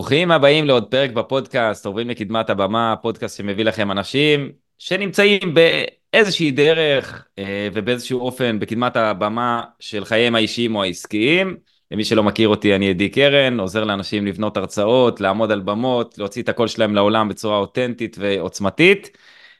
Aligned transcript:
ברוכים 0.00 0.30
הבאים 0.30 0.64
לעוד 0.64 0.90
פרק 0.90 1.10
בפודקאסט, 1.10 1.86
עוברים 1.86 2.08
לקדמת 2.08 2.50
הבמה, 2.50 2.94
פודקאסט 3.02 3.36
שמביא 3.36 3.64
לכם 3.64 3.90
אנשים 3.90 4.52
שנמצאים 4.78 5.54
באיזושהי 5.54 6.50
דרך 6.50 7.26
אה, 7.38 7.68
ובאיזשהו 7.72 8.20
אופן 8.20 8.58
בקדמת 8.58 8.96
הבמה 8.96 9.62
של 9.80 10.04
חייהם 10.04 10.34
האישיים 10.34 10.76
או 10.76 10.82
העסקיים. 10.82 11.56
למי 11.90 12.04
שלא 12.04 12.22
מכיר 12.22 12.48
אותי, 12.48 12.74
אני 12.74 12.90
עדי 12.90 13.08
קרן, 13.08 13.60
עוזר 13.60 13.84
לאנשים 13.84 14.26
לבנות 14.26 14.56
הרצאות, 14.56 15.20
לעמוד 15.20 15.52
על 15.52 15.60
במות, 15.60 16.18
להוציא 16.18 16.42
את 16.42 16.48
הקול 16.48 16.68
שלהם 16.68 16.94
לעולם 16.94 17.28
בצורה 17.28 17.56
אותנטית 17.56 18.16
ועוצמתית. 18.20 19.16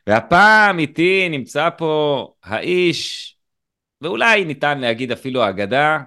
והפעם 0.07 0.79
איתי 0.79 1.29
נמצא 1.29 1.69
פה 1.79 2.27
האיש, 2.45 3.37
ואולי 4.01 4.45
ניתן 4.45 4.79
להגיד 4.79 5.13
אפילו 5.13 5.43
האגדה, 5.43 5.99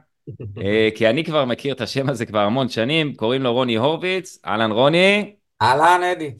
כי 0.95 1.09
אני 1.09 1.23
כבר 1.23 1.45
מכיר 1.45 1.73
את 1.73 1.81
השם 1.81 2.09
הזה 2.09 2.25
כבר 2.25 2.39
המון 2.39 2.69
שנים, 2.69 3.15
קוראים 3.15 3.41
לו 3.41 3.53
רוני 3.53 3.75
הורוביץ. 3.75 4.39
אהלן 4.45 4.71
רוני. 4.71 5.35
אהלן 5.61 6.03
אדי. 6.03 6.33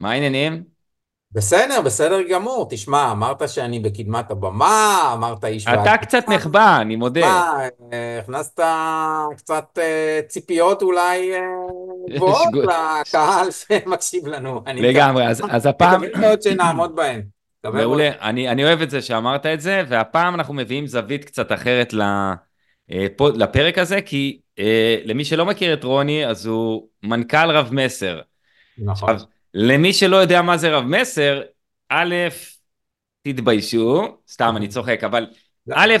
מה 0.00 0.10
העניינים? 0.10 0.62
בסדר, 1.32 1.80
בסדר 1.80 2.22
גמור. 2.22 2.66
תשמע, 2.70 3.12
אמרת 3.12 3.48
שאני 3.48 3.80
בקדמת 3.80 4.30
הבמה, 4.30 5.10
אמרת 5.14 5.44
איש... 5.44 5.66
אתה 5.68 5.96
קצת 5.96 6.24
נחבא, 6.28 6.78
אני 6.80 6.96
מודה. 6.96 7.20
מה, 7.20 7.58
אה, 7.92 8.18
הכנסת 8.18 8.60
קצת 9.36 9.78
אה, 9.78 10.20
ציפיות 10.28 10.82
אולי 10.82 11.32
גבוהות 12.14 12.48
לקהל 12.54 13.48
שמקשיב 13.50 14.26
לנו. 14.26 14.62
לגמרי, 14.66 15.28
אז 15.28 15.66
הפעם... 15.66 16.02
אני 16.02 16.06
מקווה 16.06 16.20
מאוד 16.28 16.42
שנעמוד 16.42 16.96
בהן. 16.96 17.22
מעולה, 17.64 18.10
אני 18.20 18.64
אוהב 18.64 18.82
את 18.82 18.90
זה 18.90 19.02
שאמרת 19.02 19.46
את 19.46 19.60
זה, 19.60 19.82
והפעם 19.88 20.34
אנחנו 20.34 20.54
מביאים 20.54 20.86
זווית 20.86 21.24
קצת 21.24 21.52
אחרת 21.52 21.92
ל... 21.92 22.02
אה, 22.90 23.06
לפרק 23.34 23.78
הזה, 23.78 24.00
כי 24.00 24.40
אה, 24.58 24.96
למי 25.04 25.24
שלא 25.24 25.46
מכיר 25.46 25.74
את 25.74 25.84
רוני, 25.84 26.26
אז 26.26 26.46
הוא 26.46 26.88
מנכ"ל 27.02 27.50
רב 27.50 27.68
מסר. 27.72 28.20
נכון. 28.78 29.14
עכשיו, 29.14 29.28
למי 29.54 29.92
שלא 29.92 30.16
יודע 30.16 30.42
מה 30.42 30.56
זה 30.56 30.76
רב 30.76 30.84
מסר, 30.84 31.42
א', 31.88 32.14
תתביישו, 33.22 34.16
סתם 34.28 34.54
אני 34.56 34.68
צוחק, 34.74 35.04
אבל 35.04 35.26
לא. 35.66 35.74
א', 35.78 35.94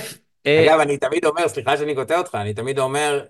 אה, 0.46 0.66
אגב, 0.66 0.80
אני 0.80 0.96
תמיד 0.96 1.24
אומר, 1.24 1.48
סליחה 1.48 1.76
שאני 1.76 1.94
קוטע 1.94 2.18
אותך, 2.18 2.34
אני 2.34 2.54
תמיד 2.54 2.78
אומר, 2.78 3.24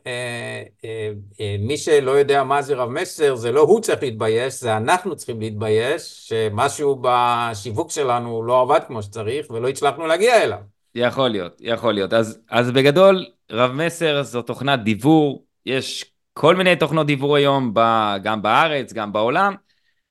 מי 1.59 1.77
שלא 1.77 2.11
יודע 2.11 2.45
מה 2.45 2.63
זה 2.63 2.75
רב 2.75 2.89
מסר, 2.89 3.35
זה 3.35 3.53
לא 3.53 3.61
הוא 3.61 3.81
צריך 3.81 4.03
להתבייש, 4.03 4.61
זה 4.61 4.77
אנחנו 4.77 5.17
צריכים 5.17 5.41
להתבייש, 5.41 6.29
שמשהו 6.29 7.03
בשיווק 7.03 7.91
שלנו 7.91 8.43
לא 8.43 8.61
עבד 8.61 8.81
כמו 8.87 9.03
שצריך 9.03 9.51
ולא 9.51 9.69
הצלחנו 9.69 10.07
להגיע 10.07 10.43
אליו. 10.43 10.59
יכול 10.95 11.29
להיות, 11.29 11.57
יכול 11.61 11.95
להיות. 11.95 12.13
אז, 12.13 12.39
אז 12.51 12.71
בגדול, 12.71 13.27
רב 13.53 13.73
מסר 13.73 14.23
זו 14.23 14.43
תוכנת 14.43 14.81
דיוור, 14.81 15.45
יש 15.67 16.05
כל 16.33 16.57
מיני 16.57 16.77
תוכנות 16.77 17.07
דיוור 17.07 17.37
היום, 17.37 17.75
ב, 17.75 17.81
גם 18.23 18.43
בארץ, 18.43 18.93
גם 18.93 19.13
בעולם, 19.13 19.55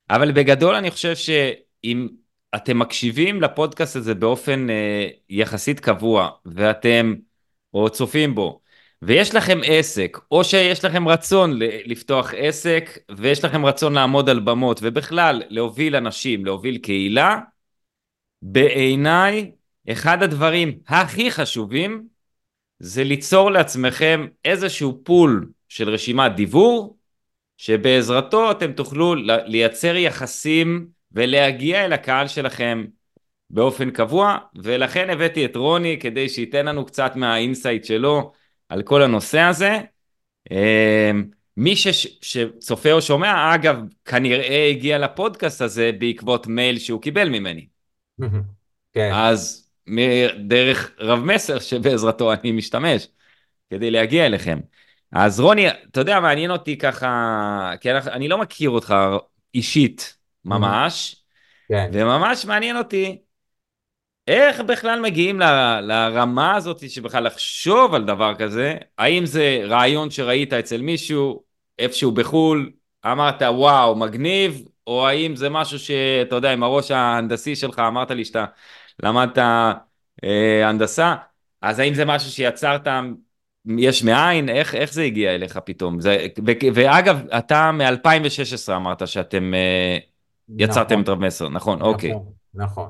אבל 0.10 0.32
בגדול 0.32 0.76
אני 0.76 0.92
חושב 0.92 1.16
שאם 1.16 2.08
אתם 2.56 2.80
מקשיבים 2.80 3.42
לפודקאסט 3.42 3.96
הזה 3.96 4.16
באופן 4.16 4.70
אה, 4.70 5.08
יחסית 5.30 5.80
קבוע, 5.80 6.30
ואתם, 6.46 7.16
או 7.74 7.90
צופים 7.90 8.36
בו, 8.36 8.62
ויש 9.02 9.36
לכם 9.36 9.60
עסק, 9.66 10.18
או 10.32 10.44
שיש 10.44 10.86
לכם 10.86 11.08
רצון 11.08 11.60
לפתוח 11.86 12.34
עסק, 12.38 13.00
ויש 13.18 13.46
לכם 13.46 13.66
רצון 13.66 13.94
לעמוד 13.94 14.30
על 14.30 14.40
במות, 14.40 14.80
ובכלל 14.84 15.44
להוביל 15.50 15.96
אנשים, 15.96 16.46
להוביל 16.46 16.78
קהילה, 16.78 17.40
בעיניי 18.42 19.52
אחד 19.90 20.24
הדברים 20.24 20.80
הכי 20.88 21.32
חשובים 21.32 22.08
זה 22.84 23.04
ליצור 23.04 23.52
לעצמכם 23.52 24.28
איזשהו 24.46 25.02
pool 25.04 25.50
של 25.70 25.90
רשימת 25.90 26.36
דיוור, 26.36 26.98
שבעזרתו 27.58 28.52
אתם 28.52 28.72
תוכלו 28.72 29.16
לייצר 29.46 29.96
יחסים 29.96 30.88
ולהגיע 31.12 31.86
אל 31.86 31.94
הקהל 31.94 32.28
שלכם 32.28 32.86
באופן 33.50 33.92
קבוע, 33.92 34.38
ולכן 34.56 35.10
הבאתי 35.10 35.46
את 35.46 35.56
רוני 35.56 35.98
כדי 36.00 36.30
שייתן 36.30 36.66
לנו 36.66 36.86
קצת 36.86 37.16
מה 37.16 37.31
insight 37.31 37.86
שלו 37.86 38.32
על 38.70 38.82
כל 38.82 39.04
הנושא 39.04 39.40
הזה. 39.40 39.80
אמ, 40.52 41.24
מי 41.58 41.76
ש, 41.76 41.88
שצופה 42.22 42.92
או 42.92 43.02
שומע, 43.02 43.56
אגב, 43.56 43.78
כנראה 44.06 44.68
הגיע 44.70 44.98
לפודקאסט 44.98 45.62
הזה 45.62 45.92
בעקבות 46.00 46.48
מייל 46.48 46.80
שהוא 46.80 47.02
קיבל 47.02 47.30
ממני. 47.30 47.68
כן. 48.94 49.12
אז 49.14 49.71
דרך 50.48 50.92
רב 51.00 51.20
מסר 51.20 51.60
שבעזרתו 51.60 52.34
אני 52.34 52.52
משתמש 52.52 53.08
כדי 53.70 53.92
להגיע 53.92 54.26
אליכם. 54.26 54.60
אז 55.12 55.40
רוני, 55.40 55.70
אתה 55.70 56.00
יודע, 56.00 56.20
מעניין 56.20 56.52
אותי 56.52 56.78
ככה, 56.78 57.72
כי 57.82 57.92
אני 57.92 58.28
לא 58.28 58.38
מכיר 58.38 58.70
אותך 58.70 58.96
אישית 59.56 60.18
ממש, 60.46 61.16
כן. 61.70 61.90
וממש 61.94 62.46
מעניין 62.46 62.78
אותי 62.78 63.22
איך 64.28 64.62
בכלל 64.62 65.00
מגיעים 65.00 65.40
ל, 65.40 65.44
לרמה 65.82 66.56
הזאת 66.56 66.90
שבכלל 66.90 67.24
לחשוב 67.24 67.94
על 67.94 68.06
דבר 68.06 68.36
כזה, 68.36 68.76
האם 68.98 69.26
זה 69.26 69.62
רעיון 69.64 70.10
שראית 70.10 70.54
אצל 70.54 70.82
מישהו, 70.82 71.44
איפשהו 71.80 72.12
בחו"ל, 72.12 72.72
אמרת 73.06 73.42
וואו, 73.42 73.96
מגניב, 73.96 74.66
או 74.88 75.08
האם 75.08 75.36
זה 75.36 75.50
משהו 75.50 75.80
שאתה 75.80 76.36
יודע, 76.36 76.54
עם 76.54 76.64
הראש 76.64 76.92
ההנדסי 76.92 77.56
שלך 77.56 77.80
אמרת 77.80 78.12
לי 78.12 78.26
שאתה 78.26 78.46
למדת 79.04 79.38
אה, 80.24 80.70
הנדסה, 80.70 81.16
אז 81.62 81.80
האם 81.80 81.94
זה 81.94 82.06
משהו 82.06 82.32
שיצרת 82.32 82.88
יש 83.78 84.04
מאין? 84.04 84.50
איך, 84.50 84.76
איך 84.76 84.94
זה 84.94 85.02
הגיע 85.02 85.36
אליך 85.36 85.58
פתאום? 85.58 86.02
זה, 86.02 86.28
ו, 86.48 86.52
ואגב, 86.74 87.28
אתה 87.38 87.72
מ-2016 87.72 88.76
אמרת 88.76 89.08
שאתם 89.08 89.54
אה, 89.54 89.98
יצרתם 90.58 90.94
נכון. 90.94 91.04
את 91.04 91.10
רב 91.10 91.20
מסר, 91.20 91.50
נכון? 91.50 91.80
נכון, 91.80 91.94
אוקיי. 91.94 92.14
נכון. 92.54 92.90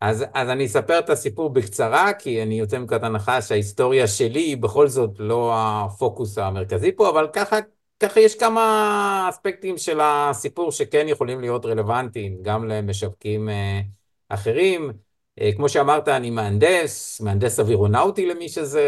אז, 0.00 0.24
אז 0.34 0.48
אני 0.48 0.66
אספר 0.66 0.98
את 0.98 1.10
הסיפור 1.10 1.50
בקצרה, 1.50 2.12
כי 2.12 2.42
אני 2.42 2.58
יוצא 2.58 2.78
מנקודת 2.78 3.02
הנחה 3.02 3.42
שההיסטוריה 3.42 4.06
שלי 4.06 4.40
היא 4.40 4.56
בכל 4.56 4.88
זאת 4.88 5.10
לא 5.18 5.52
הפוקוס 5.54 6.38
המרכזי 6.38 6.92
פה, 6.92 7.10
אבל 7.10 7.28
ככה, 7.32 7.56
ככה 8.00 8.20
יש 8.20 8.34
כמה 8.34 9.26
אספקטים 9.30 9.78
של 9.78 10.00
הסיפור 10.02 10.72
שכן 10.72 11.08
יכולים 11.08 11.40
להיות 11.40 11.64
רלוונטיים, 11.64 12.38
גם 12.42 12.68
למשווקים 12.68 13.48
אה, 13.48 13.80
אחרים. 14.28 14.92
אה, 15.40 15.50
כמו 15.56 15.68
שאמרת, 15.68 16.08
אני 16.08 16.30
מהנדס, 16.30 17.20
מהנדס 17.20 17.60
אווירונאוטי 17.60 18.26
למי 18.26 18.48
שזה 18.48 18.82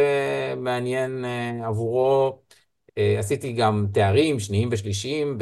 מעניין 0.57 1.25
אה, 1.25 1.67
עבורו. 1.67 2.39
אה, 2.99 3.19
עשיתי 3.19 3.53
גם 3.53 3.87
תארים 3.93 4.41
שניים 4.41 4.69
ושלישיים 4.73 5.39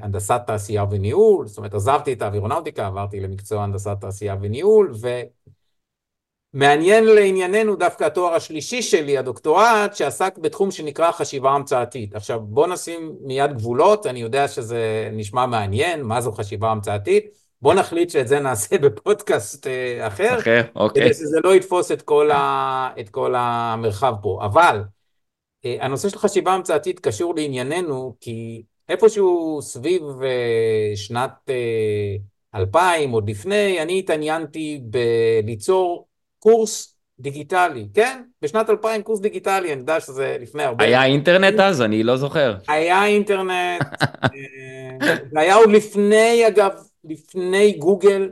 בהנדסת 0.00 0.40
תעשייה 0.46 0.84
וניהול, 0.90 1.46
זאת 1.46 1.58
אומרת 1.58 1.74
עזבתי 1.74 2.12
את 2.12 2.22
האווירונאוטיקה, 2.22 2.86
עברתי 2.86 3.20
למקצוע 3.20 3.62
הנדסת 3.62 3.96
תעשייה 4.00 4.36
וניהול, 4.40 4.92
ומעניין 6.54 7.04
לענייננו 7.04 7.76
דווקא 7.76 8.04
התואר 8.04 8.34
השלישי 8.34 8.82
שלי, 8.82 9.18
הדוקטורט, 9.18 9.94
שעסק 9.94 10.38
בתחום 10.38 10.70
שנקרא 10.70 11.12
חשיבה 11.12 11.50
המצאתית. 11.50 12.14
עכשיו 12.14 12.40
בוא 12.40 12.66
נשים 12.66 13.16
מיד 13.20 13.52
גבולות, 13.52 14.06
אני 14.06 14.20
יודע 14.20 14.48
שזה 14.48 15.10
נשמע 15.12 15.46
מעניין, 15.46 16.02
מה 16.02 16.20
זו 16.20 16.32
חשיבה 16.32 16.70
המצאתית. 16.70 17.47
בוא 17.62 17.74
נחליט 17.74 18.10
שאת 18.10 18.28
זה 18.28 18.40
נעשה 18.40 18.78
בפודקאסט 18.84 19.66
אה, 19.66 20.06
אחר, 20.06 20.38
אחר, 20.38 20.62
אוקיי. 20.76 21.02
כדי 21.02 21.14
שזה 21.14 21.38
לא 21.44 21.54
יתפוס 21.54 21.92
את 21.92 22.02
כל, 22.02 22.30
ה, 22.30 22.90
את 23.00 23.08
כל 23.08 23.34
המרחב 23.36 24.14
פה. 24.22 24.40
אבל 24.44 24.82
אה, 25.64 25.76
הנושא 25.80 26.08
של 26.08 26.18
חשיבה 26.18 26.52
המצאתית 26.52 27.00
קשור 27.00 27.34
לענייננו, 27.36 28.16
כי 28.20 28.62
איפשהו 28.88 29.58
סביב 29.62 30.02
אה, 30.22 30.96
שנת 30.96 31.50
2000, 32.54 33.10
עוד 33.10 33.30
לפני, 33.30 33.82
אני 33.82 33.98
התעניינתי 33.98 34.80
בליצור 34.82 36.06
קורס 36.38 36.94
דיגיטלי, 37.20 37.88
כן? 37.94 38.22
בשנת 38.42 38.70
2000 38.70 39.02
קורס 39.02 39.20
דיגיטלי, 39.20 39.72
אני 39.72 39.80
יודע 39.80 40.00
שזה 40.00 40.36
לפני 40.40 40.62
הרבה... 40.62 40.84
היה 40.84 41.04
אינטרנט 41.04 41.60
אז? 41.60 41.82
אני 41.82 42.02
לא 42.02 42.16
זוכר. 42.16 42.56
היה 42.68 43.06
אינטרנט, 43.06 43.82
זה 45.32 45.40
היה 45.40 45.54
עוד 45.54 45.70
לפני, 45.70 46.46
אגב, 46.46 46.70
לפני 47.08 47.72
גוגל, 47.72 48.30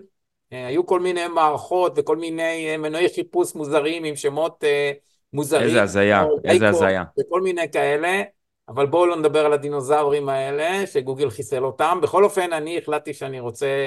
אה, 0.52 0.66
היו 0.66 0.86
כל 0.86 1.00
מיני 1.00 1.28
מערכות 1.28 1.92
וכל 1.96 2.16
מיני 2.16 2.68
אה, 2.70 2.76
מנועי 2.76 3.08
חיפוש 3.14 3.54
מוזרים 3.54 4.04
עם 4.04 4.16
שמות 4.16 4.64
אה, 4.64 4.92
מוזרים. 5.32 5.66
איזה 5.66 5.82
הזיה, 5.82 6.24
איזה 6.44 6.68
הזיה. 6.68 7.04
וכל 7.20 7.40
מיני 7.40 7.70
כאלה, 7.72 8.22
אבל 8.68 8.86
בואו 8.86 9.06
לא 9.06 9.16
נדבר 9.16 9.46
על 9.46 9.52
הדינוזאורים 9.52 10.28
האלה, 10.28 10.86
שגוגל 10.86 11.30
חיסל 11.30 11.64
אותם. 11.64 11.98
בכל 12.02 12.24
אופן, 12.24 12.52
אני 12.52 12.78
החלטתי 12.78 13.14
שאני 13.14 13.40
רוצה 13.40 13.86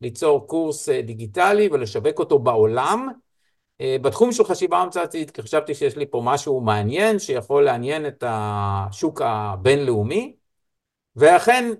ליצור 0.00 0.46
קורס 0.46 0.88
דיגיטלי 0.88 1.68
ולשווק 1.72 2.18
אותו 2.18 2.38
בעולם. 2.38 3.08
בתחום 3.82 4.32
של 4.32 4.44
חשיבה 4.44 4.78
המצאתית, 4.78 5.30
כי 5.30 5.42
חשבתי 5.42 5.74
שיש 5.74 5.96
לי 5.96 6.06
פה 6.06 6.22
משהו 6.24 6.60
מעניין 6.60 7.18
שיכול 7.18 7.64
לעניין 7.64 8.06
את 8.06 8.24
השוק 8.26 9.22
הבינלאומי, 9.24 10.36
ואכן 11.16 11.70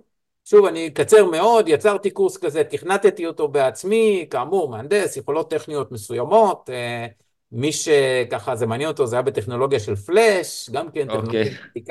שוב, 0.45 0.67
אני 0.67 0.87
אקצר 0.87 1.25
מאוד, 1.25 1.69
יצרתי 1.69 2.11
קורס 2.11 2.37
כזה, 2.37 2.65
תכנתתי 2.65 3.27
אותו 3.27 3.49
בעצמי, 3.49 4.27
כאמור, 4.31 4.69
מהנדס, 4.69 5.17
יכולות 5.17 5.51
טכניות 5.51 5.93
מסוימות, 5.93 6.71
אה, 6.73 7.07
מי 7.53 7.73
שככה 7.73 8.57
זה 8.57 8.67
מעניין 8.67 8.89
אותו, 8.91 9.07
זה 9.07 9.17
היה 9.17 9.23
בטכנולוגיה 9.23 9.81
של 9.81 9.97
פלאש, 9.97 10.71
גם 10.71 10.91
כן 10.91 11.07
טכנולוגיה 11.07 11.45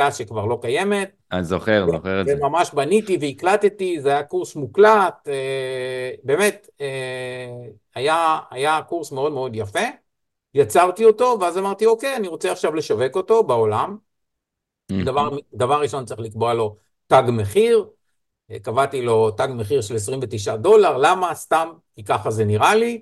okay. 0.08 0.12
שכבר 0.12 0.46
לא 0.46 0.60
קיימת. 0.62 1.12
אני 1.32 1.44
זוכר, 1.44 1.86
זוכר 1.92 2.22
את 2.22 2.26
זה. 2.26 2.36
וממש 2.38 2.72
בניתי 2.74 3.18
והקלטתי, 3.22 4.02
זה 4.02 4.10
היה 4.10 4.24
קורס 4.24 4.56
מוקלט, 4.56 5.28
באמת, 6.24 6.70
היה, 7.96 8.40
היה 8.52 8.82
קורס 8.88 9.12
מאוד 9.12 9.32
מאוד 9.32 9.56
יפה. 9.56 9.80
יצרתי 10.54 11.06
אותו, 11.06 11.38
ואז 11.42 11.58
אמרתי, 11.58 11.86
אוקיי, 11.86 12.16
אני 12.16 12.28
רוצה 12.28 12.52
עכשיו 12.52 12.76
לשווק 12.76 13.16
אותו 13.16 13.44
בעולם. 13.44 13.98
דבר, 14.92 15.30
דבר 15.54 15.82
ראשון 15.82 16.06
צריך 16.06 16.20
לקבוע 16.20 16.54
לו 16.54 16.76
תג 17.08 17.24
מחיר, 17.28 17.86
קבעתי 18.58 19.02
לו 19.02 19.32
תג 19.32 19.48
מחיר 19.56 19.82
של 19.82 19.96
29 19.96 20.56
דולר, 20.56 20.98
למה? 20.98 21.36
סתם, 21.36 21.70
כי 21.96 22.04
ככה 22.04 22.32
זה 22.32 22.46
נראה 22.46 22.76
לי. 22.76 23.00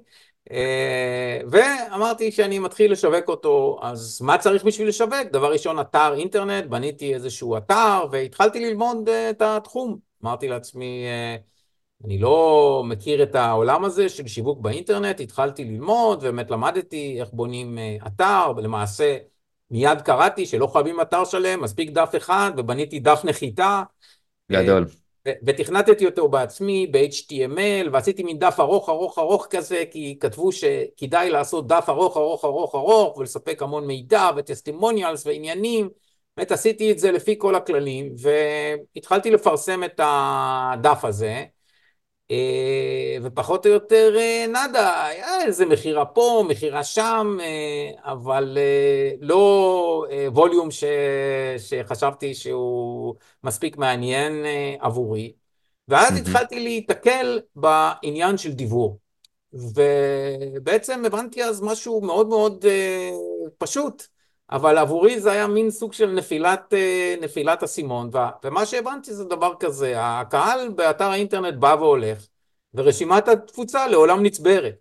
אה, 0.51 1.39
ואמרתי 1.51 2.31
שאני 2.31 2.59
מתחיל 2.59 2.91
לשווק 2.91 3.27
אותו, 3.27 3.79
אז 3.81 4.21
מה 4.21 4.37
צריך 4.37 4.63
בשביל 4.63 4.87
לשווק? 4.87 5.27
דבר 5.31 5.51
ראשון, 5.51 5.79
אתר 5.79 6.13
אינטרנט, 6.13 6.65
בניתי 6.65 7.13
איזשהו 7.13 7.57
אתר 7.57 8.05
והתחלתי 8.11 8.59
ללמוד 8.59 9.09
אה, 9.09 9.29
את 9.29 9.41
התחום. 9.41 9.97
אמרתי 10.23 10.47
לעצמי, 10.47 11.05
אה, 11.05 11.35
אני 12.05 12.17
לא 12.17 12.83
מכיר 12.85 13.23
את 13.23 13.35
העולם 13.35 13.85
הזה 13.85 14.09
של 14.09 14.27
שיווק 14.27 14.59
באינטרנט, 14.59 15.19
התחלתי 15.19 15.63
ללמוד, 15.63 16.17
ובאמת 16.17 16.51
למדתי 16.51 17.17
איך 17.19 17.29
בונים 17.33 17.77
אתר, 18.07 18.51
ולמעשה 18.57 19.17
מיד 19.71 20.01
קראתי 20.01 20.45
שלא 20.45 20.67
חייבים 20.67 21.01
אתר 21.01 21.25
שלם, 21.25 21.63
מספיק 21.63 21.89
דף 21.89 22.11
אחד, 22.17 22.51
ובניתי 22.57 22.99
דף 22.99 23.21
נחיתה. 23.23 23.83
גדול. 24.51 24.85
ותכנתתי 25.45 26.05
אותו 26.05 26.29
בעצמי 26.29 26.87
ב-HTML, 26.87 27.89
ועשיתי 27.91 28.23
מין 28.23 28.39
דף 28.39 28.55
ארוך 28.59 28.89
ארוך 28.89 29.19
ארוך 29.19 29.47
כזה, 29.49 29.83
כי 29.91 30.17
כתבו 30.19 30.51
שכדאי 30.51 31.29
לעשות 31.29 31.67
דף 31.67 31.85
ארוך 31.89 32.17
ארוך 32.17 32.45
ארוך 32.45 32.75
ארוך, 32.75 33.17
ולספק 33.17 33.61
המון 33.61 33.87
מידע 33.87 34.29
וטסטימוניאלס 34.37 35.25
ועניינים. 35.25 35.89
באמת 36.37 36.51
עשיתי 36.51 36.91
את 36.91 36.99
זה 36.99 37.11
לפי 37.11 37.35
כל 37.37 37.55
הכללים, 37.55 38.11
והתחלתי 38.95 39.31
לפרסם 39.31 39.83
את 39.83 39.99
הדף 40.03 41.05
הזה. 41.05 41.43
אה, 42.31 43.17
ופחות 43.23 43.65
או 43.65 43.71
יותר 43.71 44.15
אה, 44.17 44.45
נאדה, 44.47 45.05
היה 45.05 45.41
איזה 45.45 45.65
מכירה 45.65 46.05
פה, 46.05 46.45
מכירה 46.49 46.83
שם, 46.83 47.37
אה, 47.41 48.11
אבל 48.11 48.57
לא 49.19 50.05
ווליום 50.27 50.71
ש... 50.71 50.83
שחשבתי 51.57 52.33
שהוא 52.35 53.15
מספיק 53.43 53.77
מעניין 53.77 54.33
עבורי. 54.79 55.33
ואז 55.87 56.13
mm-hmm. 56.13 56.21
התחלתי 56.21 56.59
להיתקל 56.59 57.39
בעניין 57.55 58.37
של 58.37 58.51
דיבור. 58.51 58.99
ובעצם 59.53 61.05
הבנתי 61.05 61.43
אז 61.43 61.61
משהו 61.61 62.01
מאוד 62.01 62.27
מאוד 62.27 62.65
פשוט. 63.57 64.16
אבל 64.51 64.77
עבורי 64.77 65.19
זה 65.19 65.31
היה 65.31 65.47
מין 65.47 65.71
סוג 65.71 65.93
של 65.93 66.11
נפילת, 66.11 66.73
אה, 66.73 67.15
נפילת 67.21 67.63
אסימון, 67.63 68.09
ומה 68.43 68.65
שהבנתי 68.65 69.13
זה 69.13 69.23
דבר 69.23 69.53
כזה, 69.59 69.93
הקהל 69.95 70.69
באתר 70.69 71.05
האינטרנט 71.05 71.53
בא 71.53 71.75
והולך, 71.79 72.27
ורשימת 72.73 73.27
התפוצה 73.27 73.87
לעולם 73.87 74.23
נצברת. 74.23 74.75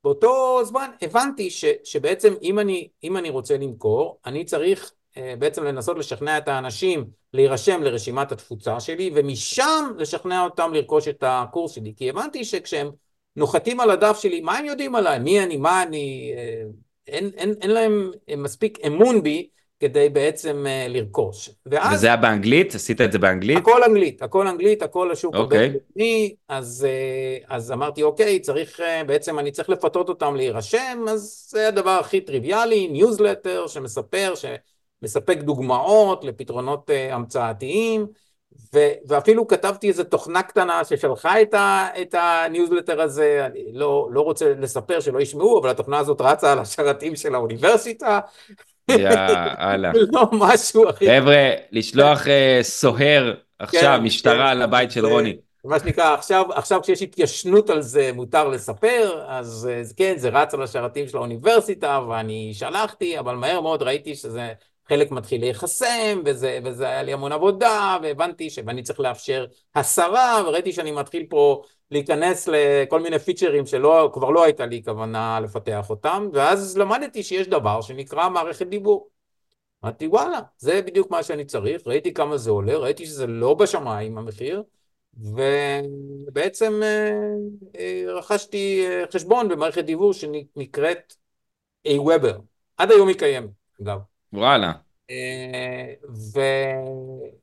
ובאותו 0.00 0.58
אה, 0.58 0.64
זמן 0.64 0.90
הבנתי 1.02 1.50
ש, 1.50 1.64
שבעצם 1.84 2.34
אם 2.42 2.58
אני, 2.58 2.88
אם 3.04 3.16
אני 3.16 3.30
רוצה 3.30 3.56
למכור, 3.56 4.20
אני 4.26 4.44
צריך 4.44 4.92
אה, 5.16 5.34
בעצם 5.38 5.64
לנסות 5.64 5.98
לשכנע 5.98 6.38
את 6.38 6.48
האנשים 6.48 7.04
להירשם 7.32 7.82
לרשימת 7.82 8.32
התפוצה 8.32 8.80
שלי, 8.80 9.10
ומשם 9.14 9.92
לשכנע 9.98 10.44
אותם 10.44 10.72
לרכוש 10.74 11.08
את 11.08 11.24
הקורס 11.26 11.72
שלי. 11.72 11.92
כי 11.96 12.10
הבנתי 12.10 12.44
שכשהם 12.44 12.90
נוחתים 13.36 13.80
על 13.80 13.90
הדף 13.90 14.18
שלי, 14.20 14.40
מה 14.40 14.58
הם 14.58 14.64
יודעים 14.64 14.94
עליי? 14.94 15.18
מי 15.18 15.42
אני? 15.42 15.56
מה 15.56 15.82
אני? 15.82 16.32
אין, 17.08 17.30
אין, 17.36 17.54
אין 17.62 17.70
להם 17.70 18.10
מספיק 18.36 18.78
אמון 18.86 19.22
בי 19.22 19.48
כדי 19.80 20.08
בעצם 20.08 20.64
אה, 20.66 20.88
לרכוש. 20.88 21.50
ואז... 21.66 21.94
וזה 21.94 22.06
היה 22.06 22.16
באנגלית? 22.16 22.74
עשית 22.74 23.00
את 23.00 23.12
זה 23.12 23.18
באנגלית? 23.18 23.58
הכל 23.58 23.82
אנגלית, 23.82 24.22
הכל 24.22 24.46
אנגלית, 24.46 24.82
הכל 24.82 25.10
השוק 25.10 25.34
אוקיי. 25.34 25.38
אוקיי. 25.38 25.58
הבינלאומי, 25.58 26.34
אז, 26.48 26.86
אה, 26.86 27.46
אז 27.48 27.72
אמרתי, 27.72 28.02
אוקיי, 28.02 28.40
צריך, 28.40 28.80
אה, 28.80 29.04
בעצם 29.06 29.38
אני 29.38 29.50
צריך 29.50 29.68
לפתות 29.70 30.08
אותם 30.08 30.36
להירשם, 30.36 31.04
אז 31.08 31.48
זה 31.50 31.68
הדבר 31.68 31.90
הכי 31.90 32.20
טריוויאלי, 32.20 32.88
ניוזלטר 32.88 33.66
שמספר, 33.66 34.34
שמספק 34.34 35.38
דוגמאות 35.38 36.24
לפתרונות 36.24 36.90
אה, 36.90 37.14
המצאתיים. 37.14 38.06
ואפילו 39.08 39.48
כתבתי 39.48 39.88
איזו 39.88 40.04
תוכנה 40.04 40.42
קטנה 40.42 40.84
ששלחה 40.84 41.42
את, 41.42 41.54
את 42.02 42.14
הניוזלטר 42.18 43.00
הזה, 43.00 43.46
אני 43.46 43.64
לא, 43.72 44.08
לא 44.10 44.20
רוצה 44.20 44.52
לספר 44.60 45.00
שלא 45.00 45.20
ישמעו, 45.20 45.60
אבל 45.60 45.70
התוכנה 45.70 45.98
הזאת 45.98 46.20
רצה 46.20 46.52
על 46.52 46.58
השרתים 46.58 47.16
של 47.16 47.34
האוניברסיטה. 47.34 48.20
יאללה. 48.88 49.92
לא 50.12 50.28
משהו 50.32 50.88
הכי... 50.88 51.06
חבר'ה, 51.06 51.50
לשלוח 51.72 52.26
אה, 52.26 52.62
סוהר 52.62 53.34
עכשיו, 53.58 53.96
כן, 53.98 54.02
משטרה 54.02 54.50
כן, 54.50 54.58
לבית 54.58 54.90
של 54.90 55.06
רוני. 55.06 55.36
מה 55.64 55.78
שנקרא, 55.78 56.14
עכשיו, 56.14 56.44
עכשיו 56.52 56.82
כשיש 56.82 57.02
התיישנות 57.02 57.70
על 57.70 57.82
זה 57.82 58.10
מותר 58.14 58.48
לספר, 58.48 59.24
אז 59.26 59.68
כן, 59.96 60.14
זה 60.16 60.28
רץ 60.28 60.54
על 60.54 60.62
השרתים 60.62 61.08
של 61.08 61.16
האוניברסיטה 61.16 62.00
ואני 62.08 62.50
שלחתי, 62.54 63.18
אבל 63.18 63.34
מהר 63.34 63.60
מאוד 63.60 63.82
ראיתי 63.82 64.14
שזה 64.14 64.52
חלק 64.88 65.10
מתחיל 65.10 65.40
להיחסם, 65.40 66.22
וזה, 66.24 66.58
וזה 66.64 66.88
היה 66.88 67.02
לי 67.02 67.12
המון 67.12 67.32
עבודה, 67.32 67.98
והבנתי 68.02 68.50
שאני 68.50 68.82
צריך 68.82 69.00
לאפשר 69.00 69.46
הסרה, 69.74 70.42
וראיתי 70.46 70.72
שאני 70.72 70.92
מתחיל 70.92 71.26
פה 71.28 71.62
להיכנס 71.90 72.48
לכל 72.52 73.00
מיני 73.00 73.18
פיצ'רים 73.18 73.66
שכבר 73.66 74.30
לא 74.30 74.44
הייתה 74.44 74.66
לי 74.66 74.82
כוונה 74.84 75.40
לפתח 75.40 75.90
אותם, 75.90 76.28
ואז 76.32 76.78
למדתי 76.78 77.22
שיש 77.22 77.48
דבר 77.48 77.80
שנקרא 77.80 78.28
מערכת 78.28 78.66
דיבור. 78.66 79.08
אמרתי 79.84 80.06
וואלה, 80.06 80.40
זה 80.58 80.82
בדיוק 80.82 81.10
מה 81.10 81.22
שאני 81.22 81.44
צריך, 81.44 81.82
ראיתי 81.86 82.14
כמה 82.14 82.36
זה 82.36 82.50
עולה, 82.50 82.76
ראיתי 82.76 83.06
שזה 83.06 83.26
לא 83.26 83.54
בשמיים 83.54 84.18
המחיר, 84.18 84.62
ובעצם 85.16 86.80
אה, 86.82 87.10
אה, 87.78 88.04
רכשתי 88.08 88.86
אה, 88.86 89.04
חשבון 89.12 89.48
במערכת 89.48 89.84
דיבור 89.84 90.12
שנקראת 90.12 91.14
AWeber, 91.88 92.38
עד 92.76 92.90
היום 92.90 93.08
היא 93.08 93.18
קיימת, 93.18 93.50
אגב. 93.82 94.13
וואלה. 94.34 94.72
אה, 95.10 95.94
ו... 96.34 96.40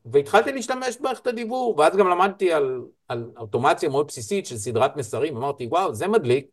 והתחלתי 0.06 0.52
להשתמש 0.52 0.98
במערכת 1.00 1.28
הדיוור, 1.28 1.76
ואז 1.78 1.96
גם 1.96 2.08
למדתי 2.08 2.54
על, 2.54 2.82
על 3.08 3.32
אוטומציה 3.38 3.90
מאוד 3.90 4.08
בסיסית 4.08 4.46
של 4.46 4.58
סדרת 4.58 4.98
מסרים, 4.98 5.38
אמרתי 5.38 5.66
וואו 5.66 5.94
זה 5.94 6.08
מדליק, 6.08 6.48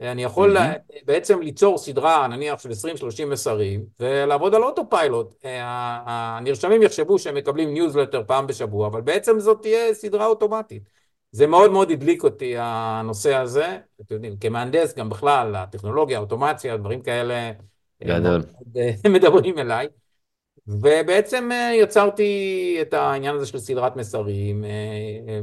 אני 0.00 0.24
יכול 0.24 0.56
mm-hmm. 0.56 1.04
בעצם 1.04 1.40
ליצור 1.40 1.78
סדרה 1.78 2.26
נניח 2.26 2.60
של 2.60 2.70
20-30 2.70 3.26
מסרים 3.26 3.84
ולעבוד 4.00 4.54
על 4.54 4.62
auto 4.62 4.90
pilot, 4.90 5.34
אה, 5.44 6.00
הנרשמים 6.06 6.82
יחשבו 6.82 7.18
שהם 7.18 7.34
מקבלים 7.34 7.74
ניוזלטר 7.74 8.22
פעם 8.26 8.46
בשבוע, 8.46 8.86
אבל 8.86 9.00
בעצם 9.00 9.40
זאת 9.40 9.62
תהיה 9.62 9.94
סדרה 9.94 10.26
אוטומטית. 10.26 10.82
זה 11.32 11.46
מאוד 11.46 11.70
מאוד 11.70 11.90
הדליק 11.90 12.24
אותי 12.24 12.54
הנושא 12.58 13.34
הזה, 13.34 13.78
אתם 14.00 14.14
יודעים, 14.14 14.36
כמהנדס 14.36 14.94
גם 14.94 15.08
בכלל, 15.08 15.56
הטכנולוגיה, 15.56 16.18
האוטומציה, 16.18 16.76
דברים 16.76 17.02
כאלה 17.02 17.50
גדול. 18.02 18.42
מדברים 19.14 19.58
אליי. 19.58 19.88
ובעצם 20.66 21.52
אה, 21.52 21.74
יצרתי 21.74 22.78
את 22.80 22.94
העניין 22.94 23.34
הזה 23.34 23.46
של 23.46 23.58
סדרת 23.58 23.96
מסרים, 23.96 24.64
אה, 24.64 25.40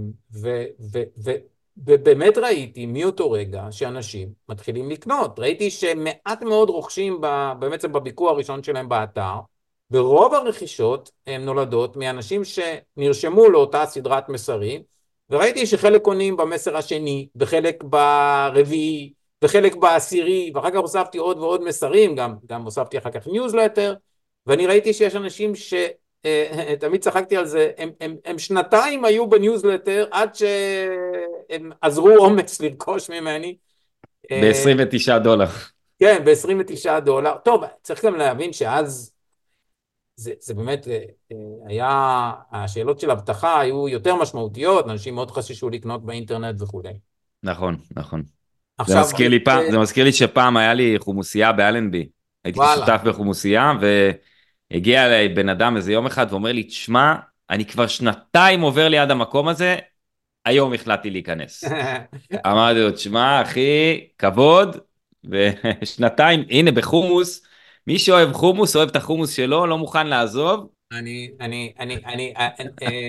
ובאמת 1.78 2.38
ראיתי 2.38 2.86
מאותו 2.86 3.32
רגע 3.32 3.68
שאנשים 3.72 4.30
מתחילים 4.50 4.90
לקנות. 4.90 5.40
ראיתי 5.40 5.72
שמעט 5.72 6.44
מאוד 6.44 6.70
רוכשים 6.70 7.22
בעצם 7.60 7.92
בביקור 7.92 8.30
הראשון 8.30 8.64
שלהם 8.64 8.90
באתר, 8.90 9.36
ורוב 9.92 10.34
הרכישות 10.34 11.12
הן 11.28 11.42
נולדות 11.46 11.98
מאנשים 11.98 12.42
שנרשמו 12.44 13.50
לאותה 13.50 13.86
סדרת 13.86 14.30
מסרים, 14.30 14.82
וראיתי 15.30 15.66
שחלק 15.66 16.02
קונים 16.02 16.38
במסר 16.38 16.78
השני, 16.78 17.28
וחלק 17.36 17.84
ברביעי, 17.84 19.14
וחלק 19.44 19.76
בעשירי, 19.76 20.52
ואחר 20.56 20.72
כך 20.72 20.78
הוספתי 20.78 21.18
עוד 21.18 21.38
ועוד 21.38 21.64
מסרים, 21.64 22.16
גם, 22.16 22.36
גם 22.46 22.64
הוספתי 22.64 22.98
אחר 22.98 23.12
כך 23.12 23.28
ניוזלטר, 23.28 23.94
ואני 24.48 24.68
ראיתי 24.68 24.94
שיש 24.94 25.16
אנשים 25.16 25.56
ש... 25.56 25.74
אה, 26.26 26.74
תמיד 26.80 27.02
צחקתי 27.02 27.38
על 27.38 27.46
זה, 27.46 27.72
הם, 27.78 27.90
הם, 28.02 28.16
הם 28.26 28.40
שנתיים 28.40 29.06
היו 29.06 29.30
בניוזלטר 29.30 30.06
עד 30.12 30.36
שהם 30.36 31.72
אזרו 31.82 32.18
אומץ 32.18 32.62
לרכוש 32.62 33.10
ממני. 33.10 33.58
ב-29 34.32 35.18
דולר. 35.24 35.48
כן, 36.00 36.24
ב-29 36.26 37.00
דולר. 37.00 37.38
טוב, 37.44 37.64
צריך 37.84 38.06
גם 38.06 38.16
להבין 38.16 38.54
שאז 38.54 39.14
זה, 40.16 40.34
זה 40.40 40.54
באמת 40.54 40.88
אה, 40.88 41.04
היה, 41.68 42.32
השאלות 42.52 43.00
של 43.00 43.12
אבטחה 43.12 43.60
היו 43.60 43.90
יותר 43.90 44.16
משמעותיות, 44.16 44.86
אנשים 44.86 45.16
מאוד 45.16 45.32
חששו 45.32 45.70
לקנות 45.70 46.06
באינטרנט 46.06 46.62
וכולי. 46.62 46.94
נכון, 47.44 47.78
נכון. 47.96 48.24
זה 48.88 49.00
מזכיר, 49.00 49.30
לי 49.30 49.44
פעם, 49.44 49.64
זה 49.72 49.78
מזכיר 49.78 50.04
לי 50.04 50.14
שפעם 50.14 50.58
היה 50.58 50.74
לי 50.74 50.96
חומוסייה 51.00 51.52
באלנבי. 51.52 52.08
הייתי. 52.44 52.60
שותף 52.76 53.02
בחומוסייה, 53.06 53.74
והגיע 54.72 55.06
אליי 55.06 55.30
בן 55.30 55.50
אדם 55.50 55.78
איזה 55.78 55.94
יום 55.94 56.06
אחד 56.06 56.28
ואומר 56.30 56.52
לי, 56.52 56.64
תשמע, 56.64 57.16
אני 57.50 57.66
כבר 57.66 57.88
שנתיים 57.88 58.62
עובר 58.62 58.88
ליד 58.88 59.12
המקום 59.12 59.48
הזה, 59.48 59.76
היום 60.46 60.74
החלטתי 60.74 61.10
להיכנס. 61.10 61.64
אמרתי 62.48 62.80
לו, 62.80 62.92
תשמע, 62.92 63.42
אחי, 63.42 64.08
כבוד, 64.18 64.78
ושנתיים, 65.24 66.44
הנה 66.50 66.72
בחומוס, 66.72 67.46
מי 67.88 68.00
שאוהב 68.00 68.34
חומוס, 68.34 68.76
אוהב 68.76 68.90
את 68.90 68.96
החומוס 68.96 69.34
שלו, 69.34 69.68
לא 69.68 69.78
מוכן 69.78 70.08
לעזוב. 70.08 70.70
אני, 70.92 71.32
אני, 71.42 71.74
אני, 71.80 71.98
אני, 72.06 72.34
אה, 72.38 72.50
אה, 72.82 73.08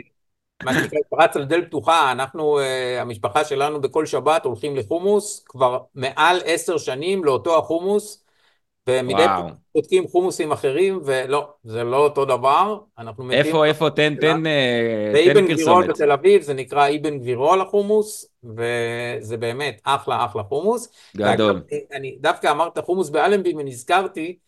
מה 0.64 0.74
שנקרא, 0.74 0.98
פרץ 1.08 1.36
על 1.36 1.44
דלת 1.44 1.66
פתוחה, 1.66 2.12
אנחנו, 2.12 2.58
אה, 2.58 3.00
המשפחה 3.00 3.44
שלנו 3.44 3.80
בכל 3.80 4.06
שבת 4.06 4.44
הולכים 4.44 4.76
לחומוס, 4.76 5.44
כבר 5.48 5.78
מעל 5.94 6.40
עשר 6.44 6.78
שנים 6.78 7.24
לאותו 7.24 7.58
החומוס, 7.58 8.24
ומדי 8.86 9.24
פעם 9.24 9.46
בודקים 9.74 10.08
חומוסים 10.08 10.52
אחרים, 10.52 11.00
ולא, 11.04 11.48
זה 11.64 11.84
לא 11.84 11.96
אותו 11.96 12.24
דבר, 12.24 12.78
אנחנו 12.98 13.24
מתים... 13.24 13.38
איפה, 13.38 13.64
איפה, 13.64 13.90
תן, 13.90 14.14
תן, 14.14 14.42
תן 15.12 15.46
פרסומת. 15.46 15.50
גבירול 15.50 15.86
בתל 15.86 16.12
אביב, 16.12 16.42
זה 16.42 16.54
נקרא 16.54 16.88
אבן 16.88 17.18
גבירול 17.18 17.60
החומוס, 17.60 18.34
וזה 18.44 19.36
באמת 19.36 19.80
אחלה, 19.84 20.24
אחלה 20.24 20.42
חומוס. 20.42 20.92
גדול. 21.16 21.62
ואגב, 21.70 21.86
אני 21.92 22.16
דווקא 22.20 22.50
אמרת 22.50 22.78
חומוס 22.78 23.10
באלנבי, 23.10 23.54
ונזכרתי, 23.56 24.38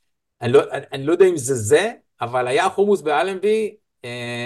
אני 0.42 0.52
לא, 0.52 0.62
אני, 0.92 1.06
לא 1.06 1.12
יודע 1.12 1.26
אם 1.26 1.36
זה 1.36 1.54
זה, 1.54 1.92
אבל 2.20 2.46
היה 2.46 2.68
חומוס 2.68 3.00
באלנבי, 3.00 3.74
אה, 3.76 3.83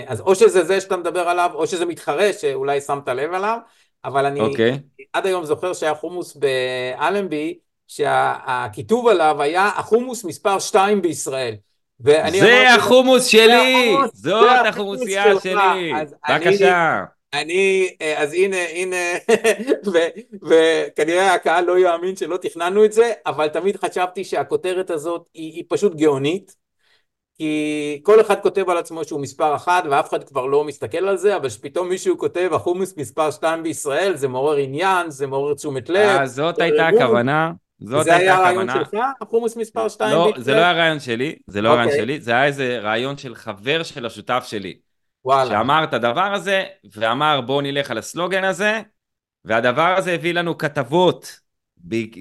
אז 0.06 0.20
או 0.20 0.34
שזה 0.34 0.64
זה 0.64 0.80
שאתה 0.80 0.96
מדבר 0.96 1.28
עליו, 1.28 1.50
או 1.54 1.66
שזה 1.66 1.86
מתחרה 1.86 2.32
שאולי 2.32 2.80
שמת 2.80 3.08
לב 3.08 3.32
עליו, 3.34 3.58
אבל 4.04 4.26
אני 4.26 4.40
okay. 4.40 4.42
אוקיי. 4.42 4.78
עד 5.12 5.26
היום 5.26 5.44
זוכר 5.44 5.72
שהיה 5.72 5.94
חומוס 5.94 6.36
באלנבי, 6.36 7.58
שהכיתוב 7.88 9.08
עליו 9.08 9.42
היה 9.42 9.70
החומוס 9.76 10.24
מספר 10.24 10.58
2 10.58 11.02
בישראל. 11.02 11.54
זה 11.98 12.74
החומוס 12.74 13.26
שלי, 13.26 13.94
זאת 14.12 14.66
החומוסייה 14.66 15.40
שלי, 15.40 15.92
בבקשה. 16.28 17.04
אני, 17.34 17.90
אה, 18.00 18.22
אז 18.22 18.32
הנה, 18.32 18.56
הנה, 18.56 18.96
וכנראה 20.48 21.34
הקהל 21.34 21.64
לא 21.64 21.78
יאמין 21.78 22.16
שלא 22.16 22.36
תכננו 22.36 22.84
את 22.84 22.92
זה, 22.92 23.12
אבל 23.26 23.48
תמיד 23.48 23.76
חשבתי 23.76 24.24
שהכותרת 24.24 24.90
הזאת 24.90 25.26
היא, 25.34 25.52
היא 25.52 25.64
פשוט 25.68 25.94
גאונית, 25.94 26.54
כי 27.38 28.00
כל 28.02 28.20
אחד 28.20 28.40
כותב 28.40 28.70
על 28.70 28.78
עצמו 28.78 29.04
שהוא 29.04 29.20
מספר 29.20 29.54
אחת 29.54 29.84
ואף 29.90 30.08
אחד 30.08 30.24
כבר 30.24 30.46
לא 30.46 30.64
מסתכל 30.64 31.08
על 31.08 31.16
זה, 31.16 31.36
אבל 31.36 31.48
שפתאום 31.48 31.88
מישהו 31.88 32.18
כותב 32.18 32.50
החומוס 32.52 32.96
מספר 32.96 33.30
שתיים 33.30 33.62
בישראל, 33.62 34.16
זה 34.16 34.28
מעורר 34.28 34.56
עניין, 34.56 35.10
זה 35.10 35.26
מעורר 35.26 35.54
תשומת 35.54 35.88
לב. 35.88 35.96
אה, 35.96 36.26
זאת 36.26 36.58
הייתה 36.58 36.88
הכוונה. 36.88 37.52
זאת 37.80 38.04
זה 38.04 38.16
היה 38.16 38.36
הרעיון 38.36 38.68
שלך, 38.70 38.90
החומוס 39.20 39.56
מספר 39.56 39.88
2 39.88 40.14
לא, 40.14 40.24
בישראל? 40.24 40.42
זה 40.42 40.52
לא 40.52 40.58
היה 40.58 40.72
רעיון 40.72 41.00
שלי, 41.00 41.34
זה 41.46 41.62
לא 41.62 41.68
okay. 41.68 41.72
הרעיון 41.72 41.90
אוקיי. 41.90 42.02
שלי, 42.02 42.20
זה 42.20 42.30
היה 42.30 42.44
איזה 42.44 42.78
רעיון 42.78 43.16
של 43.16 43.34
חבר 43.34 43.82
של 43.82 44.06
השותף 44.06 44.44
שלי. 44.46 44.74
וואלה. 45.24 45.50
שאמר 45.50 45.84
את 45.84 45.94
הדבר 45.94 46.34
הזה, 46.34 46.64
ואמר 46.94 47.40
בואו 47.40 47.60
נלך 47.60 47.90
על 47.90 47.98
הסלוגן 47.98 48.44
הזה, 48.44 48.80
והדבר 49.44 49.94
הזה 49.96 50.12
הביא 50.12 50.34
לנו 50.34 50.58
כתבות, 50.58 51.40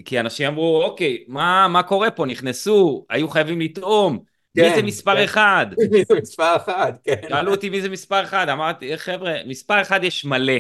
כי 0.05 0.19
אנשים 0.19 0.47
אמרו, 0.47 0.83
אוקיי, 0.83 1.23
מה, 1.27 1.67
מה 1.67 1.83
קורה 1.83 2.11
פה? 2.11 2.25
נכנסו, 2.25 3.05
היו 3.09 3.29
חייבים 3.29 3.61
לטעום. 3.61 4.19
כן, 4.57 4.69
מי 4.69 4.75
זה 4.75 4.83
מספר 4.83 5.15
כן. 5.15 5.23
אחד? 5.23 5.65
מי 5.91 6.03
זה 6.09 6.15
מספר 6.21 6.55
אחד, 6.55 6.93
כן. 7.03 7.21
שאלו 7.29 7.51
אותי 7.51 7.69
מי 7.69 7.81
זה 7.81 7.89
מספר 7.89 8.23
אחד, 8.23 8.49
אמרתי, 8.49 8.97
חבר'ה, 8.97 9.33
מספר 9.45 9.81
אחד 9.81 10.03
יש 10.03 10.25
מלא. 10.25 10.53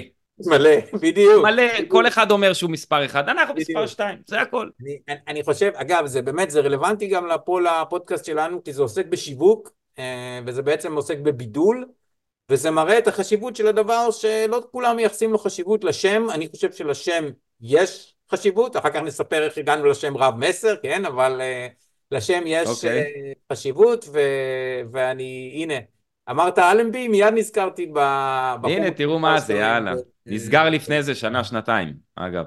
מלא, 0.45 0.69
בדיוק. 1.01 1.45
מלא, 1.45 1.63
כל 1.87 2.07
אחד 2.07 2.31
אומר 2.31 2.53
שהוא 2.53 2.71
מספר 2.71 3.05
אחד, 3.05 3.29
אנחנו 3.29 3.53
בדיוק. 3.53 3.69
מספר 3.69 3.87
שתיים, 3.87 4.17
זה 4.25 4.41
הכל. 4.41 4.69
אני, 4.81 5.17
אני 5.27 5.43
חושב, 5.43 5.71
אגב, 5.75 6.05
זה 6.05 6.21
באמת, 6.21 6.51
זה 6.51 6.59
רלוונטי 6.59 7.07
גם 7.07 7.27
לפה 7.27 7.59
לפודקאסט 7.61 8.25
שלנו, 8.25 8.63
כי 8.63 8.73
זה 8.73 8.81
עוסק 8.81 9.05
בשיווק, 9.05 9.71
אה, 9.99 10.39
וזה 10.45 10.61
בעצם 10.61 10.95
עוסק 10.95 11.17
בבידול, 11.17 11.85
וזה 12.49 12.71
מראה 12.71 12.97
את 12.97 13.07
החשיבות 13.07 13.55
של 13.55 13.67
הדבר 13.67 14.11
שלא 14.11 14.63
כולם 14.71 14.95
מייחסים 14.95 15.31
לו 15.31 15.37
חשיבות 15.37 15.83
לשם, 15.83 16.27
אני 16.31 16.47
חושב 16.47 16.71
שלשם 16.71 17.25
יש 17.61 18.15
חשיבות, 18.31 18.77
אחר 18.77 18.89
כך 18.89 18.99
נספר 19.01 19.43
איך 19.43 19.57
הגענו 19.57 19.85
לשם 19.85 20.17
רב 20.17 20.35
מסר, 20.37 20.75
כן, 20.83 21.05
אבל 21.05 21.41
uh, 21.41 21.86
לשם 22.11 22.41
יש 22.45 22.67
okay. 22.67 22.71
אוקיי. 22.71 23.03
uh, 23.03 23.53
חשיבות, 23.53 24.05
ו, 24.13 24.19
ואני, 24.91 25.51
הנה, 25.55 25.73
אמרת 26.29 26.59
אלנבי, 26.59 27.07
מיד 27.07 27.33
נזכרתי 27.33 27.91
ב... 27.93 27.97
הנה, 28.63 28.91
תראו 28.91 29.19
מה 29.19 29.39
זה, 29.39 29.53
יאללה. 29.53 29.93
נסגר 30.25 30.69
לפני 30.69 30.97
איזה 30.97 31.15
שנה, 31.15 31.43
שנתיים, 31.43 31.93
אגב. 32.15 32.45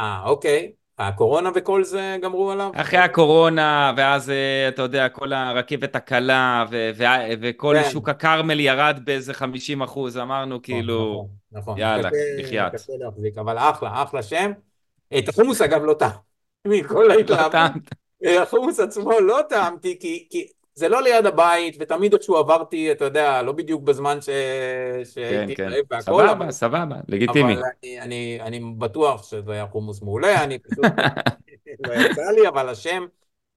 אה, 0.00 0.22
אוקיי. 0.24 0.72
הקורונה 0.98 1.50
וכל 1.54 1.84
זה 1.84 2.16
גמרו 2.22 2.50
עליו? 2.50 2.70
אחרי 2.74 2.98
הקורונה, 2.98 3.92
ואז 3.96 4.30
אה, 4.30 4.68
אתה 4.68 4.82
יודע, 4.82 5.08
כל 5.08 5.32
הרכבת 5.32 5.96
הקלה, 5.96 6.64
ו- 6.70 6.90
ו- 6.94 7.04
וכל 7.40 7.76
כן. 7.82 7.90
שוק 7.90 8.08
הכרמל 8.08 8.60
ירד 8.60 9.00
באיזה 9.04 9.34
50 9.34 9.82
אחוז, 9.82 10.18
אמרנו 10.18 10.46
נכון, 10.46 10.62
כאילו, 10.62 11.28
נכון, 11.52 11.62
נכון. 11.62 11.78
יאללה, 11.78 12.10
בחייאת. 12.38 12.72
אבל 13.38 13.58
אחלה, 13.58 14.02
אחלה 14.02 14.22
שם. 14.22 14.52
את 15.18 15.28
החומוס 15.28 15.60
אגב 15.60 15.84
לא 15.84 15.94
טעם. 15.94 16.10
מכל 16.66 17.04
לא 17.08 17.12
ההתלהבות. 17.12 17.72
החומוס 18.24 18.80
עצמו 18.80 19.20
לא 19.20 19.40
טעמתי, 19.48 19.98
כי, 20.00 20.26
כי 20.30 20.46
זה 20.74 20.88
לא 20.88 21.02
ליד 21.02 21.26
הבית, 21.26 21.76
ותמיד 21.80 22.14
איכשהו 22.14 22.36
עברתי, 22.36 22.92
אתה 22.92 23.04
יודע, 23.04 23.42
לא 23.42 23.52
בדיוק 23.52 23.82
בזמן 23.82 24.20
ש... 24.20 24.28
שהייתי 25.14 25.54
כן, 25.54 25.70
כן. 25.70 25.80
והכל. 25.90 26.02
סבבה, 26.02 26.32
אבל... 26.32 26.50
סבבה, 26.50 26.96
לגיטימי. 27.08 27.52
אבל 27.54 27.62
אני, 27.82 28.00
אני, 28.00 28.38
אני 28.40 28.60
בטוח 28.78 29.22
שזה 29.22 29.52
היה 29.52 29.66
חומוס 29.66 30.02
מעולה, 30.02 30.44
אני 30.44 30.58
פשוט 30.58 30.84
לא 31.86 31.92
יצא 31.92 32.30
לי, 32.30 32.48
אבל 32.48 32.68
השם 32.68 33.06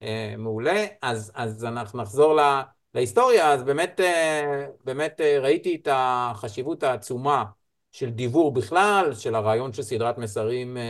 אה, 0.04 0.36
מעולה. 0.38 0.86
אז, 1.02 1.32
אז 1.36 1.66
אנחנו 1.66 2.02
נחזור 2.02 2.34
לה, 2.36 2.64
להיסטוריה, 2.96 3.54
אז 3.54 3.64
באמת, 3.64 4.00
אה, 4.00 4.66
באמת 4.86 5.22
אה, 5.22 5.40
ראיתי 5.40 5.76
את 5.76 5.88
החשיבות 5.92 6.84
העצומה 6.84 7.44
של 7.92 8.10
דיבור 8.10 8.54
בכלל, 8.54 9.14
של 9.14 9.36
הרעיון 9.36 9.74
של 9.74 9.82
סדרת 9.82 10.18
מסרים 10.18 10.78
אה, 10.78 10.84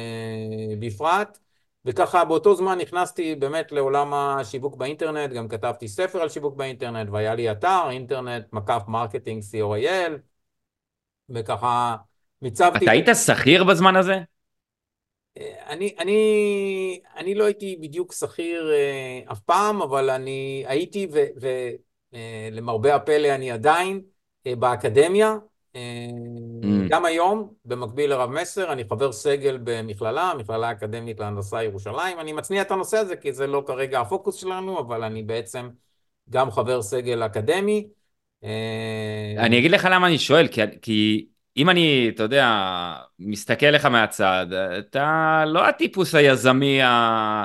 בפרט. 0.80 1.40
וככה 1.86 2.26
באותו 2.26 2.56
זמן 2.56 2.78
נכנסתי 2.78 3.36
באמת 3.36 3.72
לעולם 3.72 4.14
השיווק 4.14 4.76
באינטרנט, 4.76 5.32
גם 5.32 5.48
כתבתי 5.48 5.88
ספר 5.88 6.22
על 6.22 6.30
שיווק 6.30 6.56
באינטרנט, 6.56 7.10
והיה 7.12 7.36
לי 7.36 7.52
אתר, 7.52 7.90
אינטרנט, 7.90 8.54
מקף 8.54 8.82
marketing 8.88 9.44
co.il, 9.44 10.12
וככה 11.30 11.96
מיצבתי... 12.42 12.86
אתה 12.86 12.92
היית 12.92 13.08
שכיר 13.26 13.64
בזמן 13.64 13.96
הזה? 13.96 14.16
אני, 15.68 15.96
אני, 16.00 17.00
אני 17.16 17.36
לא 17.36 17.46
הייתי 17.46 17.78
בדיוק 17.82 18.14
שכיר 18.14 18.72
אה, 18.74 19.32
אף 19.32 19.40
פעם, 19.40 19.82
אבל 19.82 20.10
אני 20.10 20.64
הייתי, 20.68 21.08
ולמרבה 22.14 22.90
אה, 22.90 22.96
הפלא 22.96 23.36
אני 23.36 23.52
עדיין, 23.52 24.02
אה, 24.48 24.56
באקדמיה. 24.56 25.36
גם 26.90 27.06
היום, 27.06 27.54
במקביל 27.66 28.10
לרב 28.10 28.30
מסר, 28.30 28.72
אני 28.72 28.84
חבר 28.90 29.12
סגל 29.12 29.60
במכללה, 29.64 30.32
המכללה 30.32 30.68
האקדמית 30.68 31.20
להנדסה 31.20 31.64
ירושלים. 31.64 32.20
אני 32.20 32.34
מצניע 32.34 32.62
את 32.62 32.72
הנושא 32.72 32.98
הזה 32.98 33.16
כי 33.16 33.34
זה 33.34 33.48
לא 33.48 33.64
כרגע 33.68 34.00
הפוקוס 34.00 34.36
שלנו, 34.36 34.80
אבל 34.80 35.04
אני 35.04 35.24
בעצם 35.24 35.70
גם 36.30 36.52
חבר 36.52 36.82
סגל 36.82 37.26
אקדמי. 37.26 37.88
אה, 38.44 39.36
אני 39.38 39.60
אגיד 39.60 39.72
לך 39.72 39.88
למה 39.92 40.08
אני 40.08 40.18
שואל, 40.18 40.48
כי, 40.48 40.62
כי 40.82 41.28
אם 41.58 41.70
אני, 41.70 42.12
אתה 42.16 42.24
יודע, 42.24 42.48
מסתכל 43.20 43.66
לך 43.66 43.86
מהצד, 43.86 44.48
אתה 44.80 45.44
לא 45.48 45.68
הטיפוס 45.68 46.16
היזמי 46.16 46.82
ה... 46.82 47.44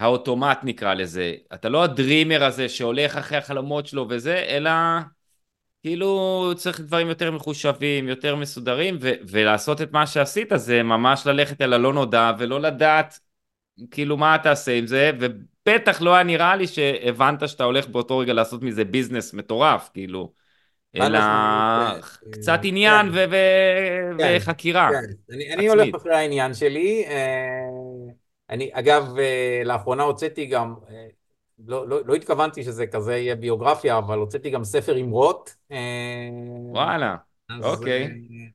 האוטומט 0.00 0.58
נקרא 0.62 0.94
לזה, 0.94 1.34
אתה 1.54 1.68
לא 1.68 1.82
הדרימר 1.82 2.44
הזה 2.44 2.68
שהולך 2.68 3.16
אחרי 3.16 3.38
החלומות 3.38 3.86
שלו 3.86 4.06
וזה, 4.08 4.44
אלא 4.48 4.70
כאילו 5.82 6.52
צריך 6.56 6.80
דברים 6.80 7.08
יותר 7.08 7.30
מחושבים, 7.30 8.08
יותר 8.08 8.36
מסודרים, 8.36 8.98
ו- 9.00 9.12
ולעשות 9.28 9.80
את 9.82 9.92
מה 9.92 10.06
שעשית 10.06 10.48
זה 10.54 10.82
ממש 10.82 11.26
ללכת 11.26 11.60
אל 11.60 11.72
הלא 11.72 11.92
נודע 11.92 12.32
ולא 12.38 12.60
לדעת 12.60 13.20
כאילו 13.90 14.16
מה 14.16 14.36
תעשה 14.42 14.72
עם 14.78 14.86
זה, 14.86 15.10
ובטח 15.20 16.02
לא 16.02 16.14
היה 16.14 16.24
נראה 16.24 16.56
לי 16.56 16.66
שהבנת 16.66 17.48
שאתה 17.48 17.64
הולך 17.64 17.88
באותו 17.88 18.18
רגע 18.18 18.32
לעשות 18.32 18.62
מזה 18.62 18.84
ביזנס 18.84 19.34
מטורף, 19.34 19.90
כאילו, 19.94 20.32
אלא 20.96 21.18
כן, 21.74 22.00
קצת 22.30 22.60
כן. 22.62 22.68
עניין 22.68 23.08
ו- 23.08 23.24
ו- 23.30 24.16
כן, 24.18 24.36
וחקירה. 24.36 24.90
אני, 25.30 25.54
אני 25.54 25.68
הולך 25.68 25.94
אחרי 25.94 26.14
העניין 26.16 26.54
שלי, 26.54 27.04
אה, 27.06 28.12
אני 28.50 28.70
אגב 28.72 29.18
אה, 29.18 29.62
לאחרונה 29.64 30.02
הוצאתי 30.02 30.46
גם 30.46 30.74
אה, 30.90 31.06
לא, 31.66 31.88
לא, 31.88 32.00
לא 32.04 32.14
התכוונתי 32.14 32.62
שזה 32.62 32.86
כזה 32.86 33.16
יהיה 33.16 33.36
ביוגרפיה, 33.36 33.98
אבל 33.98 34.18
הוצאתי 34.18 34.50
גם 34.50 34.64
ספר 34.64 35.00
אמרות. 35.00 35.54
אה, 35.72 35.78
וואלה, 36.72 37.16
אז, 37.50 37.64
אוקיי. 37.64 38.08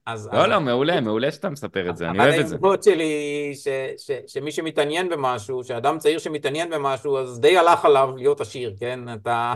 אז, 0.06 0.30
לא, 0.34 0.44
אז, 0.44 0.50
לא, 0.50 0.60
מעולה, 0.60 1.02
מעולה 1.02 1.32
שאתה 1.32 1.50
מספר 1.50 1.90
את 1.90 1.98
זה, 1.98 2.10
אני 2.10 2.20
אוהב 2.20 2.40
את 2.40 2.48
זה. 2.48 2.56
האמרות 2.56 2.84
שלי, 2.84 3.52
ש, 3.56 3.68
ש, 3.98 4.12
שמי 4.28 4.52
שמתעניין 4.52 5.10
במשהו, 5.10 5.64
שאדם 5.64 6.00
צעיר 6.00 6.20
שמתעניין 6.20 6.70
במשהו, 6.70 7.18
אז 7.18 7.40
די 7.40 7.58
הלך 7.58 7.86
עליו 7.86 8.14
להיות 8.18 8.42
עשיר, 8.42 8.76
כן? 8.80 9.14
אתה... 9.14 9.54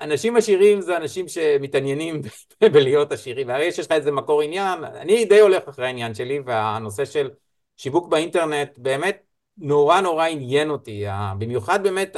אנשים 0.00 0.36
עשירים 0.36 0.80
זה 0.80 0.96
אנשים 0.96 1.28
שמתעניינים 1.28 2.20
בלהיות 2.72 3.12
עשירים, 3.12 3.48
והרי 3.48 3.64
יש 3.64 3.78
לך 3.78 3.92
איזה 3.92 4.12
מקור 4.12 4.42
עניין, 4.42 4.84
אני 4.84 5.24
די 5.24 5.40
הולך 5.40 5.68
אחרי 5.68 5.86
העניין 5.86 6.14
שלי, 6.14 6.40
והנושא 6.46 7.04
של 7.04 7.30
שיווק 7.76 8.08
באינטרנט 8.08 8.78
באמת 8.78 9.22
נורא 9.58 10.00
נורא 10.00 10.26
עניין 10.26 10.70
אותי, 10.70 11.04
במיוחד 11.38 11.82
באמת, 11.82 12.16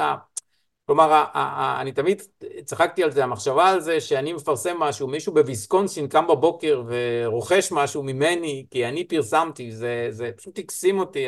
כלומר, 0.86 1.24
אני 1.80 1.92
תמיד 1.92 2.22
צחקתי 2.64 3.04
על 3.04 3.10
זה, 3.10 3.24
המחשבה 3.24 3.68
על 3.68 3.80
זה 3.80 4.00
שאני 4.00 4.32
מפרסם 4.32 4.76
משהו, 4.78 5.08
מישהו 5.08 5.34
בוויסקונסין 5.34 6.08
קם 6.08 6.26
בבוקר 6.26 6.82
ורוכש 6.86 7.72
משהו 7.72 8.02
ממני 8.02 8.66
כי 8.70 8.86
אני 8.86 9.04
פרסמתי, 9.04 9.72
זה, 9.72 10.06
זה 10.10 10.30
פשוט 10.36 10.58
הקסים 10.58 10.98
אותי 10.98 11.26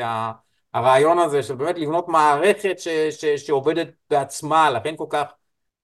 הרעיון 0.75 1.19
הזה 1.19 1.43
של 1.43 1.55
באמת 1.55 1.79
לבנות 1.79 2.09
מערכת 2.09 2.79
ש, 2.79 2.89
ש, 2.89 3.25
שעובדת 3.25 3.89
בעצמה, 4.11 4.71
לכן 4.71 4.95
כל 4.97 5.07
כך, 5.11 5.27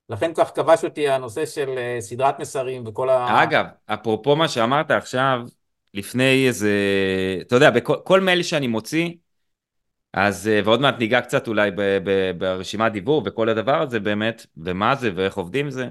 לכן 0.08 0.34
כך 0.34 0.50
כבש 0.54 0.84
אותי 0.84 1.08
הנושא 1.08 1.46
של 1.46 1.78
אה, 1.78 1.96
סדרת 2.00 2.40
מסרים 2.40 2.84
וכל 2.86 3.10
ה... 3.10 3.42
אגב, 3.42 3.64
אפרופו 3.86 4.36
מה 4.36 4.48
שאמרת 4.48 4.90
עכשיו, 4.90 5.40
לפני 5.94 6.46
איזה, 6.46 6.72
אתה 7.40 7.56
יודע, 7.56 7.70
בכל 7.70 8.20
מייל 8.20 8.42
שאני 8.42 8.66
מוציא, 8.66 9.08
אז, 10.14 10.48
אה, 10.48 10.60
ועוד 10.64 10.80
מעט 10.80 10.98
ניגע 10.98 11.20
קצת 11.20 11.48
אולי 11.48 11.70
ב, 11.70 11.80
ב, 11.80 12.30
ברשימת 12.38 12.92
דיבור 12.92 13.22
וכל 13.24 13.48
הדבר 13.48 13.82
הזה 13.82 14.00
באמת, 14.00 14.46
ומה 14.56 14.94
זה 14.94 15.10
ואיך 15.14 15.36
עובדים 15.36 15.70
זה, 15.70 15.88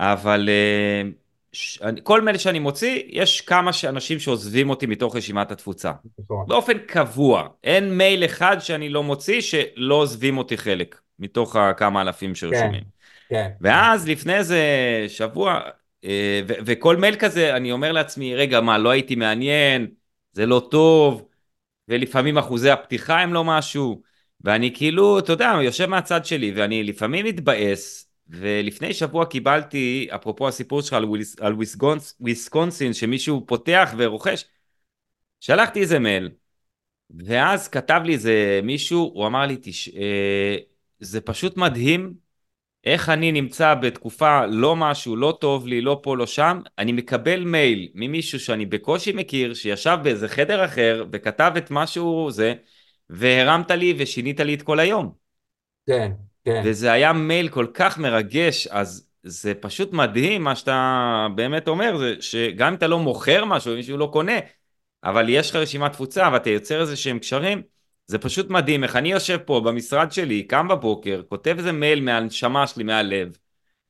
אבל 0.00 0.48
אה, 0.48 1.02
ש, 1.52 1.78
כל 2.02 2.20
מייל 2.20 2.38
שאני 2.38 2.58
מוציא, 2.58 3.02
יש 3.06 3.40
כמה 3.40 3.70
אנשים 3.88 4.18
שעוזבים 4.18 4.70
אותי 4.70 4.86
מתוך 4.86 5.16
רשימת 5.16 5.50
התפוצה. 5.50 5.92
נכון. 6.18 6.46
באופן 6.48 6.78
קבוע. 6.78 7.48
אין 7.64 7.98
מייל 7.98 8.24
אחד 8.24 8.56
שאני 8.60 8.88
לא 8.88 9.02
מוציא 9.02 9.40
שלא 9.40 9.94
עוזבים 9.94 10.38
אותי 10.38 10.56
חלק, 10.56 11.00
מתוך 11.18 11.56
הכמה 11.56 12.02
אלפים 12.02 12.34
שרשומים. 12.34 12.82
כן, 13.28 13.34
כן. 13.36 13.50
ואז 13.60 14.08
לפני 14.08 14.34
איזה 14.36 14.58
שבוע, 15.08 15.60
אה, 16.04 16.40
וכל 16.46 16.96
מייל 16.96 17.16
כזה, 17.16 17.56
אני 17.56 17.72
אומר 17.72 17.92
לעצמי, 17.92 18.34
רגע, 18.34 18.60
מה, 18.60 18.78
לא 18.78 18.90
הייתי 18.90 19.14
מעניין, 19.14 19.86
זה 20.32 20.46
לא 20.46 20.68
טוב, 20.70 21.28
ולפעמים 21.88 22.38
אחוזי 22.38 22.70
הפתיחה 22.70 23.20
הם 23.20 23.34
לא 23.34 23.44
משהו, 23.44 24.02
ואני 24.40 24.74
כאילו, 24.74 25.18
אתה 25.18 25.32
יודע, 25.32 25.52
יושב 25.62 25.86
מהצד 25.86 26.24
שלי, 26.24 26.52
ואני 26.56 26.84
לפעמים 26.84 27.26
מתבאס, 27.26 28.10
ולפני 28.28 28.94
שבוע 28.94 29.26
קיבלתי, 29.26 30.08
אפרופו 30.14 30.48
הסיפור 30.48 30.82
שלך 30.82 30.92
על, 30.92 31.04
וויס, 31.04 31.40
על 31.40 31.52
וויסקונס, 31.54 32.16
וויסקונסין, 32.20 32.92
שמישהו 32.92 33.44
פותח 33.46 33.94
ורוכש, 33.96 34.44
שלחתי 35.40 35.80
איזה 35.80 35.98
מייל, 35.98 36.30
ואז 37.10 37.68
כתב 37.68 38.00
לי 38.04 38.12
איזה 38.12 38.60
מישהו, 38.62 39.10
הוא 39.14 39.26
אמר 39.26 39.46
לי, 39.46 39.56
תש... 39.62 39.88
אה, 39.88 40.56
זה 41.00 41.20
פשוט 41.20 41.56
מדהים 41.56 42.14
איך 42.86 43.08
אני 43.08 43.32
נמצא 43.32 43.74
בתקופה 43.74 44.46
לא 44.46 44.76
משהו, 44.76 45.16
לא 45.16 45.38
טוב 45.40 45.66
לי, 45.66 45.80
לא 45.80 46.00
פה, 46.02 46.16
לא 46.16 46.26
שם, 46.26 46.60
אני 46.78 46.92
מקבל 46.92 47.44
מייל 47.44 47.88
ממישהו 47.94 48.40
שאני 48.40 48.66
בקושי 48.66 49.12
מכיר, 49.12 49.54
שישב 49.54 49.98
באיזה 50.02 50.28
חדר 50.28 50.64
אחר 50.64 51.04
וכתב 51.12 51.52
את 51.58 51.70
משהו 51.70 52.30
זה, 52.30 52.54
והרמת 53.10 53.70
לי 53.70 53.94
ושינית 53.98 54.40
לי 54.40 54.54
את 54.54 54.62
כל 54.62 54.80
היום. 54.80 55.12
כן, 55.86 56.12
כן. 56.44 56.62
וזה 56.64 56.92
היה 56.92 57.12
מייל 57.12 57.48
כל 57.48 57.66
כך 57.74 57.98
מרגש, 57.98 58.66
אז 58.66 59.08
זה 59.22 59.54
פשוט 59.54 59.92
מדהים 59.92 60.44
מה 60.44 60.56
שאתה 60.56 61.26
באמת 61.34 61.68
אומר, 61.68 61.98
זה 61.98 62.14
שגם 62.20 62.68
אם 62.68 62.74
אתה 62.74 62.86
לא 62.86 62.98
מוכר 62.98 63.44
משהו, 63.44 63.74
מישהו 63.74 63.96
לא 63.96 64.08
קונה, 64.12 64.38
אבל 65.04 65.28
יש 65.28 65.50
לך 65.50 65.56
רשימת 65.56 65.92
תפוצה 65.92 66.28
ואתה 66.32 66.50
יוצר 66.50 66.80
איזה 66.80 66.96
שהם 66.96 67.18
קשרים, 67.18 67.62
זה 68.06 68.18
פשוט 68.18 68.50
מדהים 68.50 68.84
איך 68.84 68.96
אני 68.96 69.12
יושב 69.12 69.38
פה 69.44 69.60
במשרד 69.64 70.12
שלי, 70.12 70.42
קם 70.42 70.68
בבוקר, 70.68 71.22
כותב 71.28 71.54
איזה 71.58 71.72
מייל 71.72 72.00
מהנשמה 72.00 72.66
שלי, 72.66 72.84
מהלב, 72.84 73.36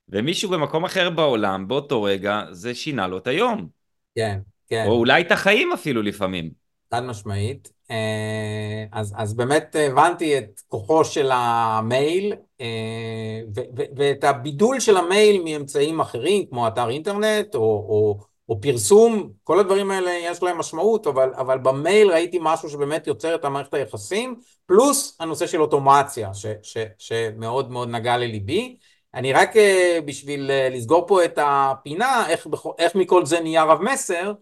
ומישהו 0.08 0.50
במקום 0.50 0.84
אחר 0.84 1.10
בעולם, 1.10 1.68
באותו 1.68 2.02
רגע, 2.02 2.42
זה 2.50 2.74
שינה 2.74 3.06
לו 3.06 3.18
את 3.18 3.26
היום. 3.26 3.68
כן, 4.14 4.38
כן. 4.68 4.84
או 4.88 4.92
אולי 4.92 5.22
את 5.22 5.32
החיים 5.32 5.72
אפילו 5.72 6.02
לפעמים. 6.02 6.50
חד 6.94 7.02
משמעית. 7.02 7.72
אה, 7.90 8.84
אז, 8.92 9.14
אז 9.16 9.34
באמת 9.34 9.76
הבנתי 9.78 10.38
את 10.38 10.60
כוחו 10.68 11.04
של 11.04 11.30
המייל 11.32 12.32
אה, 12.60 13.40
ו, 13.56 13.60
ו, 13.76 13.82
ואת 13.96 14.24
הבידול 14.24 14.80
של 14.80 14.96
המייל 14.96 15.42
מאמצעים 15.44 16.00
אחרים, 16.00 16.46
כמו 16.46 16.68
אתר 16.68 16.90
אינטרנט 16.90 17.54
או, 17.54 17.60
או 17.60 18.18
או 18.48 18.60
פרסום, 18.60 19.30
כל 19.44 19.60
הדברים 19.60 19.90
האלה 19.90 20.10
יש 20.10 20.42
להם 20.42 20.58
משמעות, 20.58 21.06
אבל, 21.06 21.34
אבל 21.34 21.58
במייל 21.58 22.10
ראיתי 22.10 22.38
משהו 22.42 22.68
שבאמת 22.68 23.06
יוצר 23.06 23.34
את 23.34 23.44
המערכת 23.44 23.74
היחסים, 23.74 24.40
פלוס 24.66 25.16
הנושא 25.20 25.46
של 25.46 25.62
אוטומציה, 25.62 26.34
ש, 26.34 26.46
ש, 26.62 26.78
שמאוד 26.98 27.70
מאוד 27.70 27.88
נגע 27.88 28.16
לליבי. 28.16 28.76
אני 29.14 29.32
רק 29.32 29.56
אה, 29.56 29.98
בשביל 30.04 30.50
אה, 30.50 30.68
לסגור 30.70 31.06
פה 31.06 31.24
את 31.24 31.38
הפינה, 31.42 32.24
איך, 32.28 32.46
איך 32.78 32.94
מכל 32.94 33.26
זה 33.26 33.40
נהיה 33.40 33.64
רב 33.64 33.82
מסר, 33.82 34.32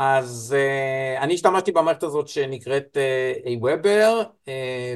אז 0.00 0.56
uh, 0.56 1.22
אני 1.22 1.34
השתמשתי 1.34 1.72
במערכת 1.72 2.02
הזאת 2.02 2.28
שנקראת 2.28 2.96
uh, 2.96 3.46
Aweber, 3.46 4.24
uh, 4.24 4.48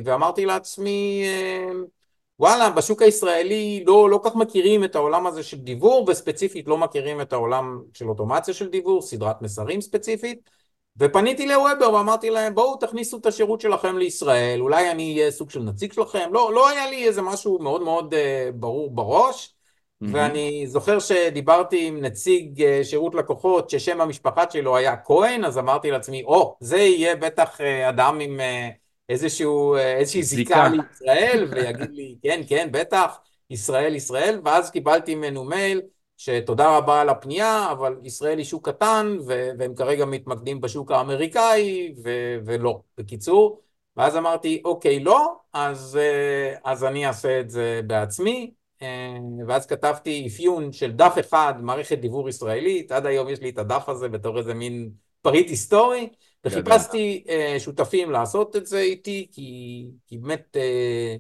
ואמרתי 0.05 0.47
לעצמי, 0.47 1.25
uh, 1.25 2.02
וואלה, 2.41 2.71
בשוק 2.71 3.03
הישראלי 3.03 3.85
לא, 3.87 4.11
לא 4.11 4.21
כך 4.25 4.37
מכירים 4.37 4.85
את 4.85 4.95
העולם 4.95 5.27
הזה 5.27 5.43
של 5.43 5.59
דיבור, 5.59 6.07
וספציפית 6.09 6.69
לא 6.69 6.79
מכירים 6.79 7.21
את 7.21 7.33
העולם 7.33 7.83
של 7.95 8.09
אוטומציה 8.09 8.55
של 8.55 8.69
דיבור, 8.69 9.03
סדרת 9.03 9.43
מסרים 9.43 9.81
ספציפית, 9.81 10.51
ופניתי 10.97 11.47
לוובר 11.47 11.93
ואמרתי 11.93 12.31
להם, 12.31 12.55
בואו 12.55 12.77
תכניסו 12.77 13.19
את 13.19 13.27
השירות 13.27 13.61
שלכם 13.61 13.99
לישראל, 13.99 14.61
אולי 14.61 14.91
אני 14.91 15.19
אהיה 15.19 15.31
סוג 15.31 15.51
של 15.51 15.61
נציג 15.63 15.93
שלכם, 15.93 16.31
לא, 16.33 16.53
לא 16.55 16.69
היה 16.69 16.91
לי 16.91 17.07
איזה 17.09 17.23
משהו 17.23 17.59
מאוד 17.59 17.83
מאוד 17.83 18.15
uh, 18.15 18.17
ברור 18.55 18.91
בראש, 18.91 19.47
mm-hmm. 19.47 20.07
ואני 20.13 20.67
זוכר 20.67 20.99
שדיברתי 20.99 21.87
עם 21.87 22.01
נציג 22.01 22.63
uh, 22.63 22.85
שירות 22.85 23.15
לקוחות 23.15 23.71
ששם 23.71 24.01
המשפחה 24.01 24.45
שלו 24.51 24.77
היה 24.77 24.97
כהן, 24.97 25.45
אז 25.45 25.59
אמרתי 25.59 25.91
לעצמי, 25.91 26.23
או, 26.23 26.43
oh, 26.43 26.65
זה 26.65 26.79
יהיה 26.79 27.17
בטח 27.17 27.61
uh, 27.61 27.89
אדם 27.89 28.21
עם... 28.21 28.41
Uh, 28.41 28.82
איזשהו, 29.13 29.75
אה, 29.75 29.97
איזושהי 29.97 30.23
זיקה 30.23 30.69
לישראל, 30.69 31.47
ויגיד 31.51 31.91
לי, 31.91 32.17
כן, 32.23 32.41
כן, 32.49 32.69
בטח, 32.73 33.21
ישראל, 33.51 33.95
ישראל, 33.95 34.41
ואז 34.45 34.71
קיבלתי 34.71 35.15
ממנו 35.15 35.45
מייל, 35.45 35.81
שתודה 36.17 36.77
רבה 36.77 37.01
על 37.01 37.09
הפנייה, 37.09 37.69
אבל 37.73 37.97
ישראל 38.05 38.39
היא 38.39 38.47
שוק 38.47 38.69
קטן, 38.69 39.17
והם 39.59 39.75
כרגע 39.75 40.05
מתמקדים 40.05 40.61
בשוק 40.61 40.91
האמריקאי, 40.91 41.95
ולא, 42.45 42.81
בקיצור. 42.99 43.61
ואז 43.97 44.17
אמרתי, 44.17 44.63
אוקיי, 44.65 45.01
לא, 45.01 45.37
אז, 45.53 45.99
אה, 46.01 46.55
אז 46.65 46.85
אני 46.85 47.07
אעשה 47.07 47.41
את 47.41 47.51
זה 47.51 47.81
בעצמי. 47.87 48.53
אה, 48.83 49.17
ואז 49.47 49.67
כתבתי 49.67 50.27
אפיון 50.27 50.73
של 50.73 50.93
דף 50.93 51.15
אחד, 51.21 51.55
מערכת 51.61 51.99
דיבור 51.99 52.29
ישראלית, 52.29 52.93
עד 52.93 53.07
היום 53.07 53.29
יש 53.29 53.41
לי 53.41 53.51
את 53.51 53.59
הדף 53.59 53.89
הזה 53.89 54.09
בתור 54.09 54.39
איזה 54.39 54.55
מין 54.55 54.91
פריט 55.23 55.49
היסטורי. 55.49 56.09
וחיפשתי 56.45 57.25
uh, 57.27 57.61
שותפים 57.61 58.11
לעשות 58.11 58.57
את 58.57 58.67
זה 58.67 58.79
איתי, 58.79 59.29
כי, 59.33 59.85
כי 60.07 60.19
באמת 60.19 60.57
uh, 60.57 61.19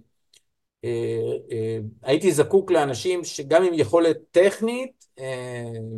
uh, 0.83 1.51
uh, 1.51 1.55
הייתי 2.03 2.33
זקוק 2.33 2.71
לאנשים 2.71 3.25
שגם 3.25 3.65
עם 3.65 3.75
יכולת 3.75 4.17
טכנית, 4.31 5.05
uh, 5.19 5.23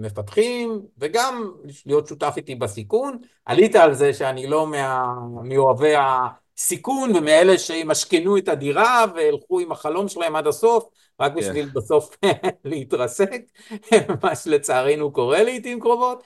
מפתחים, 0.00 0.80
וגם 0.98 1.52
להיות 1.86 2.06
שותף 2.06 2.34
איתי 2.36 2.54
בסיכון. 2.54 3.18
עלית 3.44 3.76
על 3.76 3.94
זה 3.94 4.14
שאני 4.14 4.46
לא 4.46 4.66
מה, 4.66 5.04
מאוהבי 5.42 5.94
הסיכון 5.96 7.16
ומאלה 7.16 7.58
שימשכנו 7.58 8.36
את 8.36 8.48
הדירה 8.48 9.04
והלכו 9.14 9.60
עם 9.60 9.72
החלום 9.72 10.08
שלהם 10.08 10.36
עד 10.36 10.46
הסוף, 10.46 10.84
רק 11.20 11.32
כן. 11.32 11.38
בשביל 11.38 11.68
בסוף 11.74 12.16
להתרסק, 12.64 13.40
מה 14.22 14.36
שלצערנו 14.36 15.12
קורה 15.12 15.42
לעיתים 15.42 15.80
קרובות. 15.80 16.22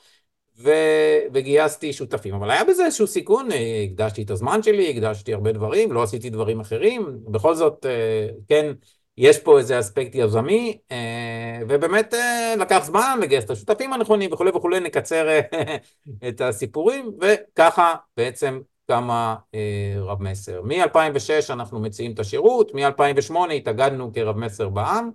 ו... 0.59 0.71
וגייסתי 1.33 1.93
שותפים. 1.93 2.35
אבל 2.35 2.51
היה 2.51 2.65
בזה 2.65 2.85
איזשהו 2.85 3.07
סיכון, 3.07 3.53
אה, 3.53 3.85
הקדשתי 3.91 4.23
את 4.23 4.31
הזמן 4.31 4.63
שלי, 4.63 4.91
הקדשתי 4.91 5.35
הרבה 5.35 5.53
דברים, 5.53 5.93
לא 5.93 6.03
עשיתי 6.03 6.31
דברים 6.31 6.61
אחרים, 6.61 7.19
בכל 7.27 7.55
זאת, 7.55 7.87
אה, 7.87 8.29
כן, 8.49 8.73
יש 9.17 9.39
פה 9.39 9.59
איזה 9.59 9.81
אספקט 9.81 10.15
יזמי, 10.15 10.79
אה, 10.91 11.59
ובאמת 11.69 12.15
לקח 12.61 12.81
זמן 12.85 13.19
לגייס 13.23 13.45
את 13.45 13.51
השותפים 13.51 13.93
הנכונים 13.93 14.33
וכולי 14.33 14.51
וכולי, 14.51 14.81
נקצר 14.81 15.29
את 16.29 16.41
הסיפורים, 16.41 17.13
וככה 17.21 17.95
בעצם 18.17 18.61
קמה 18.87 19.37
רב 19.97 20.23
מסר. 20.23 20.63
מ-2006 20.63 21.53
אנחנו 21.53 21.81
מציעים 21.81 22.13
את 22.13 22.19
השירות, 22.19 22.75
מ-2008 22.75 23.53
התאגדנו 23.53 24.13
כרב 24.13 24.37
מסר 24.37 24.69
בעם, 24.69 25.11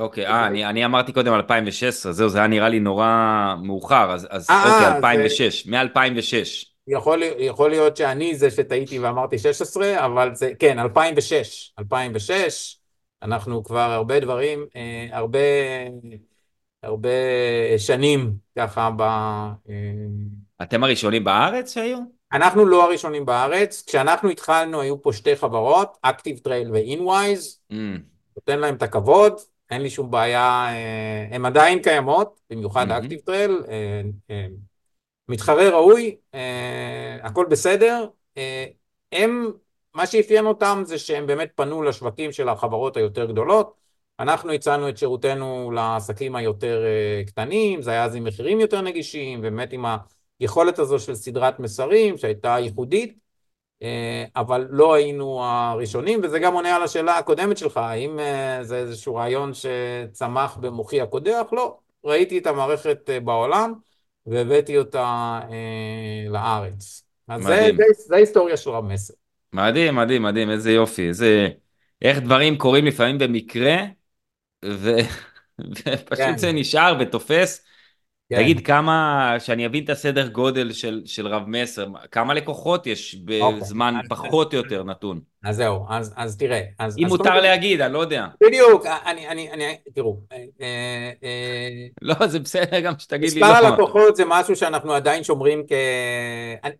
אוקיי, 0.00 0.26
אה, 0.26 0.46
אני, 0.46 0.66
אני 0.66 0.84
אמרתי 0.84 1.12
קודם 1.12 1.34
2016, 1.34 2.12
זהו, 2.12 2.28
זה 2.28 2.38
היה 2.38 2.46
נראה 2.46 2.68
לי 2.68 2.80
נורא 2.80 3.54
מאוחר, 3.62 4.12
אז, 4.12 4.26
אז 4.30 4.50
아, 4.50 4.52
אה, 4.52 4.74
אוקיי, 4.74 4.96
2006, 4.96 5.64
זה... 5.64 5.70
מ-2006. 5.70 6.70
יכול, 6.88 7.22
יכול 7.38 7.70
להיות 7.70 7.96
שאני 7.96 8.34
זה 8.34 8.50
שטעיתי 8.50 8.98
ואמרתי 8.98 9.38
16, 9.38 10.06
אבל 10.06 10.34
זה, 10.34 10.52
כן, 10.58 10.78
2006, 10.78 11.72
2006, 11.78 12.76
אנחנו 13.22 13.64
כבר 13.64 13.78
הרבה 13.90 14.20
דברים, 14.20 14.66
אה, 14.76 15.06
הרבה, 15.12 15.38
הרבה 16.82 17.08
שנים 17.78 18.32
ככה 18.58 18.90
ב... 18.96 19.02
אה, 19.02 19.54
אתם 20.62 20.84
הראשונים 20.84 21.24
בארץ 21.24 21.74
שהיו? 21.74 21.98
אנחנו 22.32 22.66
לא 22.66 22.84
הראשונים 22.84 23.26
בארץ, 23.26 23.84
כשאנחנו 23.86 24.30
התחלנו 24.30 24.80
היו 24.80 25.02
פה 25.02 25.12
שתי 25.12 25.36
חברות, 25.36 25.98
Active 26.06 26.46
Trail 26.46 26.70
ו-InWise, 26.72 27.72
ממ. 27.72 27.74
נותן 28.36 28.58
להם 28.58 28.74
את 28.74 28.82
הכבוד, 28.82 29.40
אין 29.70 29.82
לי 29.82 29.90
שום 29.90 30.10
בעיה, 30.10 30.66
אה, 30.68 31.28
הן 31.30 31.46
עדיין 31.46 31.82
קיימות, 31.82 32.40
במיוחד 32.50 32.90
Active 32.90 33.20
Trail, 33.20 33.62
אה, 33.68 34.02
אה, 34.30 34.46
מתחרה 35.28 35.68
ראוי, 35.68 36.16
הכל 37.22 37.46
בסדר, 37.50 38.08
הם, 39.12 39.52
מה 39.94 40.06
שאפיין 40.06 40.46
אותם 40.46 40.82
זה 40.86 40.98
שהם 40.98 41.26
באמת 41.26 41.50
פנו 41.54 41.82
לשווקים 41.82 42.32
של 42.32 42.48
החברות 42.48 42.96
היותר 42.96 43.24
גדולות, 43.24 43.74
אנחנו 44.20 44.52
הצענו 44.52 44.88
את 44.88 44.98
שירותנו 44.98 45.70
לעסקים 45.70 46.36
היותר 46.36 46.84
קטנים, 47.26 47.82
זה 47.82 47.90
היה 47.90 48.04
אז 48.04 48.14
עם 48.14 48.24
מחירים 48.24 48.60
יותר 48.60 48.80
נגישים, 48.80 49.40
באמת 49.40 49.72
עם 49.72 49.84
היכולת 50.40 50.78
הזו 50.78 50.98
של 50.98 51.14
סדרת 51.14 51.60
מסרים 51.60 52.18
שהייתה 52.18 52.56
ייחודית, 52.60 53.18
אבל 54.36 54.66
לא 54.70 54.94
היינו 54.94 55.44
הראשונים, 55.44 56.20
וזה 56.22 56.38
גם 56.38 56.54
עונה 56.54 56.76
על 56.76 56.82
השאלה 56.82 57.18
הקודמת 57.18 57.58
שלך, 57.58 57.76
האם 57.76 58.18
זה 58.62 58.76
איזשהו 58.76 59.14
רעיון 59.14 59.52
שצמח 59.54 60.56
במוחי 60.56 61.00
הקודח? 61.00 61.42
לא, 61.52 61.76
ראיתי 62.04 62.38
את 62.38 62.46
המערכת 62.46 63.10
בעולם 63.24 63.72
והבאתי 64.26 64.78
אותה 64.78 65.40
לארץ. 66.28 67.04
אז 67.28 67.44
מדהים. 67.44 67.76
זה, 67.76 67.82
זה, 67.96 68.02
זה 68.08 68.14
ההיסטוריה 68.14 68.56
של 68.56 68.70
רב 68.70 68.84
מסר. 68.84 69.14
מדהים, 69.52 69.96
מדהים, 69.96 70.22
מדהים, 70.22 70.50
איזה 70.50 70.72
יופי, 70.72 71.08
איזה... 71.08 71.48
איך 72.02 72.18
דברים 72.18 72.58
קורים 72.58 72.86
לפעמים 72.86 73.18
במקרה, 73.18 73.76
ו... 74.64 74.90
ופשוט 75.70 76.16
כן. 76.16 76.38
זה 76.38 76.52
נשאר 76.52 76.96
ותופס. 77.00 77.64
כן. 78.30 78.36
תגיד 78.36 78.66
כמה, 78.66 79.34
שאני 79.38 79.66
אבין 79.66 79.84
את 79.84 79.90
הסדר 79.90 80.28
גודל 80.28 80.72
של, 80.72 81.02
של 81.04 81.28
רב 81.28 81.42
מסר, 81.46 81.86
כמה 82.12 82.34
לקוחות 82.34 82.86
יש 82.86 83.14
בזמן 83.24 83.94
אוקיי. 83.96 84.08
פחות 84.08 84.54
או 84.54 84.58
יותר 84.58 84.84
נתון? 84.84 85.20
אז 85.44 85.56
זהו, 85.56 85.84
אז, 85.88 86.14
אז 86.16 86.36
תראה. 86.36 86.60
אז, 86.78 86.98
אם 86.98 87.04
אז 87.04 87.10
מותר 87.10 87.30
כל... 87.30 87.40
להגיד, 87.40 87.80
אני 87.80 87.92
לא 87.92 87.98
יודע. 87.98 88.26
בדיוק, 88.44 88.86
אני, 88.86 89.28
אני, 89.28 89.52
אני, 89.52 89.76
תראו. 89.94 90.16
אה, 90.32 90.36
אה, 91.22 91.68
לא, 92.02 92.26
זה 92.26 92.38
בסדר 92.38 92.80
גם 92.80 92.92
שתגיד 92.98 93.32
לי 93.32 93.40
לא. 93.40 93.46
מספר 93.46 93.66
הלקוחות 93.66 94.16
זה 94.16 94.24
משהו 94.26 94.56
שאנחנו 94.56 94.92
עדיין 94.92 95.24
שומרים 95.24 95.62
כ... 95.68 95.72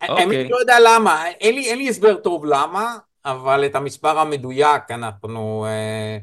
אוקיי. 0.08 0.24
אני 0.24 0.48
לא 0.48 0.56
יודע 0.56 0.76
למה, 0.84 1.28
אין 1.40 1.54
לי, 1.54 1.70
אין 1.70 1.78
לי 1.78 1.88
הסבר 1.88 2.14
טוב 2.14 2.44
למה, 2.44 2.96
אבל 3.24 3.66
את 3.66 3.74
המספר 3.74 4.18
המדויק 4.18 4.90
אנחנו... 4.90 5.66
אה, 5.68 6.18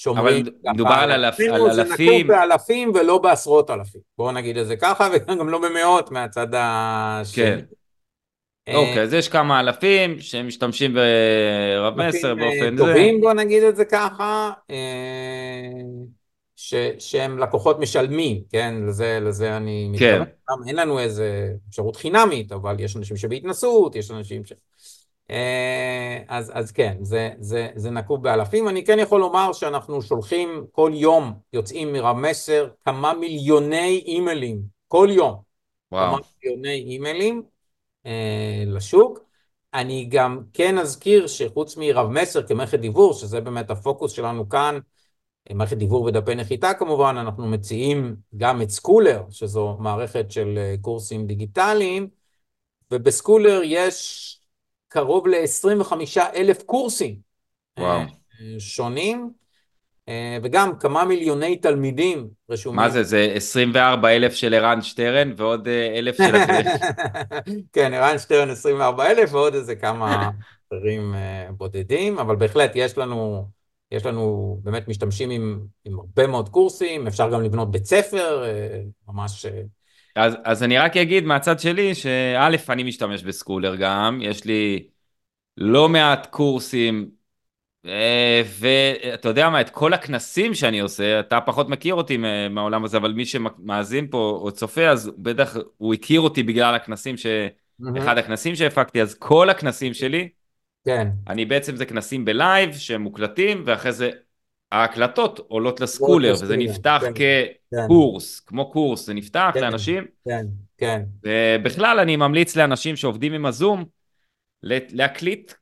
שומרים. 0.00 0.46
אבל 0.46 0.72
מדובר 0.72 0.90
על, 0.90 1.24
אלפים. 1.24 1.54
על 1.54 1.62
אלפים. 1.62 1.74
זה 1.74 1.84
נקוב 1.84 2.28
באלפים 2.28 2.92
ולא 2.94 3.18
בעשרות 3.18 3.70
אלפים. 3.70 4.00
בואו 4.18 4.32
נגיד 4.32 4.56
את 4.56 4.66
זה 4.66 4.76
ככה, 4.76 5.08
וגם 5.12 5.48
לא 5.48 5.58
במאות 5.58 6.10
מהצד 6.10 6.46
השני. 6.52 7.44
כן. 7.44 7.60
אה, 8.68 8.76
אוקיי, 8.76 9.02
אז 9.02 9.14
יש 9.14 9.28
כמה 9.28 9.60
אלפים 9.60 10.20
שמשתמשים 10.20 10.94
ברב 10.94 11.94
מסר 11.96 12.28
אה, 12.28 12.34
באופן 12.34 12.76
זה. 12.76 12.84
טובים, 12.84 13.20
בוא 13.20 13.32
נגיד 13.32 13.62
את 13.62 13.76
זה 13.76 13.84
ככה, 13.84 14.50
אה, 14.70 14.76
ש, 16.56 16.74
שהם 16.98 17.38
לקוחות 17.38 17.80
משלמים, 17.80 18.40
כן? 18.52 18.74
לזה, 18.88 19.18
לזה 19.22 19.56
אני 19.56 19.92
כן. 19.98 20.22
מתכוון. 20.22 20.68
אין 20.68 20.76
לנו 20.76 20.98
איזה 20.98 21.48
אפשרות 21.68 21.96
חינמית, 21.96 22.52
אבל 22.52 22.80
יש 22.80 22.96
אנשים 22.96 23.16
שבהתנסות, 23.16 23.96
יש 23.96 24.10
אנשים 24.10 24.44
ש... 24.44 24.52
אה, 25.30 26.22
אז, 26.28 26.52
אז 26.54 26.72
כן, 26.72 26.96
זה, 27.00 27.30
זה, 27.38 27.68
זה 27.74 27.90
נקוב 27.90 28.22
באלפים. 28.22 28.68
אני 28.68 28.84
כן 28.84 28.98
יכול 28.98 29.20
לומר 29.20 29.52
שאנחנו 29.52 30.02
שולחים 30.02 30.64
כל 30.72 30.90
יום, 30.94 31.32
יוצאים 31.52 31.92
מרב 31.92 32.16
מסר, 32.16 32.68
כמה 32.84 33.14
מיליוני 33.14 34.02
אימיילים, 34.06 34.62
כל 34.88 35.08
יום. 35.10 35.34
וואו. 35.92 36.10
כמה 36.10 36.18
מיליוני 36.42 36.74
אימיילים 36.74 37.42
אה, 38.06 38.62
לשוק. 38.66 39.18
אני 39.74 40.04
גם 40.10 40.40
כן 40.52 40.78
אזכיר 40.78 41.26
שחוץ 41.26 41.76
מרב 41.76 42.08
מסר 42.10 42.46
כמערכת 42.46 42.78
דיוור, 42.78 43.14
שזה 43.14 43.40
באמת 43.40 43.70
הפוקוס 43.70 44.12
שלנו 44.12 44.48
כאן, 44.48 44.78
מערכת 45.52 45.76
דיוור 45.76 46.02
ודפי 46.02 46.34
נחיתה 46.34 46.74
כמובן, 46.74 47.16
אנחנו 47.16 47.46
מציעים 47.46 48.16
גם 48.36 48.62
את 48.62 48.70
סקולר, 48.70 49.22
שזו 49.30 49.76
מערכת 49.80 50.30
של 50.30 50.58
אה, 50.58 50.74
קורסים 50.80 51.26
דיגיטליים, 51.26 52.08
ובסקולר 52.90 53.60
יש 53.64 54.39
קרוב 54.90 55.28
ל-25 55.28 55.92
אלף 56.34 56.62
קורסים 56.62 57.16
וואו. 57.78 58.00
אה, 58.00 58.06
שונים, 58.58 59.30
אה, 60.08 60.38
וגם 60.42 60.78
כמה 60.78 61.04
מיליוני 61.04 61.56
תלמידים 61.56 62.28
רשומים. 62.50 62.76
מה 62.76 62.90
זה, 62.90 63.02
זה 63.02 63.32
24 63.34 64.08
אלף 64.08 64.34
של 64.34 64.54
ערן 64.54 64.82
שטרן 64.82 65.32
ועוד 65.36 65.68
אה, 65.68 65.98
אלף 65.98 66.16
של? 66.16 66.34
כן, 67.72 67.94
ערן 67.94 68.18
שטרן 68.18 68.50
24 68.50 69.10
אלף 69.10 69.34
ועוד 69.34 69.54
איזה 69.54 69.76
כמה 69.76 70.30
אחרים 70.68 71.14
בודדים, 71.56 72.18
אבל 72.18 72.36
בהחלט 72.36 72.72
יש 72.74 72.98
לנו, 72.98 73.48
יש 73.90 74.06
לנו 74.06 74.58
באמת 74.62 74.88
משתמשים 74.88 75.30
עם, 75.30 75.60
עם 75.84 75.98
הרבה 75.98 76.26
מאוד 76.26 76.48
קורסים, 76.48 77.06
אפשר 77.06 77.30
גם 77.30 77.42
לבנות 77.42 77.70
בית 77.70 77.86
ספר, 77.86 78.44
ממש... 79.08 79.46
אז, 80.14 80.36
אז 80.44 80.62
אני 80.62 80.78
רק 80.78 80.96
אגיד 80.96 81.24
מהצד 81.24 81.60
שלי, 81.60 81.94
שא', 81.94 82.48
אני 82.68 82.82
משתמש 82.82 83.22
בסקולר 83.22 83.76
גם, 83.76 84.18
יש 84.22 84.44
לי 84.44 84.88
לא 85.56 85.88
מעט 85.88 86.26
קורסים, 86.26 87.10
אה, 87.86 88.42
ואתה 88.58 89.28
יודע 89.28 89.50
מה, 89.50 89.60
את 89.60 89.70
כל 89.70 89.92
הכנסים 89.92 90.54
שאני 90.54 90.80
עושה, 90.80 91.20
אתה 91.20 91.40
פחות 91.40 91.68
מכיר 91.68 91.94
אותי 91.94 92.16
מהעולם 92.50 92.84
הזה, 92.84 92.96
אבל 92.96 93.12
מי 93.12 93.26
שמאזין 93.26 94.06
פה 94.10 94.38
או 94.42 94.52
צופה, 94.52 94.88
אז 94.88 95.10
בטח 95.18 95.56
הוא 95.76 95.94
הכיר 95.94 96.20
אותי 96.20 96.42
בגלל 96.42 96.74
הכנסים, 96.74 97.16
ש... 97.16 97.26
mm-hmm. 97.26 97.98
אחד 97.98 98.18
הכנסים 98.18 98.54
שהפקתי, 98.54 99.02
אז 99.02 99.14
כל 99.14 99.50
הכנסים 99.50 99.94
שלי, 99.94 100.28
כן. 100.84 101.08
אני 101.28 101.44
בעצם 101.44 101.76
זה 101.76 101.86
כנסים 101.86 102.24
בלייב 102.24 102.72
שהם 102.72 103.02
מוקלטים, 103.02 103.62
ואחרי 103.66 103.92
זה 103.92 104.10
ההקלטות 104.72 105.38
עולות 105.48 105.80
לסקולר, 105.80 106.32
וזה 106.32 106.56
נפתח 106.56 107.02
כן, 107.02 107.12
כקורס, 107.86 108.40
כן. 108.40 108.46
כמו 108.46 108.70
קורס, 108.72 109.06
זה 109.06 109.14
נפתח 109.14 109.50
כן, 109.54 109.60
לאנשים. 109.60 110.04
כן, 110.28 110.46
כן. 110.78 111.02
ובכלל 111.22 111.98
אני 111.98 112.16
ממליץ 112.16 112.56
לאנשים 112.56 112.96
שעובדים 112.96 113.32
עם 113.32 113.46
הזום, 113.46 113.84
להקליט 114.62 115.52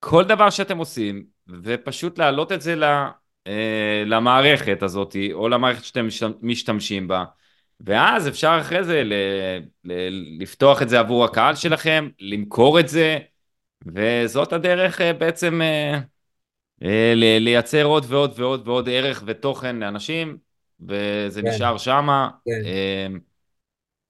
כל 0.00 0.24
דבר 0.24 0.50
שאתם 0.50 0.78
עושים, 0.78 1.24
ופשוט 1.62 2.18
להעלות 2.18 2.52
את 2.52 2.62
זה 2.62 2.74
אה, 3.46 4.02
למערכת 4.06 4.82
הזאת, 4.82 5.16
או 5.32 5.48
למערכת 5.48 5.84
שאתם 5.84 6.08
משתמשים 6.42 7.08
בה, 7.08 7.24
ואז 7.80 8.28
אפשר 8.28 8.58
אחרי 8.60 8.84
זה 8.84 9.02
לפתוח 10.40 10.82
את 10.82 10.88
זה 10.88 10.98
עבור 10.98 11.24
הקהל 11.24 11.54
שלכם, 11.54 12.08
למכור 12.20 12.80
את 12.80 12.88
זה, 12.88 13.18
וזאת 13.86 14.52
הדרך 14.52 15.00
אה, 15.00 15.12
בעצם... 15.12 15.60
אה, 16.82 17.12
לייצר 17.16 17.84
עוד 17.84 18.04
ועוד 18.08 18.32
ועוד 18.36 18.68
ועוד 18.68 18.88
ערך 18.88 19.22
ותוכן 19.26 19.76
לאנשים, 19.76 20.36
וזה 20.80 21.42
כן. 21.42 21.48
נשאר 21.48 21.78
שמה. 21.78 22.30
כן. 22.44 22.64
אה, 22.64 23.06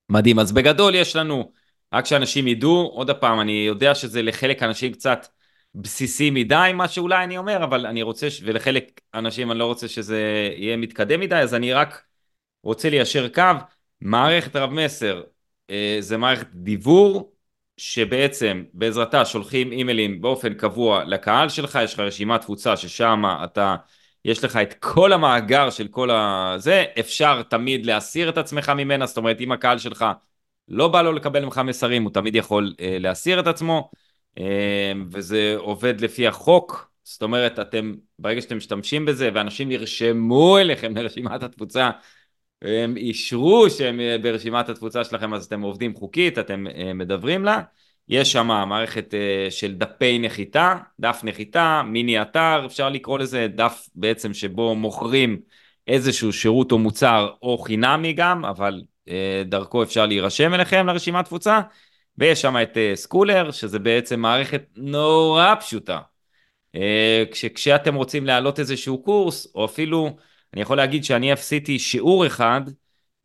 מדהים. 0.09 0.39
אז 0.39 0.53
בגדול 0.53 0.95
יש 0.95 1.17
לנו, 1.17 1.53
רק 1.93 2.07
שאנשים 2.07 2.49
ידעו, 2.49 2.91
עוד 2.93 3.11
פעם, 3.11 3.41
אני 3.41 3.53
יודע 3.53 3.95
שזה 3.95 4.23
לחלק 4.23 4.63
אנשים 4.63 4.93
קצת 4.93 5.27
בסיסי 5.75 6.31
מדי, 6.31 6.71
מה 6.75 6.89
שאולי 6.89 7.25
אני 7.25 7.39
אומר, 7.39 7.65
אבל 7.65 7.87
אני 7.87 8.03
רוצה, 8.03 8.29
ולחלק 8.45 9.01
אנשים 9.15 9.51
אני 9.51 9.59
לא 9.59 9.65
רוצה 9.65 9.89
שזה 9.89 10.51
יהיה 10.57 10.77
מתקדם 10.77 11.21
מדי, 11.21 11.37
אז 11.37 11.55
אני 11.55 11.73
רק 11.73 12.03
רוצה 12.63 12.91
ליישר 12.91 13.29
קו. 13.29 13.43
מערכת 14.01 14.57
רב 14.57 14.71
מסר 14.71 15.23
אה, 15.71 15.97
זה 16.01 16.17
מערכת 16.17 16.47
דיבור 16.53 17.33
שבעצם 17.79 18.65
בעזרתה 18.75 19.25
שולחים 19.25 19.73
אימיילים 19.73 20.21
באופן 20.21 20.55
קבוע 20.55 21.05
לקהל 21.05 21.49
שלך, 21.49 21.79
יש 21.85 21.95
לך 21.95 22.01
רשימת 22.01 22.41
תפוצה 22.41 22.77
ששם 22.77 23.23
אתה, 23.45 23.77
יש 24.25 24.45
לך 24.45 24.57
את 24.57 24.75
כל 24.75 25.13
המאגר 25.13 25.71
של 25.71 25.89
כל 25.89 26.11
הזה, 26.11 26.85
אפשר 27.01 27.43
תמיד 27.43 27.87
להסיר 27.87 28.29
את 28.29 28.39
עצמך 28.39 28.69
ממנה, 28.69 29.07
זאת 29.07 29.17
אומרת 29.17 29.41
אם 29.41 29.53
הקהל 29.53 29.79
שלך 29.79 30.05
לא 30.69 30.89
בא 30.89 31.03
לו 31.03 31.13
לקבל 31.13 31.45
ממך 31.45 31.61
מסרים, 31.65 32.03
הוא 32.03 32.13
תמיד 32.13 32.35
יכול 32.35 32.75
אה, 32.81 32.97
להסיר 33.01 33.41
את 33.41 33.47
עצמו, 33.47 33.91
אה, 34.39 34.93
וזה 35.11 35.55
עובד 35.57 36.01
לפי 36.01 36.27
החוק, 36.27 36.91
זאת 37.05 37.23
אומרת 37.23 37.59
אתם, 37.59 37.95
ברגע 38.19 38.41
שאתם 38.41 38.57
משתמשים 38.57 39.07
בזה 39.07 39.31
ואנשים 39.35 39.69
נרשמו 39.69 40.59
אליכם 40.59 40.97
לרשימת 40.97 41.43
התפוצה, 41.43 41.91
הם 42.63 42.97
אישרו 42.97 43.71
שהם 43.71 44.01
אה, 44.01 44.17
ברשימת 44.23 44.69
התפוצה 44.69 45.05
שלכם 45.05 45.35
אז 45.35 45.45
אתם 45.45 45.61
עובדים 45.61 45.95
חוקית, 45.95 46.39
אתם 46.39 46.67
אה, 46.67 46.93
מדברים 46.95 47.45
לה. 47.45 47.63
יש 48.09 48.33
שם 48.33 48.47
מערכת 48.47 49.15
אה, 49.15 49.51
של 49.51 49.75
דפי 49.75 50.19
נחיתה, 50.19 50.77
דף 51.01 51.21
נחיתה, 51.25 51.83
מיני 51.87 52.23
אתר, 52.23 52.63
אפשר 52.67 52.89
לקרוא 52.89 53.19
לזה 53.19 53.47
דף 53.55 53.89
בעצם 53.95 54.35
שבו 54.35 54.75
מוכרים 54.75 55.41
איזשהו 55.87 56.33
שירות 56.33 56.73
או 56.73 56.79
מוצר 56.79 57.31
או 57.43 57.59
חינמי 57.59 58.13
גם, 58.13 58.45
אבל 58.45 58.83
דרכו 59.45 59.83
אפשר 59.83 60.07
להירשם 60.07 60.55
אליכם 60.55 60.87
לרשימת 60.87 61.25
תפוצה. 61.25 61.61
ויש 62.19 62.43
שם 62.43 62.57
את 62.63 62.77
Schooler, 62.95 63.51
שזה 63.51 63.79
בעצם 63.79 64.21
מערכת 64.21 64.65
נורא 64.77 65.55
פשוטה. 65.61 65.99
כש, 67.33 67.45
כשאתם 67.45 67.95
רוצים 67.95 68.27
להעלות 68.27 68.59
איזשהו 68.59 69.03
קורס, 69.03 69.55
או 69.55 69.65
אפילו 69.65 70.17
אני 70.55 70.63
יכול 70.63 70.77
להגיד 70.77 71.05
שאני 71.05 71.33
עשיתי 71.33 71.79
שיעור 71.79 72.27
אחד, 72.27 72.61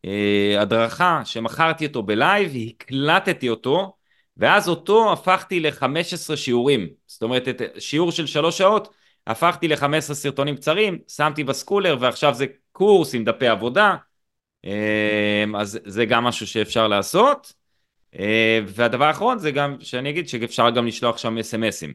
אה, 0.06 0.56
הדרכה, 0.62 1.22
שמכרתי 1.26 1.86
אותו 1.86 2.04
בלייב, 2.04 2.52
הקלטתי 2.68 3.50
אותו, 3.50 3.96
ואז 4.38 4.70
אותו 4.70 5.14
הפכתי 5.14 5.60
ל-15 5.60 6.36
שיעורים. 6.36 6.90
זאת 7.08 7.24
אומרת, 7.24 7.48
את 7.48 7.62
שיעור 7.80 8.12
של 8.12 8.26
שלוש 8.26 8.58
שעות, 8.58 8.94
הפכתי 9.28 9.68
ל-15 9.68 10.14
סרטונים 10.14 10.56
קצרים, 10.56 11.00
שמתי 11.08 11.44
ב 11.44 11.49
Schooler, 11.49 11.98
ועכשיו 12.00 12.34
זה 12.34 12.46
קורס 12.72 13.16
עם 13.16 13.24
דפי 13.24 13.48
עבודה, 13.48 13.96
אה, 14.66 15.44
אז 15.58 15.80
זה 15.86 16.06
גם 16.06 16.24
משהו 16.24 16.48
שאפשר 16.48 16.88
לעשות. 16.88 17.54
אה, 18.20 18.60
והדבר 18.68 19.06
האחרון 19.06 19.40
זה 19.40 19.52
גם 19.52 19.78
שאני 19.80 20.10
אגיד 20.10 20.28
שאפשר 20.28 20.70
גם 20.70 20.88
לשלוח 20.88 21.18
שם 21.18 21.38
אס.אם.אסים. 21.38 21.94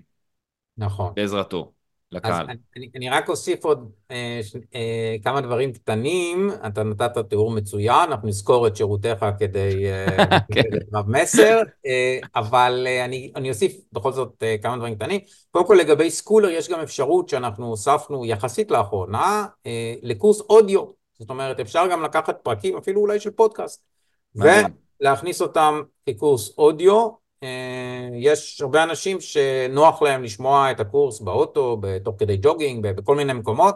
נכון. 0.77 1.13
בעזרתו. 1.17 1.73
לקהל. 2.13 2.47
אז 2.51 2.57
אני, 2.77 2.91
אני 2.97 3.11
רק 3.11 3.29
אוסיף 3.29 3.65
עוד 3.65 3.91
אה, 4.11 4.41
ש, 4.43 4.57
אה, 4.75 5.17
כמה 5.25 5.41
דברים 5.41 5.73
קטנים. 5.73 6.51
אתה 6.67 6.83
נתת 6.83 7.19
תיאור 7.19 7.51
מצוין, 7.51 8.11
אנחנו 8.11 8.29
נזכור 8.29 8.67
את 8.67 8.77
שירותיך 8.77 9.27
כדי 9.39 9.87
אה, 9.87 10.39
כן. 10.55 10.63
רב 10.95 11.09
מסר, 11.09 11.61
אה, 11.87 12.19
אבל 12.35 12.85
אה, 12.87 13.05
אני, 13.05 13.33
אני 13.37 13.49
אוסיף 13.49 13.77
בכל 13.93 14.13
זאת 14.13 14.43
אה, 14.43 14.57
כמה 14.63 14.77
דברים 14.77 14.95
קטנים. 14.95 15.21
קודם 15.51 15.67
כל 15.67 15.75
לגבי 15.81 16.11
סקולר 16.11 16.49
יש 16.49 16.69
גם 16.69 16.81
אפשרות 16.81 17.29
שאנחנו 17.29 17.67
הוספנו 17.67 18.27
יחסית 18.27 18.71
לאחרונה 18.71 19.47
אה, 19.67 19.95
לקורס 20.03 20.41
אודיו. 20.41 20.85
זאת 21.19 21.31
אומרת, 21.31 21.61
אפשר 21.61 21.87
גם 21.91 22.03
לקחת 22.03 22.39
פרקים, 22.43 22.77
אפילו 22.77 23.01
אולי 23.01 23.21
של 23.21 23.31
פודקאסט. 23.31 23.83
ולהכניס 24.35 25.43
אותם 25.43 25.83
כקורס 26.07 26.59
אודיו. 26.59 27.28
אה, 27.43 28.09
יש 28.13 28.61
הרבה 28.61 28.83
אנשים 28.83 29.21
שנוח 29.21 30.03
להם 30.03 30.23
לשמוע 30.23 30.71
את 30.71 30.81
הקורס 30.81 31.21
באוטו, 31.21 31.81
תוך 32.05 32.15
כדי 32.19 32.37
ג'וגינג, 32.43 32.87
בכל 32.87 33.17
מיני 33.17 33.33
מקומות, 33.33 33.75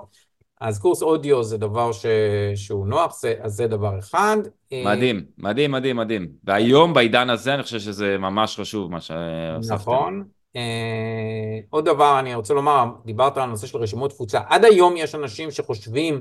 אז 0.61 0.79
קורס 0.79 1.03
אודיו 1.03 1.45
זה 1.45 1.59
דבר 1.59 1.93
ש... 1.93 2.07
שהוא 2.55 2.87
נוח, 2.87 3.21
זה... 3.21 3.35
אז 3.41 3.53
זה 3.53 3.67
דבר 3.67 3.99
אחד. 3.99 4.37
אה, 4.73 4.83
מדהים, 4.85 5.25
מדהים, 5.39 5.73
מדהים, 5.73 5.97
מדהים. 5.97 6.29
והיום 6.45 6.95
בעידן 6.95 7.31
הזה 7.31 7.55
אני 7.55 7.63
חושב 7.63 7.79
שזה 7.79 8.19
ממש 8.19 8.61
חשוב 8.61 8.91
מה 8.91 9.01
שהוספתם. 9.01 9.75
נכון. 9.75 10.25
Uh, 10.57 11.67
עוד 11.71 11.85
דבר 11.85 12.21
אני 12.21 12.35
רוצה 12.35 12.55
לומר, 12.55 12.85
דיברת 13.05 13.37
על 13.37 13.43
הנושא 13.43 13.67
של 13.67 13.79
רשימות 13.79 14.11
תפוצה. 14.11 14.41
עד 14.49 14.65
היום 14.65 14.97
יש 14.97 15.15
אנשים 15.15 15.51
שחושבים 15.51 16.21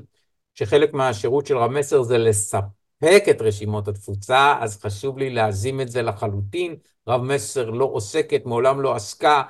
שחלק 0.56 0.94
מהשירות 0.94 1.46
של 1.46 1.58
רב 1.58 1.72
מסר 1.72 2.02
זה 2.02 2.18
לספק 2.18 3.24
את 3.30 3.42
רשימות 3.42 3.88
התפוצה, 3.88 4.56
אז 4.60 4.82
חשוב 4.82 5.18
לי 5.18 5.30
להזים 5.30 5.82
את 5.82 5.90
זה 5.90 6.02
לחלוטין. 6.02 6.76
רב 7.08 7.22
מסר 7.22 7.70
לא 7.70 7.86
עוסקת, 7.86 8.46
מעולם 8.46 8.82
לא 8.82 8.96
עסקה 8.96 9.42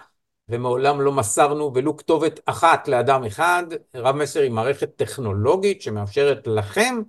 ומעולם 0.50 1.02
לא 1.02 1.12
מסרנו 1.12 1.72
ולו 1.76 1.98
כתובת 1.98 2.40
אחת 2.46 2.88
לאדם 2.88 3.24
אחד. 3.24 3.64
רב 3.96 4.16
מסר 4.16 4.40
היא 4.40 4.52
מערכת 4.52 4.96
טכנולוגית 4.96 5.82
שמאפשרת 5.82 6.48
לכם 6.48 7.02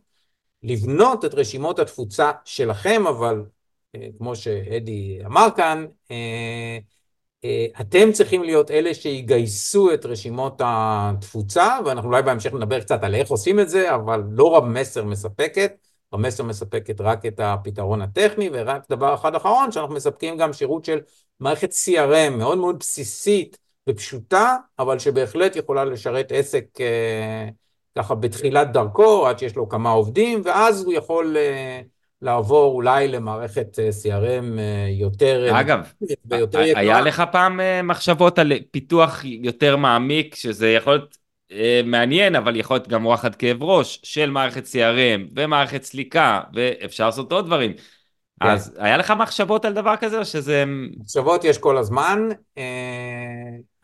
לבנות 0.62 1.24
את 1.24 1.34
רשימות 1.34 1.78
התפוצה 1.78 2.30
שלכם, 2.44 3.06
אבל 3.06 3.44
אה, 3.94 4.08
כמו 4.18 4.36
שאדי 4.36 5.18
אמר 5.26 5.48
כאן, 5.56 5.86
אה, 6.10 6.78
אה, 7.44 7.66
אתם 7.80 8.12
צריכים 8.12 8.42
להיות 8.42 8.70
אלה 8.70 8.94
שיגייסו 8.94 9.94
את 9.94 10.06
רשימות 10.06 10.60
התפוצה, 10.64 11.78
ואנחנו 11.86 12.08
אולי 12.08 12.22
בהמשך 12.22 12.52
נדבר 12.52 12.80
קצת 12.80 13.02
על 13.02 13.14
איך 13.14 13.28
עושים 13.28 13.60
את 13.60 13.68
זה, 13.68 13.94
אבל 13.94 14.22
לא 14.30 14.56
רב 14.56 14.64
מסר 14.64 15.04
מספקת. 15.04 15.91
המסר 16.12 16.42
מספקת 16.42 17.00
רק 17.00 17.26
את 17.26 17.40
הפתרון 17.40 18.02
הטכני, 18.02 18.50
ורק 18.52 18.82
דבר 18.90 19.14
אחד 19.14 19.34
אחרון, 19.34 19.72
שאנחנו 19.72 19.94
מספקים 19.94 20.36
גם 20.36 20.52
שירות 20.52 20.84
של 20.84 20.98
מערכת 21.40 21.70
CRM 21.72 22.30
מאוד 22.30 22.58
מאוד 22.58 22.78
בסיסית 22.78 23.58
ופשוטה, 23.88 24.56
אבל 24.78 24.98
שבהחלט 24.98 25.56
יכולה 25.56 25.84
לשרת 25.84 26.32
עסק 26.32 26.64
אה, 26.80 27.48
ככה 27.98 28.14
בתחילת 28.14 28.72
דרכו, 28.72 29.26
עד 29.26 29.38
שיש 29.38 29.56
לו 29.56 29.68
כמה 29.68 29.90
עובדים, 29.90 30.42
ואז 30.44 30.84
הוא 30.84 30.92
יכול 30.92 31.36
אה, 31.36 31.80
לעבור 32.22 32.74
אולי 32.74 33.08
למערכת 33.08 33.78
אה, 33.78 33.88
CRM 34.02 34.58
אה, 34.58 34.86
יותר... 34.90 35.46
אה, 35.48 35.60
אגב, 35.60 35.92
ויותר 36.24 36.58
היה 36.58 37.00
לך 37.00 37.22
פעם 37.32 37.60
אה, 37.60 37.82
מחשבות 37.82 38.38
על 38.38 38.52
פיתוח 38.70 39.20
יותר 39.24 39.76
מעמיק, 39.76 40.34
שזה 40.34 40.70
יכול 40.70 40.92
להיות... 40.92 41.21
אה, 41.52 41.80
מעניין, 41.84 42.36
אבל 42.36 42.56
יכול 42.56 42.76
להיות 42.76 42.88
גם 42.88 43.06
וואחד 43.06 43.34
כאב 43.34 43.62
ראש 43.62 44.00
של 44.02 44.30
מערכת 44.30 44.64
CRM 44.64 45.32
ומערכת 45.36 45.82
סליקה, 45.82 46.40
ואפשר 46.54 47.06
לעשות 47.06 47.32
עוד 47.32 47.46
דברים. 47.46 47.72
כן. 47.72 48.48
אז 48.48 48.76
היה 48.78 48.96
לך 48.96 49.12
מחשבות 49.18 49.64
על 49.64 49.72
דבר 49.72 49.96
כזה, 49.96 50.18
או 50.18 50.24
שזה... 50.24 50.64
מחשבות 51.00 51.44
יש 51.44 51.58
כל 51.58 51.78
הזמן, 51.78 52.28
אה, 52.58 52.62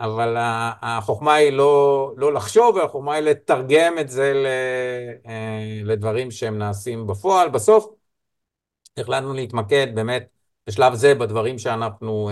אבל 0.00 0.36
החוכמה 0.82 1.34
היא 1.34 1.52
לא, 1.52 2.12
לא 2.16 2.32
לחשוב, 2.32 2.78
החוכמה 2.78 3.14
היא 3.14 3.22
לתרגם 3.22 3.98
את 4.00 4.08
זה 4.08 4.44
אה, 5.26 5.80
לדברים 5.84 6.30
שהם 6.30 6.58
נעשים 6.58 7.06
בפועל. 7.06 7.48
בסוף 7.48 7.86
החלטנו 8.98 9.34
להתמקד 9.34 9.86
באמת 9.94 10.26
בשלב 10.66 10.94
זה 10.94 11.14
בדברים 11.14 11.58
שאנחנו... 11.58 12.30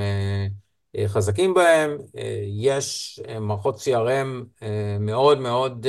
אה, 0.96 1.09
חזקים 1.09 1.54
בהם. 1.54 1.96
אה, 2.16 2.40
יש 2.46 3.20
אה, 3.28 3.40
מערכות 3.40 3.76
CRM 3.76 4.64
מאוד 5.00 5.40
מאוד 5.40 5.87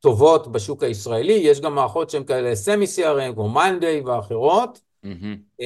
טובות 0.00 0.52
בשוק 0.52 0.82
הישראלי, 0.82 1.32
יש 1.32 1.60
גם 1.60 1.74
מערכות 1.74 2.10
שהן 2.10 2.24
כאלה 2.24 2.54
סמי 2.54 2.84
CRM, 2.84 3.34
כמו 3.34 3.48
מאנדיי 3.48 4.00
ואחרות, 4.00 4.80
mm-hmm. 5.04 5.62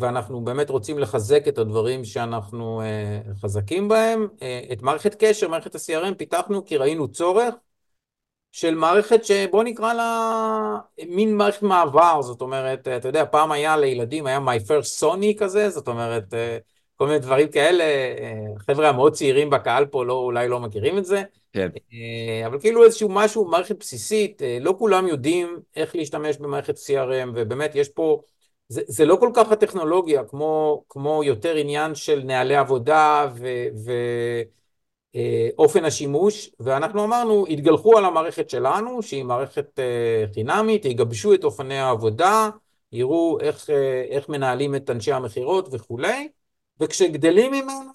ואנחנו 0.00 0.40
באמת 0.40 0.70
רוצים 0.70 0.98
לחזק 0.98 1.48
את 1.48 1.58
הדברים 1.58 2.04
שאנחנו 2.04 2.82
חזקים 3.40 3.88
בהם. 3.88 4.28
את 4.72 4.82
מערכת 4.82 5.16
קשר, 5.18 5.48
מערכת 5.48 5.74
ה-CRM, 5.74 6.14
פיתחנו 6.14 6.64
כי 6.64 6.76
ראינו 6.76 7.08
צורך 7.08 7.54
של 8.52 8.74
מערכת 8.74 9.24
שבוא 9.24 9.64
נקרא 9.64 9.94
לה 9.94 10.78
מין 11.08 11.36
מערכת 11.36 11.62
מעבר, 11.62 12.22
זאת 12.22 12.40
אומרת, 12.40 12.88
אתה 12.88 13.08
יודע, 13.08 13.24
פעם 13.24 13.52
היה 13.52 13.76
לילדים, 13.76 14.26
היה 14.26 14.38
My 14.38 14.68
First 14.68 15.02
Sony 15.02 15.38
כזה, 15.38 15.70
זאת 15.70 15.88
אומרת, 15.88 16.34
כל 16.96 17.06
מיני 17.06 17.18
דברים 17.18 17.48
כאלה, 17.48 17.84
חבר'ה 18.58 18.88
המאוד 18.88 19.12
צעירים 19.12 19.50
בקהל 19.50 19.86
פה 19.86 20.04
לא, 20.04 20.12
אולי 20.12 20.48
לא 20.48 20.60
מכירים 20.60 20.98
את 20.98 21.04
זה, 21.04 21.22
כן. 21.56 21.68
אה, 21.92 22.46
אבל 22.46 22.60
כאילו 22.60 22.84
איזשהו 22.84 23.08
משהו, 23.08 23.44
מערכת 23.44 23.78
בסיסית, 23.78 24.42
אה, 24.42 24.58
לא 24.60 24.74
כולם 24.78 25.08
יודעים 25.08 25.60
איך 25.76 25.96
להשתמש 25.96 26.36
במערכת 26.36 26.76
CRM, 26.76 27.28
ובאמת 27.34 27.74
יש 27.74 27.88
פה, 27.88 28.20
זה, 28.68 28.82
זה 28.86 29.04
לא 29.04 29.16
כל 29.20 29.30
כך 29.34 29.52
הטכנולוגיה, 29.52 30.24
כמו, 30.24 30.84
כמו 30.88 31.24
יותר 31.24 31.54
עניין 31.54 31.94
של 31.94 32.22
נהלי 32.24 32.56
עבודה 32.56 33.28
ואופן 35.56 35.82
אה, 35.82 35.86
השימוש, 35.86 36.50
ואנחנו 36.60 37.04
אמרנו, 37.04 37.46
התגלחו 37.46 37.98
על 37.98 38.04
המערכת 38.04 38.50
שלנו, 38.50 39.02
שהיא 39.02 39.24
מערכת 39.24 39.80
חינמית, 40.34 40.84
יגבשו 40.84 41.34
את 41.34 41.44
אופני 41.44 41.78
העבודה, 41.78 42.50
יראו 42.92 43.38
איך, 43.40 43.70
איך 44.10 44.28
מנהלים 44.28 44.74
את 44.74 44.90
אנשי 44.90 45.12
המכירות 45.12 45.68
וכולי, 45.72 46.28
וכשגדלים 46.80 47.52
ממנו 47.52 47.90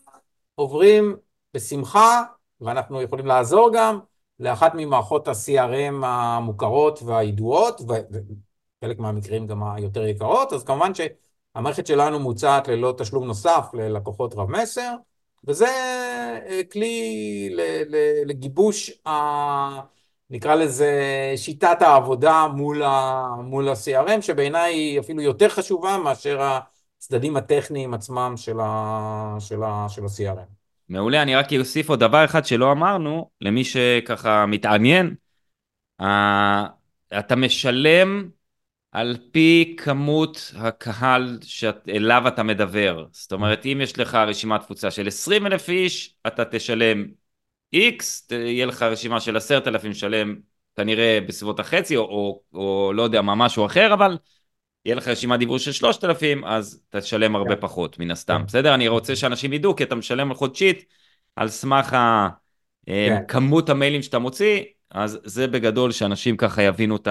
עוברים 0.55 1.15
בשמחה, 1.53 2.23
ואנחנו 2.61 3.01
יכולים 3.01 3.25
לעזור 3.25 3.71
גם, 3.73 3.99
לאחת 4.39 4.71
ממערכות 4.75 5.27
ה-CRM 5.27 6.05
המוכרות 6.05 7.03
והידועות, 7.03 7.81
וחלק 7.81 8.99
מהמקרים 8.99 9.47
גם 9.47 9.63
היותר 9.63 10.05
יקרות, 10.05 10.53
אז 10.53 10.63
כמובן 10.63 10.91
שהמערכת 10.93 11.87
שלנו 11.87 12.19
מוצעת 12.19 12.67
ללא 12.67 12.93
תשלום 12.97 13.23
נוסף 13.23 13.65
ללקוחות 13.73 14.33
רב 14.33 14.49
מסר, 14.51 14.95
וזה 15.47 15.67
אה, 15.67 16.61
כלי 16.71 17.49
לגיבוש, 18.25 18.91
ה... 19.07 19.11
נקרא 20.29 20.55
לזה 20.55 20.93
שיטת 21.35 21.81
העבודה 21.81 22.47
מול 22.47 22.83
ה-CRM, 22.83 24.21
שבעיניי 24.21 24.73
היא 24.73 24.99
אפילו 24.99 25.21
יותר 25.21 25.49
חשובה 25.49 25.97
מאשר 25.97 26.41
ה... 26.41 26.59
הצדדים 27.01 27.35
הטכניים 27.35 27.93
עצמם 27.93 28.33
של, 28.37 28.59
ה, 28.59 29.35
של, 29.39 29.63
ה, 29.63 29.85
של 29.89 30.01
ה-CRM. 30.03 30.49
מעולה, 30.89 31.21
אני 31.21 31.35
רק 31.35 31.47
אוסיף 31.59 31.89
עוד 31.89 31.99
דבר 31.99 32.25
אחד 32.25 32.45
שלא 32.45 32.71
אמרנו, 32.71 33.29
למי 33.41 33.63
שככה 33.63 34.45
מתעניין, 34.45 35.15
אתה 37.19 37.35
משלם 37.37 38.29
על 38.91 39.17
פי 39.31 39.75
כמות 39.77 40.53
הקהל 40.55 41.39
שאליו 41.41 42.23
אתה 42.27 42.43
מדבר. 42.43 43.05
זאת 43.11 43.31
אומרת, 43.31 43.65
אם 43.65 43.79
יש 43.83 43.99
לך 43.99 44.15
רשימת 44.15 44.61
תפוצה 44.61 44.91
של 44.91 45.07
20 45.07 45.45
אלף 45.47 45.69
איש, 45.69 46.15
אתה 46.27 46.45
תשלם 46.45 47.05
X, 47.75 48.03
תהיה 48.27 48.65
לך 48.65 48.81
רשימה 48.81 49.19
של 49.19 49.37
10,000 49.37 49.93
שלם 49.93 50.35
כנראה 50.75 51.19
בסביבות 51.27 51.59
החצי, 51.59 51.97
או, 51.97 52.03
או, 52.03 52.41
או 52.53 52.93
לא 52.93 53.01
יודע 53.01 53.21
מה, 53.21 53.35
משהו 53.35 53.65
אחר, 53.65 53.93
אבל 53.93 54.17
יהיה 54.85 54.95
לך 54.95 55.07
רשימת 55.07 55.39
דיבור 55.39 55.59
של 55.59 55.71
3,000, 55.71 56.45
אז 56.45 56.83
תשלם 56.89 57.35
הרבה 57.35 57.55
כן. 57.55 57.61
פחות, 57.61 57.99
מן 57.99 58.11
הסתם, 58.11 58.37
כן. 58.37 58.45
בסדר? 58.45 58.73
אני 58.73 58.87
רוצה 58.87 59.15
שאנשים 59.15 59.53
ידעו, 59.53 59.75
כי 59.75 59.83
אתה 59.83 59.95
משלם 59.95 60.31
על 60.31 60.37
חודשית, 60.37 60.85
על 61.35 61.47
סמך. 61.47 61.93
אה, 62.89 63.07
כן. 63.09 63.23
כמות 63.27 63.69
המיילים 63.69 64.01
שאתה 64.01 64.19
מוציא, 64.19 64.63
אז 64.91 65.19
זה 65.23 65.47
בגדול 65.47 65.91
שאנשים 65.91 66.37
ככה 66.37 66.63
יבינו 66.63 66.95
את 66.95 67.07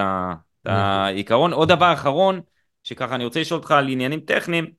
העיקרון. 0.65 1.53
עוד 1.53 1.69
דבר 1.69 1.93
אחרון, 1.93 2.41
שככה 2.83 3.15
אני 3.15 3.25
רוצה 3.25 3.41
לשאול 3.41 3.59
אותך 3.59 3.71
על 3.71 3.89
עניינים 3.89 4.19
טכניים, 4.19 4.71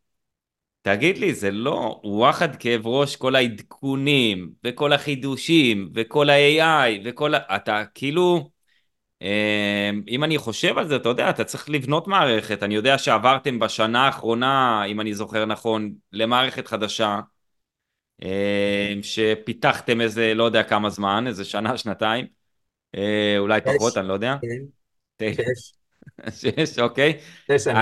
תגיד 0.83 1.19
לי, 1.19 1.35
זה 1.35 1.51
לא 1.51 2.01
וואחד 2.05 2.57
כאב 2.57 2.87
ראש 2.87 3.17
כל 3.17 3.37
העדכונים, 3.37 4.51
וכל 4.65 4.93
החידושים, 4.93 5.91
וכל 5.95 6.31
ה-AI, 6.31 7.01
וכל 7.05 7.35
ה... 7.35 7.39
אתה 7.57 7.85
כאילו... 7.95 8.51
אמ, 9.23 10.03
אם 10.09 10.25
אני 10.25 10.39
חושב 10.39 10.79
על 10.79 10.89
זה, 10.89 10.97
אתה 10.97 11.09
יודע, 11.09 11.31
אתה 11.31 11.45
צריך 11.45 11.71
לבנות 11.71 12.09
מערכת. 12.09 12.63
אני 12.63 12.75
יודע 12.75 12.99
שעברתם 12.99 13.59
בשנה 13.59 14.07
האחרונה, 14.07 14.85
אם 14.85 15.01
אני 15.01 15.15
זוכר 15.15 15.45
נכון, 15.45 15.93
למערכת 16.13 16.67
חדשה, 16.69 17.21
אמ, 18.23 18.29
שפיתחתם 19.03 20.01
איזה, 20.01 20.35
לא 20.35 20.45
יודע 20.45 20.63
כמה 20.63 20.91
זמן, 20.91 21.25
איזה 21.27 21.45
שנה, 21.45 21.79
שנתיים, 21.79 22.27
אה, 22.95 23.35
אולי 23.39 23.61
פחות, 23.61 23.97
אני 23.97 24.09
לא 24.09 24.13
יודע. 24.13 24.37
כן. 25.19 25.33
שש. 25.33 25.73
שש, 26.41 26.79
אוקיי. 26.79 27.19
שש 27.53 27.65
שנים. 27.65 27.77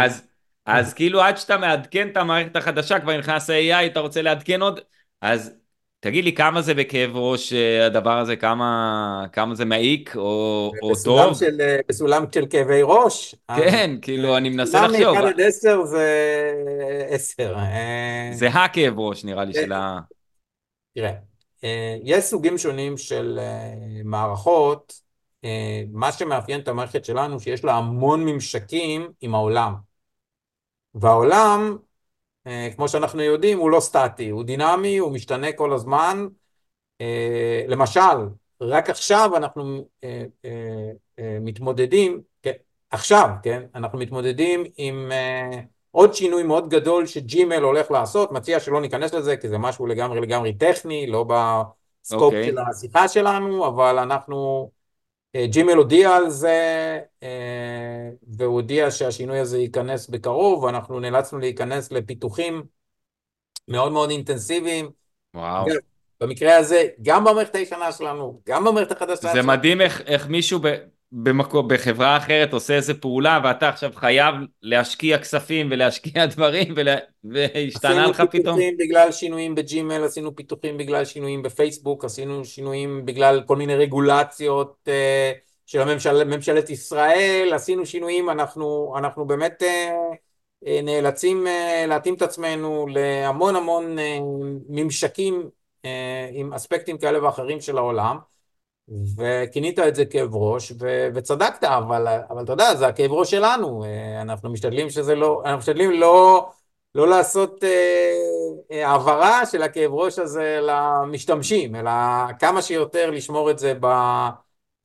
אז 0.67 0.95
כאילו 0.95 1.23
עד 1.23 1.37
שאתה 1.37 1.57
מעדכן 1.59 2.09
את 2.09 2.17
המערכת 2.17 2.57
החדשה, 2.57 3.01
כבר 3.01 3.19
נכנס 3.19 3.51
ה-AI, 3.51 3.87
אתה 3.87 4.01
רוצה 4.01 4.23
לעדכן 4.23 4.63
עוד, 4.63 4.81
אז 5.21 5.60
תגיד 6.01 6.25
לי 6.25 6.35
כמה 6.35 6.63
זה 6.63 6.75
בכאב 6.75 7.17
ראש 7.17 7.53
הדבר 7.87 8.19
הזה, 8.19 8.37
כמה, 8.37 9.27
כמה 9.33 9.55
זה 9.55 9.65
מעיק 9.65 10.17
או, 10.17 10.73
או 10.83 10.93
טוב? 11.05 11.35
של, 11.35 11.77
בסולם 11.89 12.25
של 12.35 12.47
כאבי 12.51 12.81
ראש. 12.83 13.35
כן, 13.57 13.91
כאילו 14.03 14.37
אני 14.37 14.49
מנסה 14.49 14.79
סולם 14.79 14.93
לחשוב. 14.93 15.19
מ-1 15.19 15.27
עד 15.27 15.41
10 15.41 15.85
זה 15.85 16.07
10. 17.09 17.57
זה 18.33 18.49
הכאב 18.49 18.99
ראש 18.99 19.25
נראה 19.25 19.45
לי 19.45 19.55
של 19.55 19.73
ה... 19.73 19.99
תראה, 20.95 21.13
אה, 21.65 21.97
יש 22.05 22.25
סוגים 22.25 22.59
שונים 22.59 22.97
של 22.97 23.39
אה, 23.43 23.75
מערכות, 24.05 25.01
אה, 25.45 25.83
מה 25.93 26.13
שמאפיין 26.13 26.61
את 26.61 26.69
המערכת 26.69 27.05
שלנו 27.05 27.41
שיש 27.41 27.65
לה 27.65 27.75
המון 27.75 28.25
ממשקים 28.25 29.13
עם 29.21 29.35
העולם. 29.35 29.75
והעולם, 30.95 31.77
כמו 32.77 32.89
שאנחנו 32.89 33.23
יודעים, 33.23 33.59
הוא 33.59 33.71
לא 33.71 33.81
סטטי, 33.81 34.29
הוא 34.29 34.45
דינמי, 34.45 34.99
הוא 34.99 35.13
משתנה 35.13 35.53
כל 35.53 35.73
הזמן. 35.73 36.27
למשל, 37.69 38.01
רק 38.61 38.91
עכשיו 38.91 39.31
אנחנו 39.37 39.85
מתמודדים, 41.41 42.21
כן, 42.43 42.53
עכשיו, 42.91 43.29
כן, 43.43 43.63
אנחנו 43.75 43.99
מתמודדים 43.99 44.65
עם 44.77 45.13
עוד 45.91 46.15
שינוי 46.15 46.43
מאוד 46.43 46.69
גדול 46.69 47.07
שג'ימל 47.07 47.63
הולך 47.63 47.91
לעשות, 47.91 48.33
מציע 48.33 48.61
שלא 48.61 48.81
ניכנס 48.81 49.15
לזה 49.15 49.37
כי 49.37 49.49
זה 49.49 49.59
משהו 49.59 49.87
לגמרי 49.87 50.21
לגמרי 50.21 50.55
טכני, 50.55 51.07
לא 51.07 51.25
בסקופ 51.25 52.21
okay. 52.21 52.25
אוקיי. 52.25 52.47
של 52.47 52.59
השיחה 52.59 53.09
שלנו, 53.09 53.67
אבל 53.67 53.99
אנחנו, 53.99 54.71
אה, 54.71 54.80
ג'ימל 55.37 55.73
הודיע 55.73 56.17
על 56.17 56.31
זה, 56.31 56.99
אה, 57.23 58.09
והוא 58.29 58.55
הודיע 58.55 58.91
שהשינוי 58.91 59.39
הזה 59.39 59.59
ייכנס 59.59 60.09
בקרוב, 60.09 60.65
ואנחנו 60.65 61.01
נאלצנו 61.01 61.39
להיכנס 61.39 61.93
לפיתוחים 61.93 62.63
מאוד 63.69 63.93
מאוד 63.93 64.11
אינטנסיביים. 64.11 64.91
וואו. 65.35 65.67
במקרה 66.21 66.57
הזה, 66.57 66.89
גם 67.03 67.25
במערכת 67.25 67.55
הישנה 67.55 67.93
שלנו, 67.93 68.41
גם 68.49 68.65
במערכת 68.65 68.93
החדשה 68.93 69.23
שלנו. 69.23 69.35
זה 69.35 69.43
מדהים 69.43 69.81
איך, 69.81 70.01
איך 70.01 70.27
מישהו 70.27 70.59
ב, 70.63 70.67
במקום, 71.13 71.69
בחברה 71.69 72.17
אחרת 72.17 72.53
עושה 72.53 72.75
איזה 72.75 72.95
פעולה 72.95 73.41
ואתה 73.45 73.69
עכשיו 73.69 73.91
חייב 73.95 74.35
להשקיע 74.63 75.19
כספים 75.19 75.69
ולהשקיע 75.71 76.27
דברים 76.37 76.75
ולה, 76.77 76.97
והשתנה 77.25 78.07
לך 78.07 78.17
פתאום. 78.17 78.29
עשינו 78.29 78.31
פיתוחים 78.31 78.77
בגלל 78.77 79.13
שינויים 79.13 79.55
בג'ימל, 79.55 80.05
עשינו 80.05 80.37
פיתוחים 80.37 80.79
בגלל 80.79 81.05
שינויים 81.05 81.43
בפייסבוק, 81.43 82.05
עשינו 82.05 82.45
שינויים 82.45 83.05
בגלל 83.05 83.43
כל 83.47 83.57
מיני 83.57 83.75
רגולציות 83.75 84.89
uh, 84.89 84.91
של 85.67 85.81
הממשל, 85.81 86.25
ממשלת 86.25 86.71
ישראל, 86.71 87.51
עשינו 87.55 87.87
שינויים, 87.87 88.31
אנחנו, 88.31 88.95
אנחנו 88.99 89.25
באמת 89.25 89.63
uh, 89.63 90.69
נאלצים 90.83 91.47
uh, 91.47 91.87
להתאים 91.87 92.15
את 92.15 92.23
עצמנו 92.23 92.87
להמון 92.91 93.57
המון 93.57 93.99
uh, 93.99 94.03
ממשקים 94.69 95.49
uh, 95.83 95.89
עם 96.33 96.53
אספקטים 96.53 96.99
כאלה 96.99 97.25
ואחרים 97.25 97.61
של 97.61 97.79
העולם. 97.79 98.17
וכינית 99.17 99.79
את 99.79 99.95
זה 99.95 100.05
כאב 100.05 100.35
ראש, 100.35 100.73
ו- 100.81 101.09
וצדקת, 101.15 101.65
אבל, 101.65 102.09
אבל 102.31 102.45
אתה 102.45 102.53
יודע, 102.53 102.75
זה 102.75 102.87
הכאב 102.87 103.13
ראש 103.13 103.31
שלנו, 103.31 103.85
אה, 103.85 104.23
אנחנו 104.23 104.51
משתדלים 104.51 104.91
שזה 104.91 105.15
לא, 105.15 105.43
אנחנו 105.45 105.59
משתדלים 105.59 105.91
לא, 105.91 106.49
לא 106.95 107.09
לעשות 107.09 107.65
אה, 107.65 108.13
אה, 108.73 108.89
העברה 108.89 109.47
של 109.47 109.63
הכאב 109.63 109.95
ראש 109.95 110.19
הזה 110.19 110.61
למשתמשים, 110.63 111.77
אלא 111.77 111.91
כמה 112.39 112.63
שיותר 112.63 113.11
לשמור 113.11 113.51
את 113.51 113.59
זה 113.59 113.75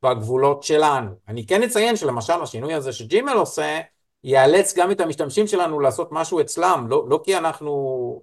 בגבולות 0.04 0.64
שלנו. 0.64 1.12
אני 1.28 1.46
כן 1.46 1.64
אציין 1.64 1.96
שלמשל 1.96 2.42
השינוי 2.42 2.74
הזה 2.74 2.94
שג'ימל 2.94 3.34
עושה, 3.34 3.80
יאלץ 4.24 4.78
גם 4.78 4.92
את 4.92 5.02
המשתמשים 5.02 5.48
שלנו 5.48 5.80
לעשות 5.80 6.10
משהו 6.12 6.42
אצלם, 6.42 6.86
לא, 6.90 7.06
לא 7.10 7.22
כי 7.24 7.38
אנחנו 7.38 8.22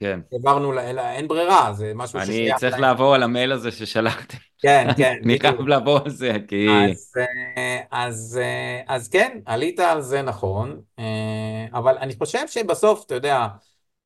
כן. 0.00 0.20
העברנו, 0.32 0.80
אלא 0.80 1.02
אין 1.02 1.28
ברירה, 1.28 1.72
זה 1.72 1.92
משהו 1.94 2.20
ששייך 2.20 2.38
להם. 2.38 2.50
אני 2.50 2.58
צריך 2.60 2.78
לעבור 2.78 3.14
על 3.14 3.22
המייל 3.22 3.52
הזה 3.52 3.70
ששלחתם. 3.70 4.38
כן, 4.64 4.88
כן. 4.96 5.16
אני 5.24 5.38
חייב 5.40 5.68
לעבור 5.68 5.98
על 6.04 6.10
זה, 6.10 6.32
כי... 6.48 6.68
אז, 6.68 7.12
אה, 7.16 7.80
אז, 7.90 8.40
אה, 8.42 8.94
אז 8.94 9.08
כן, 9.08 9.38
עלית 9.46 9.80
על 9.80 10.00
זה 10.00 10.22
נכון, 10.22 10.80
אה, 10.98 11.66
אבל 11.72 11.98
אני 11.98 12.14
חושב 12.18 12.48
שבסוף, 12.48 13.04
אתה 13.06 13.14
יודע, 13.14 13.46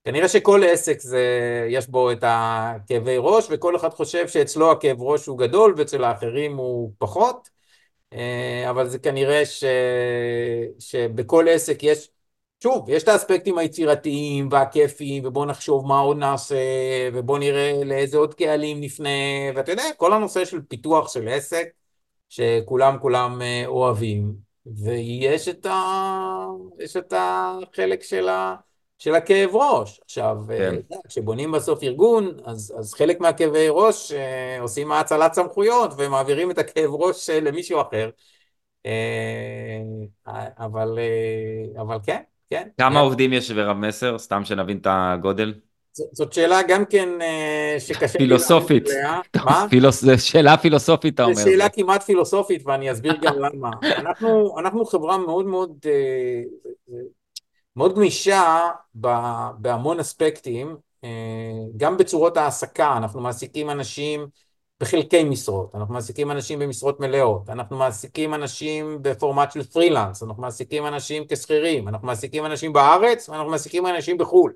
כנראה 0.04 0.28
שכל 0.28 0.62
עסק 0.64 1.00
זה, 1.00 1.22
יש 1.68 1.88
בו 1.88 2.12
את 2.12 2.24
הכאבי 2.26 3.16
ראש, 3.18 3.46
וכל 3.50 3.76
אחד 3.76 3.88
חושב 3.88 4.28
שאצלו 4.28 4.72
הכאב 4.72 5.02
ראש 5.02 5.26
הוא 5.26 5.38
גדול 5.38 5.74
ואצל 5.76 6.04
האחרים 6.04 6.56
הוא 6.56 6.92
פחות, 6.98 7.48
אבל 8.70 8.88
זה 8.88 8.98
כנראה 8.98 9.46
ש, 9.46 9.64
שבכל 10.78 11.46
עסק 11.48 11.82
יש 11.82 12.08
שוב, 12.62 12.88
יש 12.88 13.02
את 13.02 13.08
האספקטים 13.08 13.58
היצירתיים 13.58 14.48
והכיפיים, 14.50 15.26
ובואו 15.26 15.44
נחשוב 15.44 15.86
מה 15.86 15.98
עוד 15.98 16.16
נעשה, 16.16 16.56
ובואו 17.12 17.38
נראה 17.38 17.80
לאיזה 17.84 18.18
עוד 18.18 18.34
קהלים 18.34 18.80
נפנה, 18.80 19.08
ואתה 19.54 19.72
יודע, 19.72 19.84
כל 19.96 20.12
הנושא 20.12 20.44
של 20.44 20.60
פיתוח 20.62 21.12
של 21.12 21.28
עסק, 21.28 21.68
שכולם 22.28 22.96
כולם 23.00 23.42
אה, 23.42 23.62
אוהבים, 23.66 24.34
ויש 24.66 25.48
את, 25.48 25.66
ה... 25.66 26.46
את 26.98 27.12
החלק 27.16 28.02
של, 28.02 28.28
ה... 28.28 28.54
של 28.98 29.14
הכאב 29.14 29.50
ראש. 29.56 30.00
עכשיו, 30.04 30.36
אה, 30.50 30.58
כן. 30.58 30.74
כשבונים 31.08 31.52
בסוף 31.52 31.82
ארגון, 31.82 32.36
אז, 32.44 32.74
אז 32.78 32.94
חלק 32.94 33.20
מהכאבי 33.20 33.66
ראש 33.70 34.12
אה, 34.12 34.60
עושים 34.60 34.92
האצלת 34.92 35.32
סמכויות 35.32 35.90
ומעבירים 35.98 36.50
את 36.50 36.58
הכאב 36.58 36.90
ראש 36.90 37.30
למישהו 37.30 37.80
אחר. 37.80 38.10
אבל, 40.58 40.98
אבל 41.76 41.96
כן, 42.06 42.22
כן. 42.50 42.68
כמה 42.78 42.94
כן. 42.94 42.96
עובדים 42.96 43.32
יש 43.32 43.50
ברב 43.50 43.76
מסר? 43.76 44.18
סתם 44.18 44.44
שנבין 44.44 44.78
את 44.78 44.86
הגודל. 44.90 45.54
זאת 46.12 46.32
שאלה 46.32 46.62
גם 46.68 46.84
כן 46.84 47.08
אה, 47.20 47.76
שקשה 47.78 48.18
פילוסופית. 48.18 48.88
מה? 49.44 49.66
פילוס... 49.70 50.04
זו 50.04 50.18
שאלה 50.18 50.56
פילוסופית, 50.56 51.14
אתה 51.14 51.24
אומר. 51.24 51.34
זו 51.34 51.42
שאלה 51.42 51.68
כמעט 51.68 52.02
פילוסופית, 52.02 52.62
ואני 52.66 52.92
אסביר 52.92 53.16
גם 53.22 53.38
למה. 53.44 53.70
אנחנו, 53.82 54.58
אנחנו 54.58 54.84
חברה 54.84 55.18
מאוד 55.18 55.46
מאוד, 55.46 55.70
אה, 55.86 56.42
מאוד 57.76 57.94
גמישה 57.94 58.68
בהמון 59.58 60.00
אספקטים, 60.00 60.76
אה, 61.04 61.08
גם 61.76 61.96
בצורות 61.96 62.36
העסקה, 62.36 62.96
אנחנו 62.96 63.20
מעסיקים 63.20 63.70
אנשים 63.70 64.26
בחלקי 64.80 65.24
משרות, 65.24 65.74
אנחנו 65.74 65.94
מעסיקים 65.94 66.30
אנשים 66.30 66.58
במשרות 66.58 67.00
מלאות, 67.00 67.50
אנחנו 67.50 67.76
מעסיקים 67.76 68.34
אנשים 68.34 68.98
בפורמט 69.02 69.52
של 69.52 69.62
פרילנס, 69.62 70.22
אנחנו 70.22 70.42
מעסיקים 70.42 70.86
אנשים 70.86 71.24
כשכירים, 71.28 71.88
אנחנו 71.88 72.06
מעסיקים 72.06 72.46
אנשים 72.46 72.72
בארץ 72.72 73.28
ואנחנו 73.28 73.50
מעסיקים 73.50 73.86
אנשים 73.86 74.18
בחו"ל. 74.18 74.52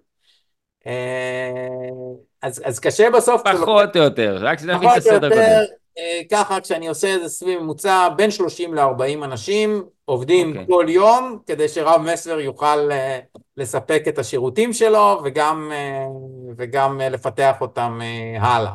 אה, 0.87 0.93
אז, 2.43 2.63
אז 2.65 2.81
קשה 2.81 3.11
בסוף... 3.11 3.43
פחות 3.53 3.97
או 3.97 4.03
יותר, 4.03 4.39
רק 4.41 4.59
שנבין 4.59 4.89
את 4.93 4.97
הסדר 4.97 5.29
קודם. 5.29 5.43
אה, 5.99 6.21
ככה 6.31 6.61
כשאני 6.61 6.89
עושה 6.89 7.09
איזה 7.09 7.29
סביב 7.29 7.61
ממוצע 7.61 8.09
בין 8.17 8.31
30 8.31 8.75
ל-40 8.75 9.25
אנשים 9.25 9.85
עובדים 10.05 10.53
okay. 10.53 10.59
אוקיי. 10.59 10.77
כל 10.77 10.87
יום 10.89 11.39
כדי 11.47 11.69
שרב 11.69 12.01
מסר 12.01 12.41
יוכל 12.41 12.91
uh, 12.91 13.39
לספק 13.57 14.03
את 14.09 14.19
השירותים 14.19 14.73
שלו 14.73 15.21
וגם, 15.25 15.73
וגם 16.57 17.01
לפתח 17.01 17.57
אותם 17.61 18.01
הלאה. 18.41 18.73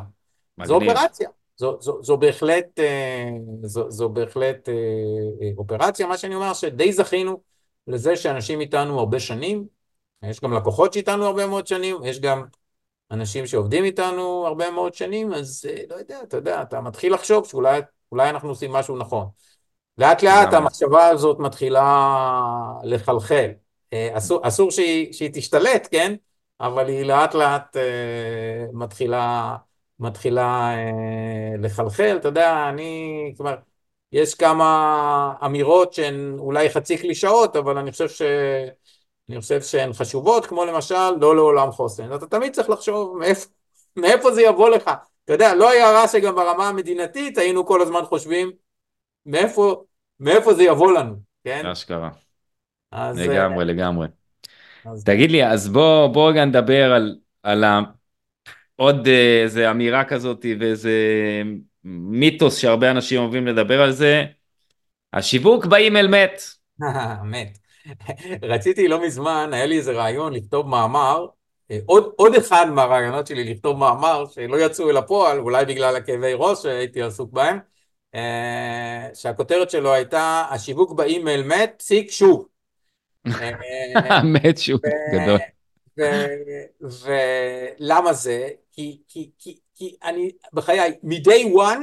מגניב. 0.58 0.68
זו 0.68 0.74
אופרציה. 0.74 1.28
זו, 1.58 1.78
זו, 1.80 2.02
זו 2.02 2.16
בהחלט, 2.16 2.78
אה, 2.78 3.28
זו, 3.62 3.90
זו 3.90 4.08
בהחלט 4.08 4.68
אה, 4.68 4.74
אה, 5.42 5.50
אופרציה, 5.58 6.06
מה 6.06 6.18
שאני 6.18 6.34
אומר 6.34 6.54
שדי 6.54 6.92
זכינו 6.92 7.40
לזה 7.86 8.16
שאנשים 8.16 8.60
איתנו 8.60 8.98
הרבה 8.98 9.20
שנים, 9.20 9.66
יש 10.22 10.40
גם 10.40 10.52
לקוחות 10.52 10.92
שאיתנו 10.92 11.24
הרבה 11.24 11.46
מאוד 11.46 11.66
שנים, 11.66 11.96
יש 12.04 12.20
גם 12.20 12.44
אנשים 13.10 13.46
שעובדים 13.46 13.84
איתנו 13.84 14.46
הרבה 14.46 14.70
מאוד 14.70 14.94
שנים, 14.94 15.32
אז 15.32 15.64
לא 15.90 15.94
יודע, 15.94 16.22
אתה 16.22 16.36
יודע, 16.36 16.62
אתה 16.62 16.80
מתחיל 16.80 17.14
לחשוב 17.14 17.46
שאולי 17.46 18.30
אנחנו 18.30 18.48
עושים 18.48 18.72
משהו 18.72 18.96
נכון. 18.96 19.26
לאט 19.98 20.22
לאט 20.22 20.52
המחשבה 20.52 21.06
הזאת 21.06 21.38
מתחילה 21.38 22.18
לחלחל. 22.82 23.50
אסור, 23.92 24.48
אסור 24.48 24.70
שהיא, 24.70 25.12
שהיא 25.12 25.30
תשתלט, 25.32 25.88
כן? 25.90 26.14
אבל 26.60 26.88
היא 26.88 27.04
לאט 27.04 27.34
לאט 27.34 27.76
מתחילה... 28.72 29.56
מתחילה 30.00 30.74
אה, 30.74 31.56
לחלחל, 31.58 32.16
אתה 32.20 32.28
יודע, 32.28 32.68
אני, 32.68 33.34
כלומר, 33.36 33.56
יש 34.12 34.34
כמה 34.34 35.34
אמירות 35.44 35.92
שהן 35.92 36.36
אולי 36.38 36.70
חצי 36.70 36.98
קלישאות, 36.98 37.56
אבל 37.56 37.78
אני 37.78 37.92
חושב 37.92 38.08
ש... 38.08 38.22
אני 39.28 39.40
חושב 39.40 39.62
שהן 39.62 39.92
חשובות, 39.92 40.46
כמו 40.46 40.64
למשל, 40.64 41.10
לא 41.20 41.36
לעולם 41.36 41.70
חוסן. 41.70 42.14
אתה 42.14 42.26
תמיד 42.26 42.52
צריך 42.52 42.70
לחשוב 42.70 43.16
מאיפה, 43.18 43.48
מאיפה 43.96 44.32
זה 44.32 44.42
יבוא 44.42 44.70
לך. 44.70 44.90
אתה 45.24 45.32
יודע, 45.32 45.54
לא 45.54 45.70
היה 45.70 45.90
רע 45.90 46.08
שגם 46.08 46.34
ברמה 46.34 46.68
המדינתית 46.68 47.38
היינו 47.38 47.66
כל 47.66 47.82
הזמן 47.82 48.00
חושבים 48.04 48.50
מאיפה, 49.26 49.84
מאיפה 50.20 50.54
זה 50.54 50.62
יבוא 50.62 50.92
לנו, 50.92 51.14
כן? 51.44 51.66
אשכרה. 51.66 52.10
לגמרי, 53.14 53.64
לגמרי. 53.64 54.08
אז... 54.84 55.04
תגיד 55.04 55.30
לי, 55.30 55.46
אז 55.46 55.68
בוא, 55.68 56.06
בוא 56.06 56.30
רגע 56.30 56.44
נדבר 56.44 56.92
על, 56.92 57.16
על 57.42 57.64
עוד 58.80 59.08
אה, 59.08 59.42
איזה 59.42 59.70
אמירה 59.70 60.04
כזאת 60.04 60.46
ואיזה 60.60 60.92
מיתוס 61.84 62.58
שהרבה 62.58 62.90
אנשים 62.90 63.20
אוהבים 63.20 63.46
לדבר 63.46 63.82
על 63.82 63.92
זה, 63.92 64.24
השיווק 65.12 65.66
באימייל 65.66 66.08
מת. 66.08 66.42
מת. 67.32 67.58
רציתי 68.42 68.88
לא 68.88 69.02
מזמן, 69.06 69.50
היה 69.52 69.66
לי 69.66 69.78
איזה 69.78 69.92
רעיון 69.92 70.32
לכתוב 70.32 70.68
מאמר 70.68 71.26
עוד, 71.86 72.12
עוד 72.16 72.34
אחד 72.34 72.66
מהרעיונות 72.70 73.26
שלי 73.26 73.44
לכתוב 73.44 73.78
מאמר 73.78 74.24
שלא 74.26 74.56
יצאו 74.56 74.90
אל 74.90 74.96
הפועל, 74.96 75.38
אולי 75.38 75.64
בגלל 75.64 75.96
הכאבי 75.96 76.32
ראש 76.34 76.62
שהייתי 76.62 77.02
עסוק 77.02 77.32
בהם, 77.32 77.58
שהכותרת 79.14 79.70
שלו 79.70 79.92
הייתה 79.92 80.46
השיווק 80.50 80.92
באימייל 80.92 81.42
מת, 81.42 81.74
פסיק 81.78 82.10
שוב. 82.10 82.46
מת 84.34 84.58
שוב, 84.58 84.80
גדול. 85.12 85.38
ולמה 86.80 88.12
זה? 88.12 88.48
כי, 88.72 89.02
כי, 89.08 89.30
כי, 89.38 89.58
כי 89.74 89.96
אני 90.02 90.30
בחיי, 90.52 90.98
מ-day 91.02 91.54
one, 91.54 91.82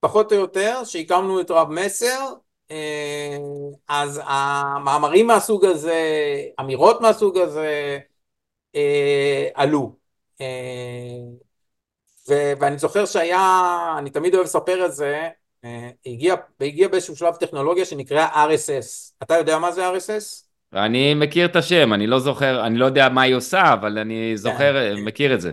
פחות 0.00 0.32
או 0.32 0.36
יותר, 0.36 0.84
שהקמנו 0.84 1.40
את 1.40 1.50
רב 1.50 1.68
מסר, 1.70 2.34
אה, 2.70 3.36
אז 3.88 4.20
המאמרים 4.24 5.26
מהסוג 5.26 5.64
הזה, 5.64 6.02
אמירות 6.60 7.00
מהסוג 7.00 7.38
הזה, 7.38 7.98
אה, 8.74 9.48
עלו. 9.54 9.96
אה, 10.40 10.46
ואני 12.28 12.78
זוכר 12.78 13.06
שהיה, 13.06 13.94
אני 13.98 14.10
תמיד 14.10 14.34
אוהב 14.34 14.44
לספר 14.44 14.86
את 14.86 14.94
זה, 14.94 15.28
הגיע, 16.06 16.34
הגיע 16.60 16.88
באיזשהו 16.88 17.16
שלב 17.16 17.36
טכנולוגיה 17.36 17.84
שנקרא 17.84 18.28
RSS. 18.28 19.12
אתה 19.22 19.34
יודע 19.36 19.58
מה 19.58 19.72
זה 19.72 19.90
RSS? 19.90 20.49
אני 20.74 21.14
מכיר 21.14 21.46
את 21.46 21.56
השם, 21.56 21.92
אני 21.92 22.06
לא 22.06 22.18
זוכר, 22.18 22.66
אני 22.66 22.78
לא 22.78 22.84
יודע 22.84 23.08
מה 23.08 23.22
היא 23.22 23.34
עושה, 23.34 23.72
אבל 23.72 23.98
אני 23.98 24.36
זוכר, 24.36 24.94
כן. 24.96 25.04
מכיר 25.04 25.34
את 25.34 25.40
זה. 25.40 25.52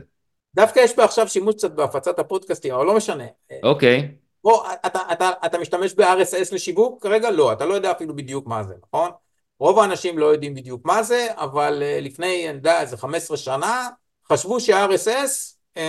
דווקא 0.56 0.80
יש 0.80 0.94
פה 0.94 1.04
עכשיו 1.04 1.28
שימוש 1.28 1.56
קצת 1.56 1.72
בהפצת 1.72 2.20
הפודקאסטים, 2.20 2.74
אבל 2.74 2.86
לא 2.86 2.96
משנה. 2.96 3.24
אוקיי. 3.64 4.12
בוא, 4.44 4.66
אתה, 4.86 5.00
אתה, 5.12 5.32
אתה 5.46 5.58
משתמש 5.58 5.94
ב-RSS 5.94 6.56
לשיווק? 6.56 7.04
כרגע 7.04 7.32
לא, 7.32 7.54
אתה 7.54 7.66
לא 7.66 7.74
יודע 7.74 7.92
אפילו 7.92 8.16
בדיוק 8.16 8.48
מה 8.48 8.64
זה, 8.64 8.74
נכון? 8.88 9.12
רוב 9.60 9.80
האנשים 9.80 10.18
לא 10.18 10.26
יודעים 10.26 10.56
בדיוק 10.56 10.86
מה 10.86 11.04
זה, 11.04 11.28
אבל 11.36 11.84
uh, 11.84 12.02
לפני, 12.02 12.50
אני 12.50 12.58
יודע, 12.58 12.82
איזה 12.82 12.98
15 12.98 13.38
שנה, 13.38 13.90
חשבו 14.32 14.60
ש-RSS 14.60 15.56
uh, 15.78 15.80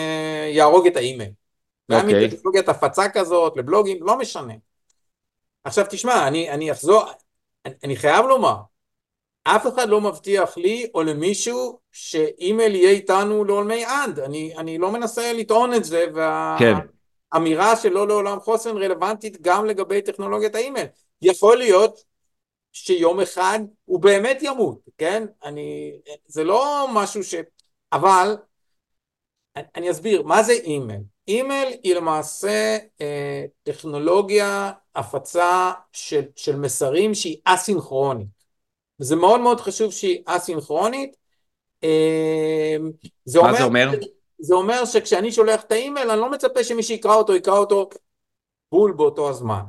יהרוג 0.50 0.86
את 0.86 0.96
האימייל. 0.96 1.30
גם 1.90 2.00
אם 2.00 2.14
אוקיי. 2.14 2.30
טכנולוגיית 2.30 2.68
הפצה 2.68 3.08
כזאת, 3.08 3.56
לבלוגים, 3.56 3.98
לא 4.00 4.18
משנה. 4.18 4.54
עכשיו 5.64 5.86
תשמע, 5.90 6.28
אני, 6.28 6.50
אני 6.50 6.72
אחזור, 6.72 7.04
אני, 7.66 7.74
אני 7.84 7.96
חייב 7.96 8.26
לומר, 8.26 8.56
אף 9.44 9.66
אחד 9.66 9.88
לא 9.88 10.00
מבטיח 10.00 10.56
לי 10.56 10.90
או 10.94 11.02
למישהו 11.02 11.78
שאימייל 11.92 12.74
יהיה 12.74 12.90
איתנו 12.90 13.44
לעולמי 13.44 13.84
עד, 13.84 14.18
אני, 14.18 14.56
אני 14.56 14.78
לא 14.78 14.92
מנסה 14.92 15.32
לטעון 15.32 15.74
את 15.74 15.84
זה, 15.84 16.06
והאמירה 16.14 17.76
כן. 17.76 17.82
שלא 17.82 18.08
לעולם 18.08 18.40
חוסן 18.40 18.76
רלוונטית 18.76 19.42
גם 19.42 19.66
לגבי 19.66 20.02
טכנולוגיית 20.02 20.54
האימייל. 20.54 20.86
יכול 21.22 21.58
להיות 21.58 22.04
שיום 22.72 23.20
אחד 23.20 23.58
הוא 23.84 24.00
באמת 24.00 24.38
ימות, 24.42 24.78
כן? 24.98 25.26
אני, 25.44 25.92
זה 26.26 26.44
לא 26.44 26.86
משהו 26.92 27.24
ש... 27.24 27.34
אבל, 27.92 28.36
אני 29.76 29.90
אסביר, 29.90 30.22
מה 30.22 30.42
זה 30.42 30.52
אימייל? 30.52 31.00
אימייל 31.28 31.68
היא 31.82 31.94
למעשה 31.94 32.78
אה, 33.00 33.44
טכנולוגיה 33.62 34.72
הפצה 34.94 35.72
של, 35.92 36.22
של 36.36 36.56
מסרים 36.56 37.14
שהיא 37.14 37.36
אסינכרונית. 37.44 38.37
וזה 39.00 39.16
מאוד 39.16 39.40
מאוד 39.40 39.60
חשוב 39.60 39.92
שהיא 39.92 40.22
אסינכרונית. 40.26 41.16
אה, 41.84 42.76
זה 43.24 43.40
מה 43.40 43.48
אומר, 43.48 43.58
זה 43.58 43.64
אומר? 43.64 43.90
זה 44.38 44.54
אומר 44.54 44.84
שכשאני 44.84 45.32
שולח 45.32 45.62
את 45.62 45.72
האימייל, 45.72 46.10
אני 46.10 46.20
לא 46.20 46.30
מצפה 46.30 46.64
שמי 46.64 46.82
שיקרא 46.82 47.14
אותו, 47.14 47.34
יקרא 47.34 47.58
אותו 47.58 47.88
בול 48.72 48.92
באותו 48.92 49.30
הזמן. 49.30 49.60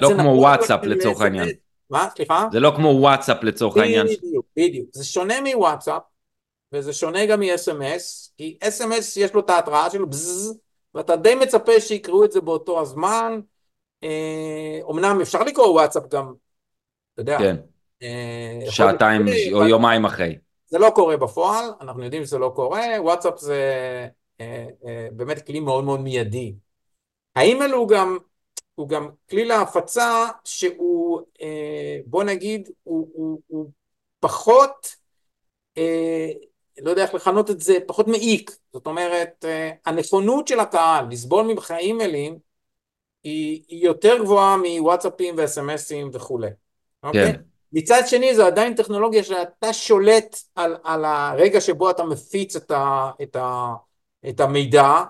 לא 0.00 0.08
כמו 0.08 0.14
נכון 0.14 0.26
וואטסאפ 0.26 0.84
לצורך 0.84 1.20
העניין. 1.20 1.48
מה? 1.90 2.08
סליחה? 2.16 2.48
זה 2.52 2.60
לא 2.60 2.72
כמו 2.76 2.88
וואטסאפ 2.88 3.42
לצורך 3.42 3.76
העניין. 3.76 4.06
בדיוק, 4.06 4.46
בדיוק. 4.56 4.88
זה 4.92 5.04
שונה 5.04 5.34
מוואטסאפ, 5.40 6.02
וזה 6.72 6.92
שונה 6.92 7.26
גם 7.26 7.40
מ-SMS, 7.40 8.30
כי 8.36 8.58
SMS 8.64 9.20
יש 9.20 9.34
לו 9.34 9.40
את 9.40 9.50
ההתראה 9.50 9.90
שלו, 9.90 10.06
בזז, 10.06 10.58
ואתה 10.94 11.16
די 11.16 11.34
מצפה 11.34 11.80
שיקראו 11.80 12.24
את 12.24 12.32
זה 12.32 12.40
באותו 12.40 12.80
הזמן. 12.80 13.40
אומנם 14.82 15.18
אפשר 15.22 15.42
לקרוא 15.42 15.66
וואטסאפ 15.66 16.08
גם, 16.08 16.32
אתה 17.14 17.22
יודע. 17.22 17.38
כן. 17.38 17.56
אה, 18.04 18.70
שעתיים 18.70 19.26
או 19.52 19.64
יומיים 19.64 20.04
אחרי. 20.04 20.36
זה 20.66 20.78
לא 20.78 20.90
קורה 20.94 21.16
בפועל, 21.16 21.64
אנחנו 21.80 22.04
יודעים 22.04 22.24
שזה 22.24 22.38
לא 22.38 22.52
קורה, 22.54 22.86
וואטסאפ 22.98 23.38
זה 23.38 23.62
אה, 24.40 24.66
אה, 24.86 25.08
באמת 25.12 25.46
כלי 25.46 25.60
מאוד 25.60 25.84
מאוד 25.84 26.00
מיידי. 26.00 26.54
האימייל 27.36 27.72
הוא 27.72 27.88
גם, 27.88 28.18
הוא 28.74 28.88
גם 28.88 29.08
כלי 29.30 29.44
להפצה 29.44 30.26
שהוא, 30.44 31.20
בוא 32.06 32.24
נגיד, 32.24 32.68
הוא, 32.82 33.08
הוא, 33.12 33.40
הוא 33.46 33.70
פחות, 34.20 34.96
לא 36.82 36.90
יודע 36.90 37.02
איך 37.02 37.14
לכנות 37.14 37.50
את 37.50 37.60
זה, 37.60 37.74
פחות 37.86 38.08
מעיק. 38.08 38.56
זאת 38.72 38.86
אומרת, 38.86 39.44
הנכונות 39.86 40.48
של 40.48 40.60
הקהל 40.60 41.06
לסבול 41.10 41.44
ממך 41.46 41.74
אימיילים 41.78 42.38
היא, 43.24 43.62
היא 43.68 43.84
יותר 43.84 44.18
גבוהה 44.18 44.56
מוואטסאפים 44.56 45.34
וסמסים 45.38 46.10
וכולי. 46.12 46.50
אוקיי? 47.02 47.32
כן. 47.32 47.40
Okay? 47.40 47.53
מצד 47.74 48.02
שני 48.06 48.34
זו 48.34 48.46
עדיין 48.46 48.74
טכנולוגיה 48.74 49.24
שאתה 49.24 49.72
שולט 49.72 50.36
על, 50.54 50.76
על 50.84 51.04
הרגע 51.04 51.60
שבו 51.60 51.90
אתה 51.90 52.04
מפיץ 52.04 52.56
את, 52.56 52.70
ה, 52.70 53.10
את, 53.22 53.36
ה, 53.36 53.72
את 54.28 54.40
המידע, 54.40 55.02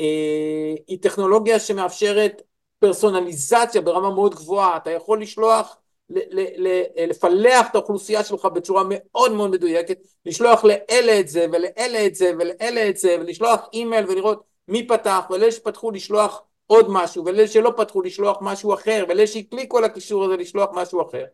אה, 0.00 0.74
היא 0.86 0.98
טכנולוגיה 1.02 1.58
שמאפשרת 1.58 2.42
פרסונליזציה 2.78 3.80
ברמה 3.80 4.10
מאוד 4.10 4.34
גבוהה, 4.34 4.76
אתה 4.76 4.90
יכול 4.90 5.22
לשלוח, 5.22 5.76
ל, 6.10 6.18
ל, 6.18 6.68
ל, 6.68 6.82
לפלח 7.10 7.66
את 7.70 7.74
האוכלוסייה 7.74 8.24
שלך 8.24 8.44
בצורה 8.44 8.82
מאוד 8.88 9.32
מאוד 9.32 9.50
מדויקת, 9.50 9.98
לשלוח 10.26 10.64
לאלה 10.64 11.20
את 11.20 11.28
זה 11.28 11.46
ולאלה 11.52 12.06
את 12.06 12.14
זה 12.14 12.32
ולאלה 12.38 12.88
את 12.88 12.96
זה 12.96 13.16
ולשלוח 13.20 13.60
אימייל 13.72 14.10
ולראות 14.10 14.44
מי 14.68 14.86
פתח 14.86 15.24
ולאלה 15.30 15.52
שפתחו 15.52 15.90
לשלוח 15.90 16.42
עוד 16.66 16.86
משהו 16.90 17.24
ולאלה 17.24 17.48
שלא 17.48 17.72
פתחו 17.76 18.02
לשלוח 18.02 18.38
משהו 18.40 18.74
אחר 18.74 19.04
ולאלה 19.08 19.26
שהקליקו 19.26 19.78
על 19.78 19.84
הקישור 19.84 20.24
הזה 20.24 20.36
לשלוח 20.36 20.70
משהו 20.72 21.02
אחר 21.02 21.24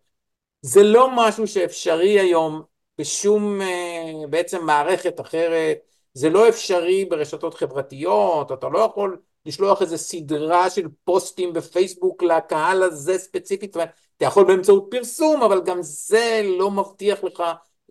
זה 0.62 0.82
לא 0.82 1.10
משהו 1.16 1.46
שאפשרי 1.46 2.20
היום 2.20 2.62
בשום 2.98 3.62
אה, 3.62 4.26
בעצם 4.30 4.66
מערכת 4.66 5.20
אחרת, 5.20 5.78
זה 6.14 6.30
לא 6.30 6.48
אפשרי 6.48 7.04
ברשתות 7.04 7.54
חברתיות, 7.54 8.52
אתה 8.52 8.68
לא 8.68 8.78
יכול 8.78 9.20
לשלוח 9.46 9.82
איזה 9.82 9.98
סדרה 9.98 10.70
של 10.70 10.88
פוסטים 11.04 11.52
בפייסבוק 11.52 12.22
לקהל 12.22 12.82
הזה 12.82 13.18
ספציפית, 13.18 13.76
אתה 13.76 14.24
יכול 14.24 14.44
באמצעות 14.44 14.88
פרסום, 14.90 15.42
אבל 15.42 15.62
גם 15.64 15.78
זה 15.82 16.42
לא 16.58 16.70
מבטיח 16.70 17.24
לך 17.24 17.42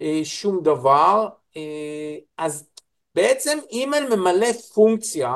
אה, 0.02 0.22
שום 0.24 0.64
דבר, 0.64 1.28
אה, 1.58 2.18
אז 2.38 2.70
בעצם 3.16 3.60
אימייל 3.72 4.16
ממלא 4.16 4.52
פונקציה 4.52 5.34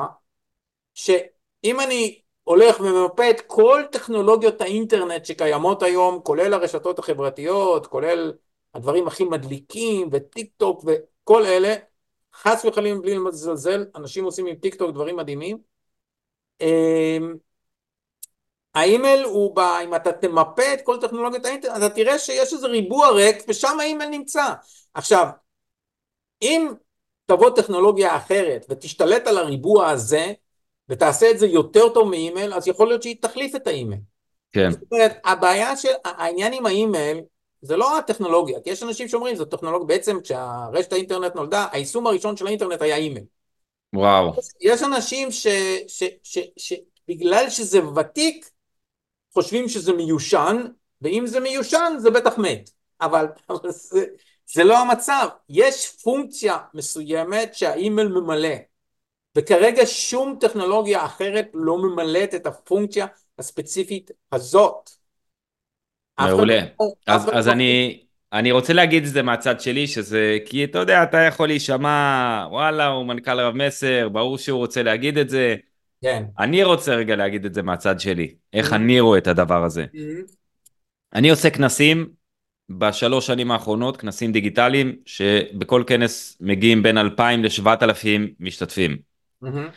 שאם 0.94 1.80
אני 1.80 2.20
הולך 2.44 2.80
וממפה 2.80 3.30
את 3.30 3.40
כל 3.40 3.82
טכנולוגיות 3.92 4.60
האינטרנט 4.60 5.24
שקיימות 5.24 5.82
היום, 5.82 6.20
כולל 6.22 6.54
הרשתות 6.54 6.98
החברתיות, 6.98 7.86
כולל 7.86 8.32
הדברים 8.74 9.06
הכי 9.06 9.24
מדליקים, 9.24 10.08
וטיק 10.12 10.50
טוק 10.56 10.84
וכל 10.86 11.46
אלה, 11.46 11.74
חס 12.34 12.64
וחלילה 12.64 13.00
בלי 13.00 13.18
לזלזל, 13.28 13.84
אנשים 13.96 14.24
עושים 14.24 14.46
עם 14.46 14.54
טיק 14.54 14.74
טוק 14.74 14.90
דברים 14.90 15.16
מדהימים. 15.16 15.58
אמ, 16.60 17.34
האימייל 18.74 19.24
הוא, 19.24 19.56
בא, 19.56 19.80
אם 19.84 19.94
אתה 19.94 20.12
תמפה 20.12 20.74
את 20.74 20.80
כל 20.84 21.00
טכנולוגיות 21.00 21.44
האינטרנט, 21.44 21.76
אתה 21.76 21.88
תראה 21.88 22.18
שיש 22.18 22.52
איזה 22.52 22.66
ריבוע 22.66 23.10
ריק, 23.10 23.36
ושם 23.48 23.80
האימייל 23.80 24.10
נמצא. 24.10 24.44
עכשיו, 24.94 25.26
אם 26.42 26.72
תבוא 27.26 27.50
טכנולוגיה 27.50 28.16
אחרת 28.16 28.66
ותשתלט 28.68 29.26
על 29.26 29.38
הריבוע 29.38 29.90
הזה, 29.90 30.32
ותעשה 30.88 31.30
את 31.30 31.38
זה 31.38 31.46
יותר 31.46 31.88
טוב 31.88 32.08
מאימייל, 32.08 32.54
אז 32.54 32.68
יכול 32.68 32.88
להיות 32.88 33.02
שהיא 33.02 33.16
תחליף 33.20 33.54
את 33.54 33.66
האימייל. 33.66 34.00
כן. 34.52 34.70
זאת 34.70 34.80
אומרת, 34.92 35.16
הבעיה 35.24 35.76
של, 35.76 35.88
העניין 36.04 36.52
עם 36.52 36.66
האימייל, 36.66 37.20
זה 37.62 37.76
לא 37.76 37.98
הטכנולוגיה, 37.98 38.60
כי 38.60 38.70
יש 38.70 38.82
אנשים 38.82 39.08
שאומרים, 39.08 39.36
זו 39.36 39.44
טכנולוגיה, 39.44 39.86
בעצם 39.86 40.20
כשהרשת 40.20 40.92
האינטרנט 40.92 41.34
נולדה, 41.34 41.66
היישום 41.72 42.06
הראשון 42.06 42.36
של 42.36 42.46
האינטרנט 42.46 42.82
היה 42.82 42.96
אימייל. 42.96 43.24
וואו. 43.94 44.32
יש 44.60 44.82
אנשים 44.82 45.28
שבגלל 46.56 47.50
שזה 47.50 47.88
ותיק, 47.88 48.50
חושבים 49.34 49.68
שזה 49.68 49.92
מיושן, 49.92 50.66
ואם 51.02 51.26
זה 51.26 51.40
מיושן, 51.40 51.94
זה 51.98 52.10
בטח 52.10 52.38
מת. 52.38 52.70
אבל, 53.00 53.26
אבל 53.50 53.70
זה, 53.70 54.04
זה 54.46 54.64
לא 54.64 54.78
המצב. 54.78 55.28
יש 55.48 55.96
פונקציה 56.02 56.58
מסוימת 56.74 57.54
שהאימייל 57.54 58.08
ממלא. 58.08 58.54
וכרגע 59.38 59.82
שום 59.86 60.36
טכנולוגיה 60.40 61.04
אחרת 61.04 61.50
לא 61.54 61.78
ממלאת 61.78 62.34
את 62.34 62.46
הפונקציה 62.46 63.06
הספציפית 63.38 64.10
הזאת. 64.32 64.90
מעולה. 66.20 66.60
לא- 66.80 66.92
אז, 67.06 67.28
אז 67.32 67.46
לא- 67.46 67.52
אני, 67.52 68.00
אני 68.32 68.52
רוצה 68.52 68.72
להגיד 68.72 69.04
את 69.04 69.10
זה 69.10 69.22
מהצד 69.22 69.60
שלי, 69.60 69.86
שזה, 69.86 70.38
כי 70.46 70.64
אתה 70.64 70.78
יודע, 70.78 71.02
אתה 71.02 71.18
יכול 71.18 71.48
להישמע, 71.48 72.46
וואלה, 72.50 72.86
הוא 72.86 73.06
מנכ"ל 73.06 73.40
רב 73.40 73.54
מסר, 73.54 74.08
ברור 74.08 74.38
שהוא 74.38 74.58
רוצה 74.58 74.82
להגיד 74.82 75.18
את 75.18 75.28
זה. 75.28 75.56
כן. 76.02 76.24
אני 76.38 76.64
רוצה 76.64 76.94
רגע 76.94 77.16
להגיד 77.16 77.44
את 77.44 77.54
זה 77.54 77.62
מהצד 77.62 78.00
שלי, 78.00 78.34
איך 78.52 78.72
mm-hmm. 78.72 78.76
אני 78.76 79.00
רואה 79.00 79.18
את 79.18 79.26
הדבר 79.26 79.64
הזה. 79.64 79.86
Mm-hmm. 79.94 80.32
אני 81.14 81.30
עושה 81.30 81.50
כנסים 81.50 82.08
בשלוש 82.70 83.26
שנים 83.26 83.50
האחרונות 83.50 83.96
כנסים 83.96 84.32
דיגיטליים 84.32 84.96
שבכל 85.06 85.84
כנס 85.86 86.36
מגיעים 86.40 86.82
בין 86.82 86.98
2,000 86.98 87.42
ל-7,000 87.42 88.06
משתתפים. 88.40 89.13
Mm-hmm. 89.44 89.74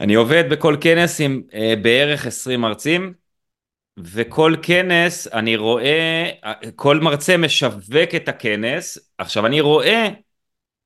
אני 0.00 0.14
עובד 0.14 0.44
בכל 0.50 0.76
כנס 0.80 1.20
עם 1.20 1.42
אה, 1.54 1.74
בערך 1.82 2.26
20 2.26 2.60
מרצים 2.60 3.14
וכל 3.98 4.54
כנס 4.62 5.26
אני 5.26 5.56
רואה, 5.56 6.30
כל 6.76 7.00
מרצה 7.00 7.36
משווק 7.36 8.14
את 8.16 8.28
הכנס, 8.28 8.98
עכשיו 9.18 9.46
אני 9.46 9.60
רואה 9.60 10.08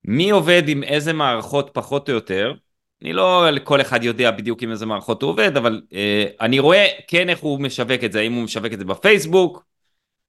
מי 0.05 0.29
עובד 0.29 0.63
עם 0.67 0.83
איזה 0.83 1.13
מערכות 1.13 1.69
פחות 1.73 2.09
או 2.09 2.13
יותר, 2.13 2.53
אני 3.01 3.13
לא 3.13 3.47
כל 3.63 3.81
אחד 3.81 4.03
יודע 4.03 4.31
בדיוק 4.31 4.63
עם 4.63 4.71
איזה 4.71 4.85
מערכות 4.85 5.21
הוא 5.21 5.29
עובד, 5.29 5.57
אבל 5.57 5.81
אה, 5.93 6.25
אני 6.41 6.59
רואה 6.59 6.87
כן 7.07 7.29
איך 7.29 7.39
הוא 7.39 7.61
משווק 7.61 8.03
את 8.05 8.11
זה, 8.11 8.19
האם 8.19 8.33
הוא 8.33 8.43
משווק 8.43 8.73
את 8.73 8.79
זה 8.79 8.85
בפייסבוק, 8.85 9.65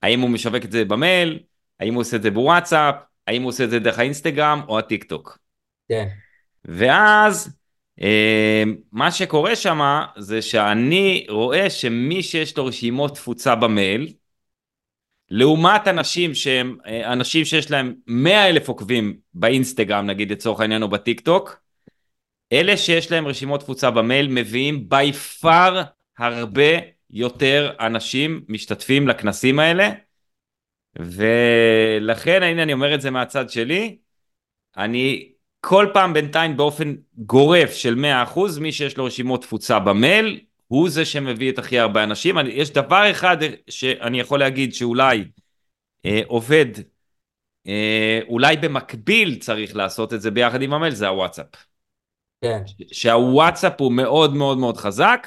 האם 0.03 0.21
הוא 0.21 0.31
משווק 0.31 0.65
את 0.65 0.73
זה 0.73 0.85
במייל, 0.85 1.39
האם 1.81 1.95
הוא 1.95 2.01
עושה 2.01 2.17
את 2.17 2.23
זה 2.23 2.31
בוואטסאפ, 2.31 2.95
האם 3.27 3.43
הוא 3.43 3.49
עושה 3.49 3.65
את 3.65 3.71
זה 3.71 3.79
דרך 3.79 3.99
האינסטגרם 3.99 4.61
או 4.69 4.79
הטיק 4.79 5.05
טוק. 5.05 5.39
כן. 5.89 6.09
ואז 6.65 7.57
אה, 8.03 8.63
מה 8.93 9.11
שקורה 9.11 9.57
שם 9.57 9.81
זה 10.19 10.43
שאני 10.43 11.27
רואה 11.29 11.71
שמי 11.71 12.23
שיש 12.23 12.57
לו 12.57 12.67
רשימות 12.67 13.15
תפוצה 13.15 13.55
במייל, 13.55 14.13
לעומת 15.31 15.89
אנשים 15.89 16.35
שהם 16.35 16.77
אה, 16.87 17.13
אנשים 17.13 17.45
שיש 17.45 17.71
להם 17.71 17.95
100 18.07 18.49
אלף 18.49 18.69
עוקבים 18.69 19.19
באינסטגרם 19.35 20.07
נגיד 20.07 20.33
לצורך 20.33 20.61
העניין 20.61 20.83
או 20.83 20.89
בטיק 20.89 21.21
טוק, 21.21 21.61
אלה 22.53 22.77
שיש 22.77 23.11
להם 23.11 23.27
רשימות 23.27 23.61
תפוצה 23.61 23.91
במייל 23.91 24.29
מביאים 24.29 24.89
by 24.89 25.13
far 25.13 25.83
הרבה 26.19 26.71
יותר 27.11 27.73
אנשים 27.81 28.45
משתתפים 28.49 29.09
לכנסים 29.09 29.59
האלה. 29.59 29.91
ולכן 30.99 32.43
הנה 32.43 32.63
אני 32.63 32.73
אומר 32.73 32.95
את 32.95 33.01
זה 33.01 33.11
מהצד 33.11 33.51
שלי. 33.51 33.99
אני 34.77 35.33
כל 35.61 35.87
פעם 35.95 36.13
בינתיים 36.13 36.57
באופן 36.57 36.95
גורף 37.19 37.73
של 37.73 38.05
100% 38.35 38.61
מי 38.61 38.73
שיש 38.73 38.97
לו 38.97 39.05
רשימות 39.05 39.43
תפוצה 39.43 39.79
במייל 39.79 40.41
הוא 40.67 40.91
זה 40.91 41.05
שמביא 41.05 41.53
את 41.53 41.59
הכי 41.59 41.79
הרבה 41.79 42.05
אנשים. 42.05 42.39
אני, 42.39 42.51
יש 42.51 42.71
דבר 42.71 43.11
אחד 43.11 43.37
שאני 43.69 44.21
יכול 44.21 44.39
להגיד 44.39 44.75
שאולי 44.75 45.25
אה, 46.07 46.21
עובד, 46.27 46.67
אה, 47.67 48.21
אולי 48.29 48.57
במקביל 48.57 49.39
צריך 49.39 49.77
לעשות 49.77 50.15
את 50.15 50.21
זה 50.21 50.31
ביחד 50.31 50.63
עם 50.63 50.73
המייל, 50.73 50.95
זה 50.95 51.09
הוואטסאפ. 51.09 51.47
כן. 52.45 52.63
שהוואטסאפ 52.93 53.81
הוא 53.81 53.93
מאוד 53.93 54.35
מאוד 54.35 54.59
מאוד 54.59 54.77
חזק, 54.77 55.27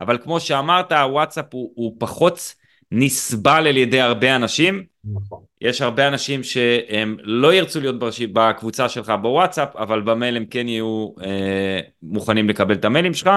אבל 0.00 0.18
כמו 0.18 0.40
שאמרת, 0.40 0.92
הוואטסאפ 0.92 1.54
הוא, 1.54 1.72
הוא 1.74 1.96
פחות 1.98 2.54
נסבל 2.92 3.66
על 3.66 3.76
ידי 3.76 4.00
הרבה 4.00 4.36
אנשים. 4.36 4.84
נכון. 5.14 5.38
יש 5.60 5.82
הרבה 5.82 6.08
אנשים 6.08 6.42
שהם 6.42 7.16
לא 7.22 7.54
ירצו 7.54 7.80
להיות 7.80 7.96
בקבוצה 8.32 8.88
שלך 8.88 9.12
בוואטסאפ, 9.22 9.76
אבל 9.76 10.00
במייל 10.00 10.36
הם 10.36 10.46
כן 10.46 10.68
יהיו 10.68 11.08
אה, 11.22 11.80
מוכנים 12.02 12.48
לקבל 12.48 12.74
את 12.74 12.84
המיילים 12.84 13.14
שלך. 13.14 13.30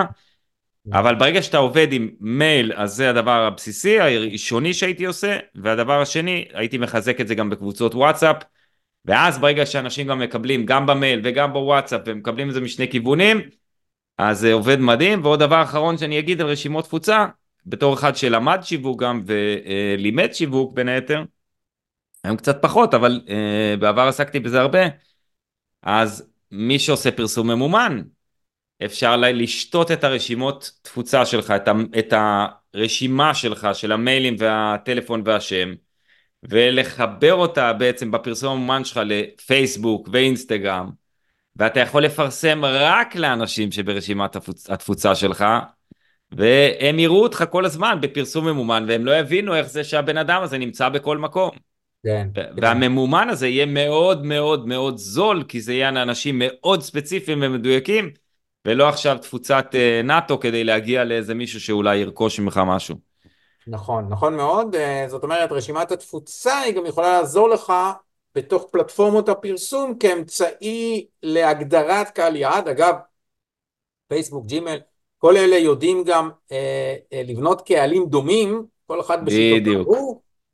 אבל 0.93 1.15
ברגע 1.15 1.41
שאתה 1.41 1.57
עובד 1.57 1.93
עם 1.93 2.09
מייל, 2.19 2.73
אז 2.75 2.93
זה 2.93 3.09
הדבר 3.09 3.31
הבסיסי, 3.47 3.99
הראשוני 3.99 4.73
שהייתי 4.73 5.05
עושה, 5.05 5.37
והדבר 5.55 6.01
השני, 6.01 6.45
הייתי 6.53 6.77
מחזק 6.77 7.21
את 7.21 7.27
זה 7.27 7.35
גם 7.35 7.49
בקבוצות 7.49 7.95
וואטסאפ, 7.95 8.35
ואז 9.05 9.39
ברגע 9.39 9.65
שאנשים 9.65 10.07
גם 10.07 10.19
מקבלים 10.19 10.65
גם 10.65 10.85
במייל 10.85 11.21
וגם 11.23 11.53
בוואטסאפ, 11.53 12.01
ומקבלים 12.05 12.49
את 12.49 12.53
זה 12.53 12.61
משני 12.61 12.91
כיוונים, 12.91 13.41
אז 14.17 14.39
זה 14.39 14.53
עובד 14.53 14.79
מדהים, 14.79 15.25
ועוד 15.25 15.39
דבר 15.39 15.63
אחרון 15.63 15.97
שאני 15.97 16.19
אגיד 16.19 16.41
על 16.41 16.47
רשימות 16.47 16.85
תפוצה, 16.85 17.25
בתור 17.65 17.93
אחד 17.93 18.15
שלמד 18.15 18.59
שיווק 18.63 19.01
גם 19.01 19.23
ולימד 19.25 20.33
שיווק 20.33 20.73
בין 20.73 20.89
היתר, 20.89 21.23
היום 22.23 22.37
קצת 22.37 22.61
פחות, 22.61 22.93
אבל 22.93 23.21
uh, 23.25 23.79
בעבר 23.79 24.01
עסקתי 24.01 24.39
בזה 24.39 24.61
הרבה, 24.61 24.79
אז 25.81 26.31
מי 26.51 26.79
שעושה 26.79 27.11
פרסום 27.11 27.51
ממומן, 27.51 28.01
אפשר 28.85 29.17
לשתות 29.17 29.91
את 29.91 30.03
הרשימות 30.03 30.71
תפוצה 30.81 31.25
שלך, 31.25 31.53
את, 31.99 32.13
הרשימה 32.73 33.33
שלך 33.33 33.67
של 33.73 33.91
המיילים 33.91 34.35
והטלפון 34.39 35.21
והשם, 35.25 35.73
ולחבר 36.43 37.33
אותה 37.33 37.73
בעצם 37.73 38.11
בפרסום 38.11 38.53
המומן 38.53 38.83
שלך 38.83 38.99
לפייסבוק 39.05 40.09
ואינסטגרם, 40.11 40.89
ואתה 41.55 41.79
יכול 41.79 42.03
לפרסם 42.03 42.65
רק 42.65 43.15
לאנשים 43.15 43.71
שברשימת 43.71 44.35
התפוצ, 44.35 44.69
התפוצה 44.69 45.15
שלך, 45.15 45.45
והם 46.31 46.99
יראו 46.99 47.23
אותך 47.23 47.43
כל 47.49 47.65
הזמן 47.65 47.97
בפרסום 48.01 48.47
ממומן, 48.47 48.85
והם 48.87 49.05
לא 49.05 49.19
יבינו 49.19 49.55
איך 49.55 49.67
זה 49.67 49.83
שהבן 49.83 50.17
אדם 50.17 50.41
הזה 50.43 50.57
נמצא 50.57 50.89
בכל 50.89 51.17
מקום. 51.17 51.51
כן. 52.03 52.27
והממומן 52.57 53.29
הזה 53.29 53.47
יהיה 53.47 53.65
מאוד 53.65 54.25
מאוד 54.25 54.67
מאוד 54.67 54.97
זול, 54.97 55.43
כי 55.47 55.61
זה 55.61 55.73
יהיה 55.73 55.89
אנשים 55.89 56.41
מאוד 56.45 56.81
ספציפיים 56.81 57.39
ומדויקים, 57.41 58.09
ולא 58.65 58.89
עכשיו 58.89 59.17
תפוצת 59.17 59.65
אה, 59.75 60.01
נאטו 60.03 60.39
כדי 60.39 60.63
להגיע 60.63 61.03
לאיזה 61.03 61.33
מישהו 61.33 61.61
שאולי 61.61 61.97
ירכוש 61.97 62.39
ממך 62.39 62.61
משהו. 62.65 62.95
נכון, 63.67 64.09
נכון 64.09 64.35
מאוד. 64.35 64.75
אה, 64.75 65.05
זאת 65.07 65.23
אומרת, 65.23 65.51
רשימת 65.51 65.91
התפוצה 65.91 66.59
היא 66.59 66.75
גם 66.75 66.85
יכולה 66.85 67.19
לעזור 67.19 67.49
לך 67.49 67.73
בתוך 68.35 68.67
פלטפורמות 68.71 69.29
הפרסום 69.29 69.97
כאמצעי 69.99 71.05
להגדרת 71.23 72.09
קהל 72.09 72.35
יעד. 72.35 72.67
אגב, 72.67 72.95
פייסבוק, 74.07 74.45
ג'ימל, 74.45 74.79
כל 75.21 75.37
אלה 75.37 75.57
יודעים 75.57 76.03
גם 76.03 76.29
אה, 76.51 76.95
אה, 77.13 77.21
לבנות 77.25 77.61
קהלים 77.61 78.05
דומים, 78.05 78.65
כל 78.87 79.01
אחד 79.01 79.25
בשיטות 79.25 79.87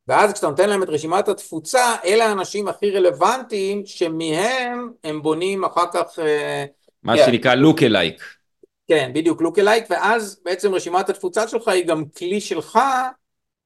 ואז 0.07 0.33
כשאתה 0.33 0.47
נותן 0.47 0.69
להם 0.69 0.83
את 0.83 0.89
רשימת 0.89 1.27
התפוצה, 1.27 1.95
אלה 2.05 2.25
האנשים 2.25 2.67
הכי 2.67 2.91
רלוונטיים 2.91 3.85
שמהם 3.85 4.91
הם 5.03 5.21
בונים 5.21 5.63
אחר 5.63 5.85
כך 5.93 6.19
אה, 6.19 6.65
מה 7.03 7.13
yeah. 7.13 7.25
שנקרא 7.25 7.55
לוק 7.55 7.83
אלייק. 7.83 8.21
כן, 8.87 9.11
בדיוק 9.13 9.41
לוק 9.41 9.59
אלייק, 9.59 9.85
ואז 9.89 10.39
בעצם 10.45 10.73
רשימת 10.73 11.09
התפוצה 11.09 11.47
שלך 11.47 11.67
היא 11.67 11.85
גם 11.85 12.05
כלי 12.05 12.41
שלך 12.41 12.79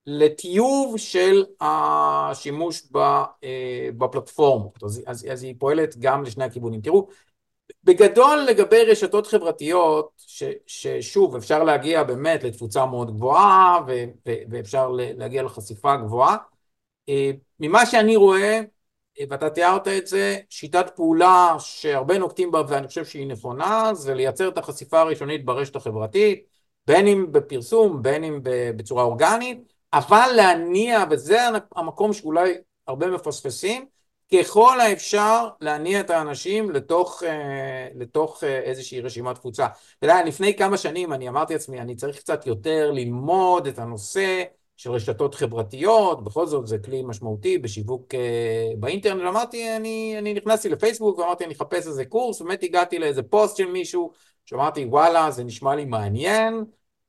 לטיוב 0.08 0.98
של 0.98 1.46
השימוש 1.62 2.84
אה, 2.96 3.90
בפלטפורמות, 3.98 4.84
אז, 4.84 5.04
אז, 5.08 5.28
אז 5.32 5.44
היא 5.44 5.56
פועלת 5.60 5.98
גם 5.98 6.24
לשני 6.24 6.44
הכיוונים. 6.44 6.82
תראו, 6.82 7.08
בגדול 7.84 8.38
לגבי 8.38 8.84
רשתות 8.84 9.28
חברתיות, 9.28 10.10
ש, 10.18 10.44
ששוב 10.68 11.36
אפשר 11.36 11.64
להגיע 11.64 12.04
באמת 12.04 12.44
לתפוצה 12.44 12.86
מאוד 12.86 13.16
גבוהה 13.16 13.80
ו, 13.88 14.04
ו, 14.28 14.34
ואפשר 14.50 14.90
להגיע 14.92 15.44
לחשיפה 15.44 15.96
גבוהה, 15.96 16.38
אה, 17.10 17.32
ממה 17.60 17.86
שאני 17.86 18.16
רואה 18.16 18.62
ואתה 19.30 19.50
תיארת 19.50 19.88
את 19.88 20.08
זה, 20.08 20.38
שיטת 20.50 20.92
פעולה 20.96 21.56
שהרבה 21.60 22.18
נוקטים 22.18 22.52
בה 22.52 22.62
ואני 22.68 22.88
חושב 22.88 23.06
שהיא 23.06 23.28
נכונה, 23.28 23.94
זה 23.94 24.14
לייצר 24.14 24.48
את 24.48 24.58
החשיפה 24.58 25.00
הראשונית 25.00 25.46
ברשת 25.46 25.76
החברתית, 25.76 26.46
בין 26.88 27.08
אם 27.08 27.32
בפרסום, 27.32 28.02
בין 28.02 28.24
אם 28.24 28.40
בצורה 28.76 29.04
אורגנית, 29.04 29.74
אבל 29.94 30.30
להניע, 30.36 31.04
וזה 31.12 31.40
המקום 31.76 32.14
שאולי 32.14 32.54
הרבה 32.88 33.08
מפספסים, 33.08 33.86
ככל 34.34 34.80
האפשר 34.82 35.48
להניע 35.62 36.00
את 36.00 36.10
האנשים 36.10 36.72
לתוך, 36.72 37.24
אה, 37.24 37.88
לתוך 37.96 38.44
אה, 38.44 38.60
איזושהי 38.60 39.02
רשימת 39.02 39.36
תפוצה. 39.36 39.66
אתה 39.66 40.06
יודע, 40.06 40.24
לפני 40.24 40.56
כמה 40.56 40.78
שנים 40.78 41.14
אני 41.14 41.30
אמרתי 41.30 41.54
לעצמי, 41.54 41.82
אני 41.82 41.96
צריך 41.96 42.18
קצת 42.18 42.48
יותר 42.48 42.92
ללמוד 42.92 43.68
את 43.68 43.80
הנושא, 43.80 44.44
של 44.82 44.92
רשתות 44.92 45.36
חברתיות, 45.36 46.24
בכל 46.24 46.46
זאת 46.48 46.68
זה 46.68 46.78
כלי 46.78 47.02
משמעותי 47.04 47.58
בשיווק 47.58 48.16
אה, 48.16 48.72
באינטרנט, 48.80 49.22
אמרתי, 49.22 49.76
אני, 49.76 50.16
אני 50.18 50.34
נכנסתי 50.34 50.70
לפייסבוק 50.70 51.20
ואמרתי 51.20 51.46
אני 51.46 51.54
אחפש 51.54 51.88
איזה 51.88 52.06
קורס, 52.06 52.42
באמת 52.42 52.64
הגעתי 52.64 53.00
לאיזה 53.00 53.24
פוסט 53.24 53.58
של 53.58 53.66
מישהו, 53.66 54.12
שאמרתי 54.46 54.86
וואלה 54.86 55.32
זה 55.32 55.44
נשמע 55.44 55.76
לי 55.76 55.86
מעניין, 55.86 56.66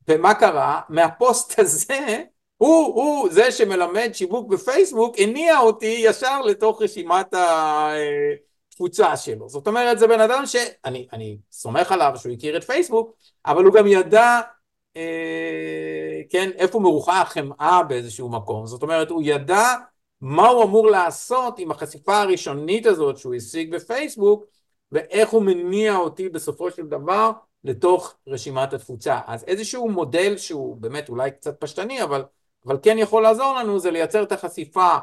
ומה 0.09 0.35
קרה? 0.35 0.81
מהפוסט 0.89 1.59
הזה, 1.59 2.23
הוא, 2.63 2.87
הוא 2.95 3.29
זה 3.31 3.53
שמלמד 3.53 4.11
שיווק 4.13 4.49
בפייסבוק, 4.49 5.17
הניע 5.19 5.59
אותי 5.59 5.97
ישר 6.05 6.41
לתוך 6.41 6.83
רשימת 6.83 7.35
התפוצה 8.69 9.17
שלו. 9.17 9.49
זאת 9.49 9.67
אומרת, 9.67 9.99
זה 9.99 10.07
בן 10.07 10.21
אדם 10.21 10.43
שאני 10.47 11.39
סומך 11.53 11.93
עליו 11.93 12.13
שהוא 12.17 12.33
הכיר 12.33 12.57
את 12.57 12.65
פייסבוק, 12.65 13.13
אבל 13.47 13.65
הוא 13.65 13.75
גם 13.75 13.87
ידע 13.87 14.41
אה, 14.97 16.21
כן, 16.31 16.51
איפה 16.55 16.81
מרוחה 16.81 17.21
החמאה 17.21 17.83
באיזשהו 17.83 18.29
מקום. 18.29 18.67
זאת 18.67 18.83
אומרת, 18.83 19.11
הוא 19.11 19.23
ידע 19.25 19.67
מה 20.21 20.49
הוא 20.49 20.65
אמור 20.65 20.91
לעשות 20.91 21.59
עם 21.59 21.71
החשיפה 21.71 22.21
הראשונית 22.21 22.87
הזאת 22.87 23.19
שהוא 23.19 23.35
השיג 23.35 23.75
בפייסבוק, 23.75 24.45
ואיך 24.93 25.31
הוא 25.31 25.43
מניע 25.43 25.97
אותי 25.97 26.29
בסופו 26.29 26.71
של 26.71 26.87
דבר 26.87 27.31
לתוך 27.65 28.15
רשימת 28.27 28.73
התפוצה. 28.73 29.21
אז 29.27 29.45
איזשהו 29.45 29.89
מודל 29.89 30.37
שהוא 30.37 30.77
באמת 30.77 31.09
אולי 31.09 31.31
קצת 31.31 31.61
פשטני, 31.61 32.03
אבל, 32.03 32.23
אבל 32.67 32.79
כן 32.83 32.99
יכול 32.99 33.23
לעזור 33.23 33.55
לנו, 33.55 33.79
זה 33.79 33.91
לייצר 33.91 34.23
את 34.23 34.33
החשיפה 34.33 34.97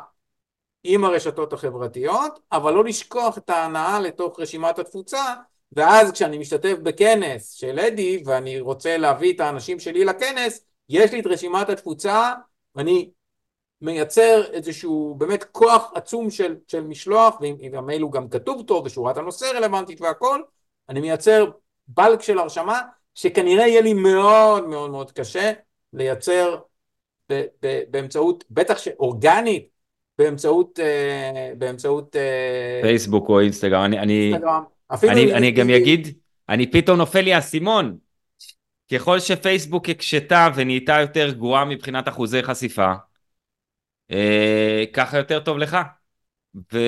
עם 0.83 1.05
הרשתות 1.05 1.53
החברתיות, 1.53 2.39
אבל 2.51 2.73
לא 2.73 2.83
לשכוח 2.83 3.37
את 3.37 3.49
ההנאה 3.49 3.99
לתוך 3.99 4.39
רשימת 4.39 4.79
התפוצה, 4.79 5.35
ואז 5.71 6.11
כשאני 6.11 6.37
משתתף 6.37 6.75
בכנס 6.83 7.51
של 7.51 7.79
אדי 7.79 8.23
ואני 8.25 8.59
רוצה 8.59 8.97
להביא 8.97 9.33
את 9.33 9.39
האנשים 9.39 9.79
שלי 9.79 10.05
לכנס, 10.05 10.65
יש 10.89 11.11
לי 11.11 11.19
את 11.19 11.27
רשימת 11.27 11.69
התפוצה 11.69 12.33
ואני 12.75 13.09
מייצר 13.81 14.43
איזשהו 14.51 15.15
באמת 15.17 15.43
כוח 15.43 15.91
עצום 15.95 16.29
של, 16.29 16.55
של 16.67 16.81
משלוח, 16.81 17.35
ואם 17.41 17.73
המייל 17.73 18.01
הוא 18.01 18.11
גם 18.11 18.29
כתוב 18.29 18.63
טוב 18.67 18.85
ושורת 18.85 19.17
הנושא 19.17 19.45
רלוונטית 19.45 20.01
והכל, 20.01 20.41
אני 20.89 20.99
מייצר 20.99 21.51
בלק 21.87 22.21
של 22.21 22.39
הרשמה, 22.39 22.81
שכנראה 23.15 23.67
יהיה 23.67 23.81
לי 23.81 23.93
מאוד 23.93 24.67
מאוד 24.67 24.91
מאוד 24.91 25.11
קשה 25.11 25.51
לייצר 25.93 26.57
באמצעות, 27.89 28.43
בטח 28.51 28.77
שאורגנית, 28.77 29.69
באמצעות, 30.17 30.79
אה, 30.79 31.51
באמצעות 31.57 32.15
אה, 32.15 32.79
פייסבוק 32.81 33.29
או 33.29 33.39
אינסטגרם, 33.39 33.83
אני, 33.83 33.99
אני, 33.99 34.33
אני, 35.03 35.33
אני 35.33 35.51
גם 35.51 35.69
אגיד, 35.69 36.07
אני 36.49 36.71
פתאום 36.71 36.97
נופל 36.97 37.21
לי 37.21 37.33
האסימון, 37.33 37.97
ככל 38.93 39.19
שפייסבוק 39.19 39.89
הקשתה 39.89 40.47
ונהייתה 40.55 40.97
יותר 41.01 41.31
גרועה 41.31 41.65
מבחינת 41.65 42.07
אחוזי 42.07 42.43
חשיפה, 42.43 42.93
אה, 44.11 44.83
ככה 44.93 45.17
יותר 45.17 45.39
טוב 45.39 45.57
לך. 45.57 45.77
ו... 46.73 46.79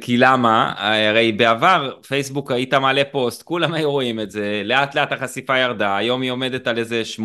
כי 0.00 0.16
למה? 0.16 0.72
הרי 0.76 1.32
בעבר 1.32 1.92
פייסבוק 2.06 2.50
היית 2.50 2.74
מעלה 2.74 3.02
פוסט, 3.12 3.42
כולם 3.42 3.74
היו 3.74 3.90
רואים 3.90 4.20
את 4.20 4.30
זה, 4.30 4.62
לאט 4.64 4.94
לאט 4.94 5.12
החשיפה 5.12 5.58
ירדה, 5.58 5.96
היום 5.96 6.22
היא 6.22 6.30
עומדת 6.30 6.66
על 6.66 6.78
איזה 6.78 7.02
8%, 7.18 7.20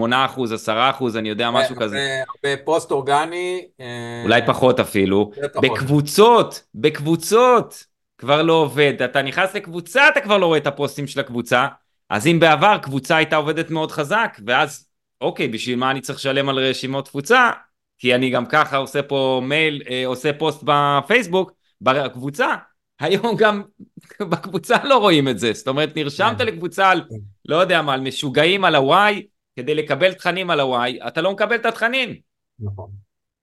10%, 0.68 0.72
אני 1.16 1.30
יודע, 1.30 1.52
משהו 1.52 1.76
כזה. 1.76 2.22
בפוסט 2.46 2.92
אורגני... 2.92 3.66
אה, 3.80 4.22
אולי 4.24 4.42
פחות 4.46 4.80
אפילו. 4.80 5.32
בקבוצות, 5.62 6.64
בקבוצות, 6.76 7.84
כבר 8.18 8.42
לא 8.42 8.54
עובד. 8.54 9.02
אתה 9.02 9.22
נכנס 9.22 9.56
לקבוצה, 9.56 10.08
אתה 10.08 10.22
כבר 10.22 10.38
לא 10.38 10.46
רואה 10.46 10.58
את 10.58 10.68
הפוסטים 10.68 11.08
של 11.08 11.20
הקבוצה. 11.20 11.68
אז 12.10 12.28
אם 12.28 12.40
בעבר 12.40 12.78
קבוצה 12.82 13.18
הייתה 13.18 13.36
עובדת 13.36 13.70
מאוד 13.70 13.92
חזק, 13.92 14.40
ואז, 14.48 14.88
אוקיי, 15.22 15.48
בשביל 15.48 15.76
מה 15.76 15.92
אני 15.92 16.02
צריך 16.02 16.20
לשלם 16.20 16.50
על 16.50 16.60
רשימות 16.60 17.06
תפוצה? 17.06 17.52
כי 17.98 18.16
אני 18.16 18.30
גם 18.30 18.46
ככה 18.46 18.78
עושה 18.78 19.04
פה 19.04 19.42
מייל, 19.44 19.82
אה, 19.90 20.04
עושה 20.06 20.34
פוסט 20.34 20.64
בפייסבוק, 20.66 21.52
בקבוצה, 21.82 22.56
היום 23.00 23.36
גם 23.38 23.64
בקבוצה 24.32 24.84
לא 24.84 24.98
רואים 24.98 25.28
את 25.28 25.40
זה, 25.40 25.54
זאת 25.54 25.68
אומרת 25.68 25.96
נרשמת 25.96 26.38
כן. 26.38 26.46
לקבוצה 26.46 26.90
על, 26.90 27.02
כן. 27.10 27.16
לא 27.46 27.56
יודע 27.56 27.82
מה, 27.82 27.94
על 27.94 28.02
משוגעים 28.02 28.66
על 28.66 28.76
הוואי, 28.76 29.28
כדי 29.56 29.76
לקבל 29.76 30.14
תכנים 30.14 30.50
על 30.50 30.60
הוואי, 30.60 31.00
אתה 31.08 31.22
לא 31.22 31.32
מקבל 31.32 31.56
את 31.56 31.66
התכנים. 31.66 32.16
נכון. 32.60 32.90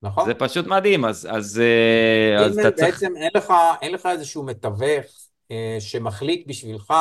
נכון. 0.03 0.25
זה 0.25 0.35
פשוט 0.35 0.67
מדהים, 0.67 1.05
אז, 1.05 1.29
אז, 1.31 1.61
אה, 1.61 2.45
אז 2.45 2.59
אתה 2.59 2.71
צריך... 2.71 2.95
בעצם 2.95 3.17
אין 3.17 3.31
לך, 3.35 3.53
אין 3.83 3.93
לך 3.93 4.07
איזשהו 4.07 4.43
מתווך 4.43 5.07
אה, 5.51 5.77
שמחליט 5.81 6.47
בשבילך 6.47 6.95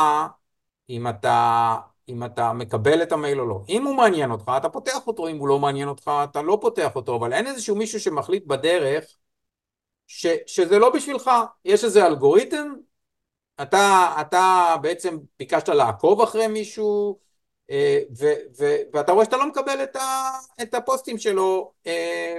אם 0.89 1.07
אתה, 1.07 1.75
אם 2.09 2.23
אתה 2.23 2.53
מקבל 2.53 3.03
את 3.03 3.11
המייל 3.11 3.39
או 3.39 3.45
לא. 3.45 3.61
אם 3.69 3.83
הוא 3.83 3.95
מעניין 3.95 4.31
אותך, 4.31 4.51
אתה 4.57 4.69
פותח 4.69 5.07
אותו, 5.07 5.27
אם 5.27 5.37
הוא 5.37 5.47
לא 5.47 5.59
מעניין 5.59 5.87
אותך, 5.87 6.11
אתה 6.23 6.41
לא 6.41 6.57
פותח 6.61 6.95
אותו, 6.95 7.15
אבל 7.15 7.33
אין 7.33 7.47
איזשהו 7.47 7.75
מישהו 7.75 7.99
שמחליט 7.99 8.45
בדרך 8.45 9.05
ש, 10.13 10.27
שזה 10.47 10.79
לא 10.79 10.89
בשבילך, 10.89 11.31
יש 11.65 11.83
איזה 11.83 12.07
אלגוריתם, 12.07 12.73
אתה, 13.61 14.13
אתה 14.21 14.75
בעצם 14.81 15.17
ביקשת 15.39 15.69
לעקוב 15.69 16.21
אחרי 16.21 16.47
מישהו, 16.47 17.19
אה, 17.69 17.99
ו, 18.19 18.25
ו, 18.59 18.75
ואתה 18.93 19.11
רואה 19.11 19.25
שאתה 19.25 19.37
לא 19.37 19.47
מקבל 19.47 19.83
את, 19.83 19.95
ה, 19.95 20.31
את 20.61 20.73
הפוסטים 20.73 21.17
שלו. 21.17 21.71
אה, 21.87 22.37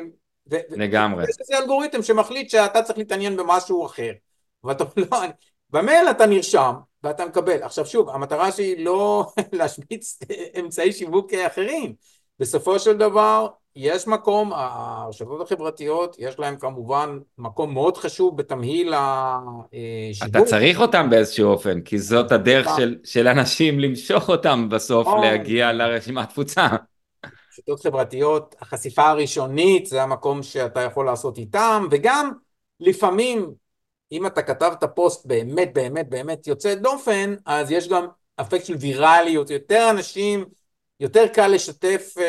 ו, 0.51 0.57
לגמרי. 0.71 1.25
יש 1.25 1.37
איזה 1.41 1.59
אלגוריתם 1.59 2.03
שמחליט 2.03 2.51
שאתה 2.51 2.83
צריך 2.83 2.99
להתעניין 2.99 3.37
במשהו 3.37 3.87
אחר. 3.87 4.13
ואתה 4.65 4.85
לא, 4.97 5.19
במייל 5.71 6.11
אתה 6.11 6.27
נרשם 6.27 6.73
ואתה 7.03 7.27
מקבל. 7.27 7.63
עכשיו 7.63 7.87
שוב, 7.87 8.11
המטרה 8.11 8.53
שלי 8.53 8.85
לא 8.85 9.27
להשמיץ 9.53 10.19
אמצעי 10.61 10.93
שיווק 10.93 11.35
אחרים. 11.35 11.95
בסופו 12.39 12.79
של 12.79 12.97
דבר, 12.97 13.49
יש 13.77 14.07
מקום, 14.07 14.53
הרשתות 14.55 15.41
החברתיות, 15.41 16.17
יש 16.19 16.39
להם 16.39 16.57
כמובן 16.57 17.19
מקום 17.39 17.75
מאוד 17.75 17.97
חשוב 17.97 18.37
בתמהיל 18.37 18.95
השיווק. 18.97 20.37
אתה 20.37 20.45
צריך 20.45 20.81
אותם 20.81 21.11
באיזשהו 21.11 21.49
אופן, 21.49 21.81
כי 21.81 21.99
זאת 21.99 22.33
הדרך 22.33 22.69
של, 22.77 22.97
של 23.05 23.29
אנשים 23.29 23.81
למשוך 23.81 24.29
אותם 24.29 24.69
בסוף 24.69 25.07
או, 25.07 25.23
להגיע 25.23 25.73
לרשימת 25.73 26.29
תפוצה. 26.29 26.67
רשתות 27.53 27.81
חברתיות, 27.81 28.55
החשיפה 28.61 29.09
הראשונית 29.09 29.87
זה 29.87 30.03
המקום 30.03 30.43
שאתה 30.43 30.81
יכול 30.81 31.07
לעשות 31.07 31.39
איתם, 31.39 31.87
וגם 31.91 32.33
לפעמים, 32.81 33.51
אם 34.13 34.27
אתה 34.27 34.43
כתבת 34.43 34.85
פוסט 34.95 35.27
באמת 35.27 35.75
באמת 35.75 36.11
באמת 36.11 36.47
יוצא 36.47 36.75
דופן, 36.75 37.35
אז 37.47 37.71
יש 37.71 37.89
גם 37.89 38.07
אפקט 38.41 38.65
של 38.65 38.75
ויראליות, 38.81 39.51
יותר 39.51 39.87
אנשים 39.91 40.45
יותר 41.03 41.27
קל 41.27 41.47
לשתף 41.47 42.15
אה, 42.19 42.25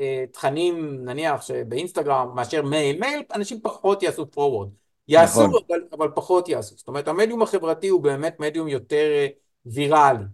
אה, 0.00 0.24
תכנים 0.32 1.04
נניח 1.04 1.42
שבאינסטגרם 1.42 2.30
מאשר 2.34 2.62
מייל, 2.62 3.00
מייל 3.00 3.22
אנשים 3.34 3.60
פחות 3.62 4.02
יעשו 4.02 4.30
פורוורד, 4.30 4.68
יעשו 5.08 5.46
נכון. 5.46 5.60
אבל, 5.68 5.80
אבל 5.92 6.08
פחות 6.14 6.48
יעשו, 6.48 6.76
זאת 6.76 6.88
אומרת 6.88 7.08
המדיום 7.08 7.42
החברתי 7.42 7.88
הוא 7.88 8.00
באמת 8.00 8.40
מדיום 8.40 8.68
יותר 8.68 9.10
אה, 9.10 9.26
ויראלי, 9.66 10.24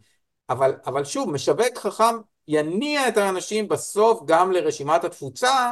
אבל, 0.50 0.74
אבל 0.86 1.04
שוב 1.04 1.30
משווק 1.30 1.78
חכם 1.78 2.16
יניע 2.48 3.08
את 3.08 3.16
האנשים 3.16 3.68
בסוף 3.68 4.22
גם 4.26 4.52
לרשימת 4.52 5.04
התפוצה 5.04 5.70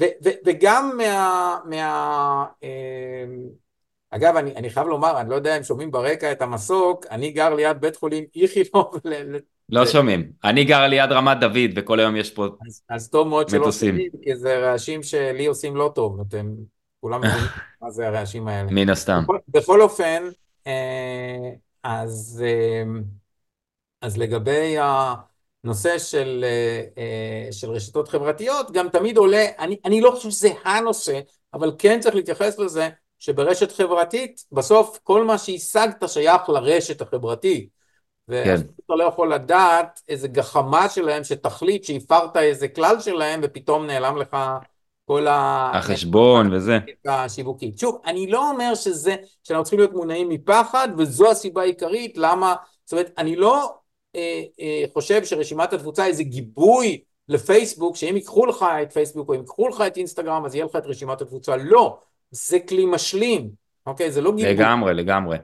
ו, 0.00 0.04
ו, 0.24 0.28
וגם 0.46 0.96
מה... 0.96 1.58
מה 1.64 2.46
אה, 2.62 3.24
אגב, 4.10 4.36
אני, 4.36 4.56
אני 4.56 4.70
חייב 4.70 4.86
לומר, 4.86 5.20
אני 5.20 5.30
לא 5.30 5.34
יודע 5.34 5.56
אם 5.56 5.62
שומעים 5.62 5.90
ברקע 5.90 6.32
את 6.32 6.42
המסוק, 6.42 7.06
אני 7.10 7.30
גר 7.30 7.54
ליד 7.54 7.80
בית 7.80 7.96
חולים 7.96 8.24
איכילוב 8.36 8.94
לא 9.68 9.86
שומעים. 9.86 10.30
אני 10.44 10.64
גר 10.64 10.86
ליד 10.86 11.12
רמת 11.12 11.40
דוד 11.40 11.70
וכל 11.76 12.00
היום 12.00 12.16
יש 12.16 12.30
פה 12.30 12.46
מטוסים. 12.46 12.84
אז 12.88 13.08
טוב 13.08 13.28
מאוד 13.28 13.48
שלא 13.48 13.72
שומעים, 13.72 14.10
כי 14.22 14.36
זה 14.36 14.58
רעשים 14.58 15.02
שלי 15.02 15.46
עושים 15.46 15.76
לא 15.76 15.92
טוב, 15.94 16.20
אתם 16.28 16.54
כולם 17.00 17.20
מבינים 17.24 17.46
מה 17.82 17.90
זה 17.90 18.06
הרעשים 18.06 18.48
האלה. 18.48 18.70
מן 18.70 18.90
הסתם. 18.90 19.22
בכל 19.48 19.82
אופן, 19.82 20.22
אה, 20.66 21.50
אז, 21.82 22.44
אה, 22.46 23.00
אז 24.00 24.18
לגבי 24.18 24.76
הנושא 24.78 25.98
של, 25.98 26.44
אה, 26.98 27.52
של 27.52 27.70
רשתות 27.70 28.08
חברתיות, 28.08 28.70
גם 28.72 28.88
תמיד 28.88 29.16
עולה, 29.16 29.46
אני, 29.58 29.76
אני 29.84 30.00
לא 30.00 30.10
חושב 30.10 30.30
שזה 30.30 30.48
הנושא, 30.64 31.20
אבל 31.54 31.72
כן 31.78 32.00
צריך 32.00 32.14
להתייחס 32.14 32.58
לזה, 32.58 32.88
שברשת 33.18 33.72
חברתית, 33.72 34.44
בסוף 34.52 34.98
כל 35.02 35.24
מה 35.24 35.38
שהשגת 35.38 36.08
שייך 36.08 36.48
לרשת 36.48 37.00
החברתית. 37.00 37.75
ואתה 38.28 38.62
כן. 38.88 38.94
לא 38.96 39.04
יכול 39.04 39.34
לדעת 39.34 40.02
איזה 40.08 40.28
גחמה 40.28 40.88
שלהם 40.88 41.24
שתחליט 41.24 41.84
שהפרת 41.84 42.36
איזה 42.36 42.68
כלל 42.68 43.00
שלהם 43.00 43.40
ופתאום 43.42 43.86
נעלם 43.86 44.16
לך 44.16 44.36
כל 45.04 45.26
ה... 45.26 45.70
החשבון 45.74 46.52
וזה. 46.52 46.78
השיווקית. 47.06 47.78
שוב, 47.78 48.00
אני 48.06 48.26
לא 48.26 48.50
אומר 48.50 48.74
שזה, 48.74 49.16
שאנחנו 49.44 49.64
צריכים 49.64 49.78
להיות 49.78 49.92
מונעים 49.92 50.28
מפחד 50.28 50.88
וזו 50.98 51.30
הסיבה 51.30 51.62
העיקרית 51.62 52.16
למה, 52.16 52.54
זאת 52.84 52.92
אומרת, 52.92 53.10
אני 53.18 53.36
לא 53.36 53.74
אה, 54.16 54.42
אה, 54.60 54.84
חושב 54.92 55.24
שרשימת 55.24 55.72
התפוצה 55.72 56.06
איזה 56.06 56.22
גיבוי 56.22 57.00
לפייסבוק, 57.28 57.96
שאם 57.96 58.16
ייקחו 58.16 58.46
לך 58.46 58.64
את 58.82 58.92
פייסבוק 58.92 59.28
או 59.28 59.34
אם 59.34 59.40
ייקחו 59.40 59.68
לך 59.68 59.80
את 59.86 59.96
אינסטגרם 59.96 60.44
אז 60.44 60.54
יהיה 60.54 60.64
לך 60.64 60.76
את 60.76 60.86
רשימת 60.86 61.20
התפוצה, 61.20 61.56
לא, 61.56 61.98
זה 62.30 62.60
כלי 62.60 62.86
משלים, 62.86 63.50
אוקיי? 63.86 64.10
זה 64.10 64.20
לא 64.20 64.30
גיבוי. 64.30 64.54
לגמרי, 64.54 64.94
לגמרי. 64.94 65.36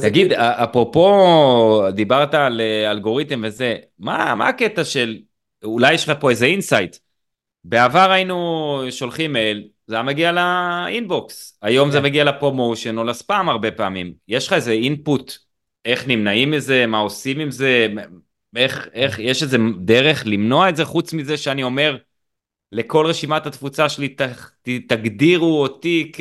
תגיד, 0.00 0.32
אפרופו, 0.32 1.82
דיברת 1.92 2.34
על 2.34 2.60
אה, 2.60 2.90
אלגוריתם 2.90 3.40
וזה, 3.44 3.76
מה, 3.98 4.34
מה 4.34 4.48
הקטע 4.48 4.84
של, 4.84 5.18
אולי 5.64 5.94
יש 5.94 6.08
לך 6.08 6.16
פה 6.20 6.30
איזה 6.30 6.46
insight, 6.46 6.96
בעבר 7.64 8.10
היינו 8.10 8.82
שולחים 8.90 9.32
מייל, 9.32 9.68
זה 9.86 9.94
היה 9.94 10.02
מגיע 10.02 10.32
ל 10.32 10.50
inbox, 10.50 11.58
היום 11.62 11.90
זה 11.90 11.98
כן. 11.98 12.04
מגיע 12.04 12.24
ל 12.24 12.31
promotion 12.31 12.98
או 12.98 13.04
לספאם 13.04 13.48
הרבה 13.48 13.70
פעמים, 13.70 14.12
יש 14.28 14.46
לך 14.46 14.52
איזה 14.52 14.72
input, 14.72 15.32
איך 15.84 16.08
נמנעים 16.08 16.50
מזה, 16.50 16.86
מה 16.86 16.98
עושים 16.98 17.40
עם 17.40 17.50
זה, 17.50 17.86
איך, 18.56 18.88
איך, 18.92 19.18
יש 19.18 19.42
איזה 19.42 19.56
דרך 19.80 20.22
למנוע 20.26 20.68
את 20.68 20.76
זה 20.76 20.84
חוץ 20.84 21.12
מזה 21.12 21.36
שאני 21.36 21.62
אומר 21.62 21.96
לכל 22.72 23.06
רשימת 23.06 23.46
התפוצה 23.46 23.88
שלי 23.88 24.08
ת, 24.08 24.22
ת, 24.62 24.68
תגדירו 24.88 25.62
אותי 25.62 26.12
כ... 26.14 26.20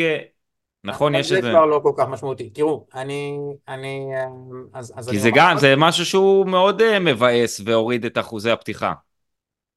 נכון, 0.83 1.15
יש 1.15 1.31
את 1.31 1.35
זה. 1.35 1.41
זה 1.41 1.49
כבר 1.49 1.65
לא 1.65 1.79
כל 1.83 1.93
כך 1.97 2.07
משמעותי. 2.07 2.49
תראו, 2.49 2.85
אני... 2.95 3.39
אני 3.67 4.09
אז, 4.73 4.93
אז 4.95 5.09
כי 5.09 5.19
זה 5.19 5.29
גם, 5.35 5.57
זה 5.57 5.73
משהו 5.77 6.05
שהוא 6.05 6.45
מאוד 6.45 6.81
אה, 6.81 6.99
מבאס 6.99 7.61
והוריד 7.65 8.05
את 8.05 8.17
אחוזי 8.17 8.51
הפתיחה. 8.51 8.93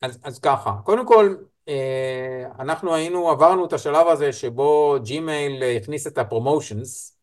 אז, 0.03 0.19
אז 0.23 0.39
ככה, 0.39 0.73
קודם 0.85 1.07
כל, 1.07 1.35
אה, 1.69 2.45
אנחנו 2.59 2.95
היינו, 2.95 3.31
עברנו 3.31 3.65
את 3.65 3.73
השלב 3.73 4.07
הזה 4.07 4.33
שבו 4.33 4.97
ג'ימייל 5.03 5.63
הכניס 5.63 6.07
את 6.07 6.19
ה 6.19 6.27
promotions, 6.27 7.19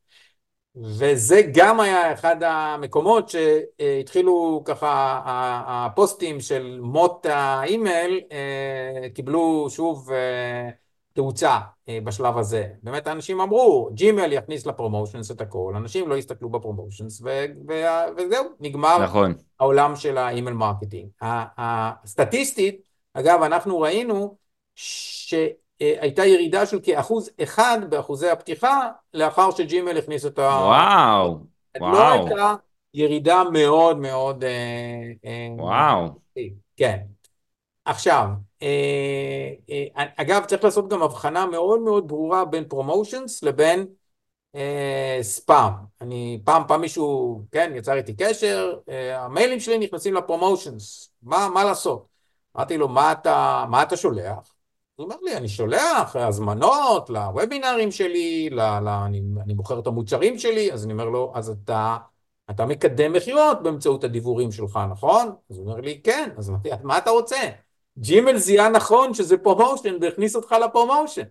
וזה 0.76 1.42
גם 1.54 1.80
היה 1.80 2.14
אחד 2.14 2.44
המקומות 2.44 3.30
שהתחילו 3.30 4.62
ככה, 4.66 5.22
הפוסטים 5.68 6.40
של 6.40 6.80
מות 6.82 7.26
האימייל 7.26 8.22
אה, 8.32 9.10
קיבלו 9.14 9.68
שוב 9.70 10.10
תאוצה 11.20 11.60
אה, 11.90 12.00
בשלב 12.04 12.38
הזה. 12.38 12.68
באמת 12.84 13.08
האנשים 13.08 13.42
אמרו, 13.42 13.90
ג'ימייל 13.94 14.34
יכניס 14.34 14.66
ל 14.66 14.72
promotions 14.72 15.32
את 15.32 15.42
הכל, 15.42 15.74
אנשים 15.76 16.10
לא 16.10 16.16
יסתכלו 16.16 16.50
ב 16.50 16.56
promotions 16.56 17.22
ו- 17.22 17.46
ו- 17.70 18.06
וזהו, 18.18 18.44
נגמר 18.60 19.04
נכון. 19.04 19.34
העולם 19.60 19.96
של 19.96 20.18
ה 20.18 20.24
email 20.24 20.56
marketing. 20.56 21.10
הסטטיסטית, 21.22 22.82
אגב, 23.14 23.44
אנחנו 23.44 23.80
ראינו 23.80 24.36
ש... 24.76 25.34
הייתה 25.80 26.26
ירידה 26.26 26.66
של 26.66 26.80
כאחוז 26.84 27.30
אחד 27.44 27.80
באחוזי 27.90 28.30
הפתיחה 28.30 28.90
לאחר 29.14 29.52
שג'ימייל 29.52 29.98
הכניס 29.98 30.26
את 30.26 30.40
ה... 30.40 30.42
וואו, 30.42 31.40
לא 31.80 31.86
וואו. 31.86 31.94
לא 31.94 32.12
הייתה 32.12 32.56
ירידה 32.94 33.44
מאוד 33.54 33.98
מאוד... 33.98 34.44
וואו. 35.58 36.08
כן. 36.78 36.98
עכשיו, 37.86 38.28
אגב 40.16 40.46
צריך 40.46 40.64
לעשות 40.64 40.90
גם 40.90 41.02
הבחנה 41.02 41.46
מאוד 41.46 41.80
מאוד 41.80 42.08
ברורה 42.08 42.46
בין 42.46 42.68
פרומושנס 42.68 43.44
לבין 43.44 43.88
ספאם. 45.22 45.74
אני 46.02 46.42
פעם 46.44 46.64
פעם 46.68 46.82
מישהו, 46.82 47.42
כן, 47.52 47.72
יצר 47.76 47.94
איתי 47.94 48.14
קשר, 48.18 48.74
המיילים 49.14 49.60
שלי 49.60 49.78
נכנסים 49.78 50.14
לפרומושנס, 50.14 51.12
מה, 51.24 51.50
מה 51.54 51.64
לעשות? 51.64 52.06
אמרתי 52.58 52.78
לו, 52.78 52.88
מה 52.88 53.12
אתה, 53.12 53.66
מה 53.70 53.84
אתה 53.84 53.98
שולח? 53.98 54.54
הוא 54.96 55.04
אומר 55.04 55.16
לי, 55.22 55.38
אני 55.38 55.48
שולח 55.48 56.16
הזמנות 56.16 57.10
לוובינרים 57.10 57.92
שלי, 57.92 58.50
ל, 58.50 58.60
ל, 58.62 58.88
אני, 58.88 59.22
אני 59.44 59.54
מוכר 59.54 59.80
את 59.80 59.88
המוצרים 59.88 60.40
שלי, 60.40 60.74
אז 60.74 60.86
אני 60.86 60.94
אומר 60.94 61.06
לו, 61.10 61.32
אז 61.36 61.50
אתה, 61.50 61.98
אתה 62.50 62.66
מקדם 62.66 63.14
מכירות 63.14 63.64
באמצעות 63.64 64.04
הדיוורים 64.04 64.52
שלך, 64.52 64.80
נכון? 64.92 65.32
אז 65.50 65.58
הוא 65.58 65.66
אומר 65.66 65.82
לי, 65.82 66.02
כן, 66.04 66.30
אז 66.38 66.52
מה 66.84 66.98
אתה 66.98 67.10
רוצה? 67.10 67.38
ג'ימייל 68.00 68.38
זיהה 68.38 68.70
נכון 68.70 69.14
שזה 69.14 69.38
promotion 69.38 69.96
והכניס 70.02 70.36
אותך 70.36 70.56
ל 70.66 70.71
promotion. 70.71 71.24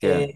כן. 0.00 0.26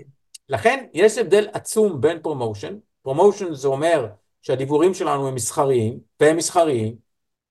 לכן 0.48 0.86
יש 0.94 1.18
הבדל 1.18 1.46
עצום 1.52 2.00
בין 2.00 2.22
promotion, 2.22 2.76
promotion 3.02 3.54
זה 3.54 3.68
אומר 3.68 4.06
שהדיוורים 4.42 4.94
שלנו 4.94 5.28
הם 5.28 5.34
מסחריים, 5.34 5.98
והם 6.20 6.36
מסחריים. 6.36 6.94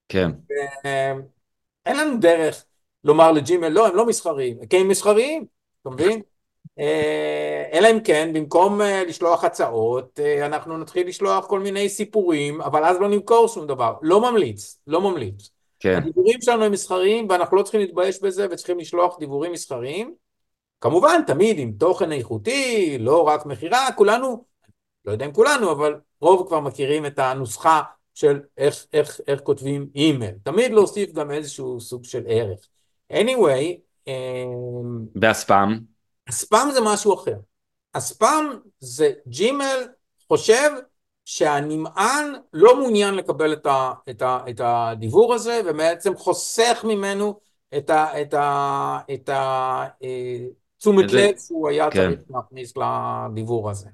כן. 0.09 0.32
אין 1.86 1.97
לנו 1.97 2.20
דרך 2.20 2.66
לומר 3.03 3.32
לג'ימייל, 3.31 3.67
לא, 3.68 3.88
הם 3.88 3.95
לא 3.95 4.05
מסחריים, 4.05 4.66
כי 4.66 4.78
הם 4.78 4.88
מסחריים, 4.88 5.45
אתה 5.82 5.89
מבין? 5.89 6.22
אלא 7.74 7.91
אם 7.91 7.99
כן, 8.03 8.32
במקום 8.34 8.82
לשלוח 9.07 9.43
הצעות, 9.43 10.20
אנחנו 10.45 10.78
נתחיל 10.78 11.07
לשלוח 11.07 11.47
כל 11.47 11.59
מיני 11.59 11.89
סיפורים, 11.89 12.61
אבל 12.61 12.86
אז 12.86 12.97
לא 12.99 13.09
נמכור 13.09 13.47
שום 13.47 13.68
דבר. 13.68 13.93
לא 14.01 14.32
ממליץ, 14.32 14.80
לא 14.88 15.01
ממליץ. 15.01 15.49
כן. 15.84 15.97
הדיבורים 15.97 16.41
שלנו 16.41 16.63
הם 16.63 16.71
מסחריים, 16.71 17.27
ואנחנו 17.29 17.57
לא 17.57 17.63
צריכים 17.63 17.81
להתבייש 17.81 18.21
בזה, 18.21 18.47
וצריכים 18.51 18.79
לשלוח 18.79 19.19
דיבורים 19.19 19.51
מסחריים. 19.51 20.15
כמובן, 20.81 21.21
תמיד 21.27 21.59
עם 21.59 21.71
תוכן 21.71 22.11
איכותי, 22.11 22.97
לא 22.99 23.27
רק 23.27 23.45
מכירה, 23.45 23.88
כולנו, 23.95 24.45
לא 25.05 25.11
יודע 25.11 25.25
אם 25.25 25.34
כולנו, 25.34 25.71
אבל 25.71 25.95
רוב 26.21 26.47
כבר 26.47 26.59
מכירים 26.59 27.05
את 27.05 27.19
הנוסחה 27.19 27.81
של 28.13 28.39
איך, 28.57 28.86
איך, 28.93 29.19
איך 29.27 29.39
כותבים 29.41 29.88
אימייל. 29.95 30.36
תמיד 30.43 30.71
להוסיף 30.71 31.11
גם 31.11 31.31
איזשהו 31.31 31.81
סוג 31.81 32.03
של 32.03 32.23
ערך. 32.27 32.59
anyway, 33.13 34.09
והספאם? 35.15 35.79
הספאם 36.27 36.71
זה 36.71 36.79
משהו 36.81 37.13
אחר. 37.13 37.38
הספאם 37.93 38.45
זה 38.79 39.11
ג'ימל 39.27 39.88
חושב 40.27 40.69
שהנמען 41.26 42.34
לא 42.53 42.78
מעוניין 42.78 43.15
לקבל 43.15 43.53
את, 43.53 43.65
ה, 43.65 43.91
את, 44.09 44.21
ה, 44.21 44.39
את 44.49 44.61
הדיבור 44.63 45.34
הזה 45.34 45.61
ובעצם 45.65 46.17
חוסך 46.17 46.86
ממנו 46.88 47.39
את 47.78 47.89
ה... 47.89 48.21
את 48.21 48.34
ה, 48.34 48.97
את 49.13 49.30
ה 49.30 49.88
תשומת 50.78 51.11
לב 51.11 51.38
שהוא 51.38 51.69
היה 51.69 51.91
כן. 51.91 52.15
צריך 52.15 52.21
להכניס 52.30 52.74
לדיבור 52.78 53.69
הזה. 53.69 53.89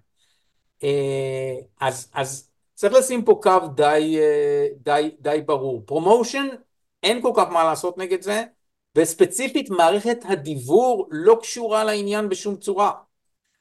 אז, 1.80 2.12
אז 2.14 2.50
צריך 2.76 2.94
לשים 2.94 3.26
פה 3.26 3.40
קו 3.44 3.60
די, 3.76 4.20
די, 4.76 5.12
די 5.20 5.42
ברור. 5.46 5.84
promotion, 5.86 6.48
אין 7.04 7.22
כל 7.22 7.32
כך 7.36 7.50
מה 7.50 7.64
לעשות 7.64 7.98
נגד 7.98 8.22
זה, 8.22 8.44
וספציפית 8.96 9.70
מערכת 9.70 10.18
הדיוור 10.24 11.08
לא 11.12 11.38
קשורה 11.42 11.84
לעניין 11.84 12.30
בשום 12.30 12.56
צורה. 12.56 12.92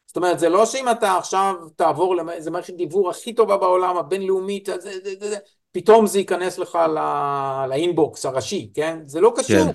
זאת 0.09 0.17
אומרת, 0.17 0.39
זה 0.39 0.49
לא 0.49 0.67
שאם 0.67 0.91
אתה 0.91 1.17
עכשיו 1.17 1.55
תעבור, 1.77 2.17
זה 2.39 2.51
מערכת 2.51 2.75
דיוור 2.75 3.11
הכי 3.11 3.33
טובה 3.33 3.57
בעולם, 3.57 3.97
הבינלאומית, 3.97 4.67
זה, 4.67 4.81
זה, 4.81 4.91
זה, 5.21 5.29
זה, 5.29 5.37
פתאום 5.73 6.07
זה 6.07 6.19
ייכנס 6.19 6.59
לך 6.59 6.79
לא, 6.95 7.67
ל 7.69 7.78
inbox 7.78 8.27
הראשי, 8.27 8.71
כן? 8.75 8.99
זה 9.05 9.21
לא 9.21 9.33
קשור. 9.37 9.65
כן. 9.65 9.71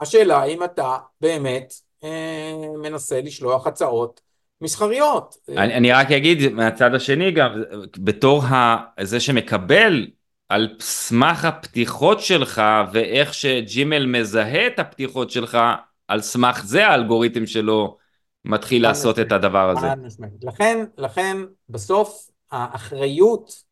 השאלה 0.00 0.38
האם 0.38 0.64
אתה 0.64 0.96
באמת 1.20 1.74
אה, 2.04 2.52
מנסה 2.82 3.20
לשלוח 3.20 3.66
הצעות 3.66 4.20
מסחריות. 4.60 5.34
אני, 5.48 5.74
אני 5.74 5.92
רק 5.92 6.10
אגיד 6.10 6.52
מהצד 6.52 6.94
השני 6.94 7.30
גם, 7.30 7.62
בתור 7.98 8.42
זה 9.00 9.20
שמקבל 9.20 10.06
על 10.48 10.68
סמך 10.80 11.44
הפתיחות 11.44 12.20
שלך 12.20 12.62
ואיך 12.92 13.34
שג'ימל 13.34 14.06
מזהה 14.06 14.66
את 14.66 14.78
הפתיחות 14.78 15.30
שלך, 15.30 15.58
על 16.08 16.20
סמך 16.20 16.64
זה 16.64 16.86
האלגוריתם 16.86 17.46
שלו 17.46 17.96
מתחיל 18.46 18.82
לעשות 18.82 19.18
את 19.18 19.32
הדבר 19.32 19.70
הזה. 19.70 19.86
לכן, 20.42 20.84
לכן 20.96 21.36
בסוף 21.68 22.30
האחריות 22.50 23.64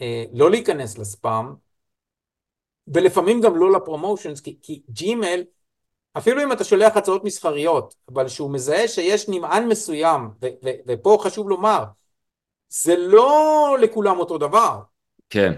אה, 0.00 0.24
לא 0.32 0.50
להיכנס 0.50 0.98
לספאם, 0.98 1.46
ולפעמים 2.88 3.40
גם 3.40 3.56
לא 3.56 3.72
לפרומושנס, 3.72 4.40
כי, 4.40 4.58
כי 4.62 4.82
ג'ימל, 4.90 5.42
אפילו 6.18 6.42
אם 6.42 6.52
אתה 6.52 6.64
שולח 6.64 6.96
הצעות 6.96 7.24
מסחריות, 7.24 7.94
אבל 8.14 8.28
שהוא 8.28 8.50
מזהה 8.50 8.88
שיש 8.88 9.28
נמען 9.28 9.68
מסוים, 9.68 10.20
ו, 10.42 10.46
ו, 10.64 10.68
ופה 10.86 11.18
חשוב 11.20 11.48
לומר, 11.48 11.84
זה 12.68 12.96
לא 12.96 13.76
לכולם 13.80 14.18
אותו 14.18 14.38
דבר. 14.38 14.80
כן. 15.30 15.52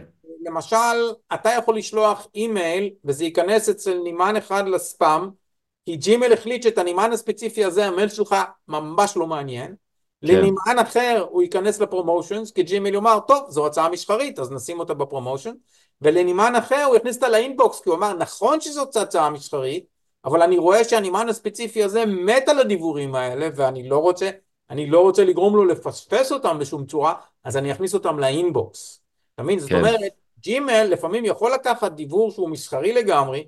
למשל, 0.44 1.12
אתה 1.34 1.50
יכול 1.58 1.76
לשלוח 1.76 2.26
אימייל 2.34 2.90
וזה 3.04 3.24
ייכנס 3.24 3.68
אצל 3.68 3.98
נמען 4.04 4.36
אחד 4.36 4.68
לספאם, 4.68 5.28
כי 5.86 5.96
ג'ימייל 5.96 6.32
החליט 6.32 6.62
שאת 6.62 6.78
הנמען 6.78 7.12
הספציפי 7.12 7.64
הזה, 7.64 7.86
המייל 7.86 8.08
שלך 8.08 8.36
ממש 8.68 9.16
לא 9.16 9.26
מעניין. 9.26 9.66
כן. 9.66 9.74
לנמען 10.26 10.78
אחר 10.78 11.26
הוא 11.30 11.42
ייכנס 11.42 11.80
ל 11.80 11.86
promotions, 11.86 12.50
כי 12.50 12.62
ג'ימייל 12.62 12.94
יאמר, 12.94 13.18
טוב, 13.20 13.46
זו 13.48 13.66
הצעה 13.66 13.88
מסחרית, 13.88 14.38
אז 14.38 14.52
נשים 14.52 14.80
אותה 14.80 14.94
ב 14.94 14.99
promotion. 14.99 15.52
ולנמען 16.02 16.56
אחר 16.56 16.84
הוא 16.84 16.96
יכניס 16.96 17.16
אותה 17.16 17.28
ל 17.28 17.36
inbox, 17.36 17.80
כי 17.80 17.88
הוא 17.88 17.96
אמר, 17.96 18.14
נכון 18.14 18.60
שזאת 18.60 18.96
הצעה 18.96 19.30
מסחרית, 19.30 19.84
אבל 20.24 20.42
אני 20.42 20.58
רואה 20.58 20.84
שהנמען 20.84 21.28
הספציפי 21.28 21.84
הזה 21.84 22.06
מת 22.06 22.48
על 22.48 22.58
הדיוורים 22.58 23.14
האלה, 23.14 23.48
ואני 23.56 23.88
לא 23.88 23.98
רוצה, 23.98 24.30
אני 24.70 24.90
לא 24.90 25.00
רוצה 25.00 25.24
לגרום 25.24 25.56
לו 25.56 25.64
לפספס 25.64 26.32
אותם 26.32 26.58
בשום 26.58 26.86
צורה, 26.86 27.14
אז 27.44 27.56
אני 27.56 27.72
אכניס 27.72 27.94
אותם 27.94 28.18
לאינבוקס. 28.18 29.02
אתה 29.34 29.42
מבין? 29.42 29.58
כן. 29.58 29.64
זאת 29.64 29.72
אומרת, 29.72 30.12
ג'ימל 30.40 30.82
לפעמים 30.82 31.24
יכול 31.24 31.52
לקחת 31.52 31.92
דיבור 31.92 32.30
שהוא 32.30 32.48
מסחרי 32.50 32.92
לגמרי, 32.92 33.44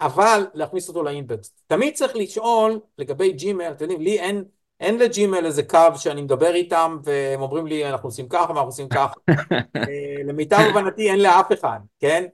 אבל 0.00 0.46
להכניס 0.54 0.88
אותו 0.88 1.02
לאינבקס. 1.02 1.52
תמיד 1.66 1.94
צריך 1.94 2.16
לשאול 2.16 2.80
לגבי 2.98 3.32
ג'ימל, 3.32 3.70
אתם 3.70 3.84
יודעים, 3.84 4.00
לי 4.00 4.20
אין, 4.20 4.44
אין 4.80 4.98
לג'ימל 4.98 5.46
איזה 5.46 5.62
קו 5.62 5.88
שאני 5.96 6.22
מדבר 6.22 6.54
איתם 6.54 6.98
והם 7.04 7.42
אומרים 7.42 7.66
לי 7.66 7.88
אנחנו 7.88 8.08
עושים 8.08 8.28
ככה 8.28 8.44
ואנחנו 8.48 8.68
עושים 8.68 8.88
ככה. 8.88 9.14
אה, 9.76 10.22
למיטב 10.24 10.58
הבנתי 10.70 11.10
אין 11.10 11.20
לאף 11.20 11.52
אחד, 11.52 11.78
כן? 12.00 12.26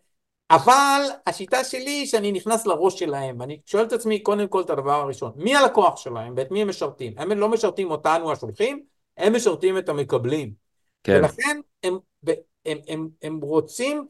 אבל 0.51 1.03
השיטה 1.27 1.65
שלי 1.65 2.07
שאני 2.07 2.33
נכנס 2.33 2.67
לראש 2.67 2.99
שלהם 2.99 3.41
ואני 3.41 3.61
שואל 3.67 3.85
את 3.85 3.93
עצמי 3.93 4.19
קודם 4.19 4.49
כל 4.49 4.61
את 4.61 4.71
הדבר 4.71 5.01
הראשון, 5.01 5.33
מי 5.37 5.57
הלקוח 5.57 5.97
שלהם 5.97 6.35
ואת 6.37 6.51
מי 6.51 6.63
הם 6.63 6.69
משרתים? 6.69 7.13
הם 7.17 7.33
לא 7.33 7.49
משרתים 7.49 7.91
אותנו 7.91 8.33
השולחים, 8.33 8.83
הם 9.17 9.37
משרתים 9.37 9.79
את 9.79 9.89
המקבלים. 9.89 10.53
כן. 11.03 11.19
ולכן 11.19 11.61
הם, 11.83 11.99
הם, 12.23 12.35
הם, 12.67 12.79
הם, 12.89 13.09
הם 13.23 13.41
רוצים 13.41 14.07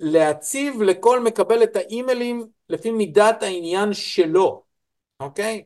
להציב 0.00 0.82
לכל 0.82 1.20
מקבל 1.20 1.62
את 1.62 1.76
האימיילים 1.76 2.46
לפי 2.68 2.90
מידת 2.90 3.42
העניין 3.42 3.92
שלו, 3.92 4.62
אוקיי? 5.20 5.62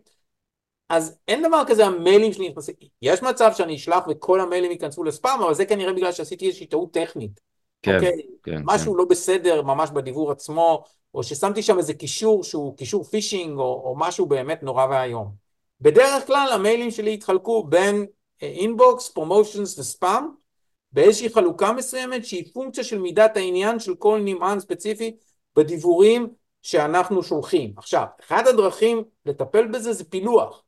אז 0.89 1.19
אין 1.29 1.43
דבר 1.43 1.63
כזה 1.67 1.87
המיילים 1.87 2.33
שלי 2.33 2.49
נכנסים, 2.49 2.75
יש 3.03 3.23
מצב 3.23 3.51
שאני 3.55 3.77
אשלח 3.77 4.05
וכל 4.09 4.41
המיילים 4.41 4.71
ייכנסו 4.71 5.05
לספאם, 5.05 5.43
אבל 5.43 5.55
זה 5.55 5.67
כנראה 5.67 5.93
בגלל 5.93 6.13
שעשיתי 6.13 6.47
איזושהי 6.47 6.67
טעות 6.67 6.93
טכנית. 6.93 7.41
כן, 7.83 7.95
אוקיי? 7.95 8.23
כן. 8.43 8.63
משהו 8.65 8.93
כן. 8.93 8.99
לא 8.99 9.05
בסדר 9.05 9.63
ממש 9.63 9.91
בדיבור 9.91 10.31
עצמו, 10.31 10.85
או 11.15 11.23
ששמתי 11.23 11.63
שם 11.63 11.79
איזה 11.79 11.95
קישור 11.95 12.45
שהוא 12.45 12.77
קישור 12.77 13.05
פישינג, 13.05 13.59
או, 13.59 13.83
או 13.85 13.95
משהו 13.99 14.27
באמת 14.27 14.63
נורא 14.63 14.87
ואיום. 14.91 15.33
בדרך 15.81 16.27
כלל 16.27 16.49
המיילים 16.53 16.91
שלי 16.91 17.15
התחלקו 17.15 17.65
בין 17.65 18.07
אינבוקס, 18.43 19.09
פרומושנס 19.09 19.79
וספאם, 19.79 20.25
באיזושהי 20.97 21.31
חלוקה 21.31 21.73
מסוימת 21.73 22.25
שהיא 22.25 22.53
פונקציה 22.53 22.85
של 22.85 22.99
מידת 22.99 23.37
העניין 23.37 23.79
של 23.81 23.95
כל 23.95 24.21
נמען 24.25 24.61
ספציפי 24.61 25.17
בדיבורים 25.57 26.29
שאנחנו 26.63 27.23
שולחים. 27.23 27.73
עכשיו, 27.77 28.05
אחת 28.21 28.47
הדרכים 28.47 29.03
לטפל 29.27 29.67
בזה 29.67 29.93
זה 29.93 30.05
פילוח. 30.05 30.63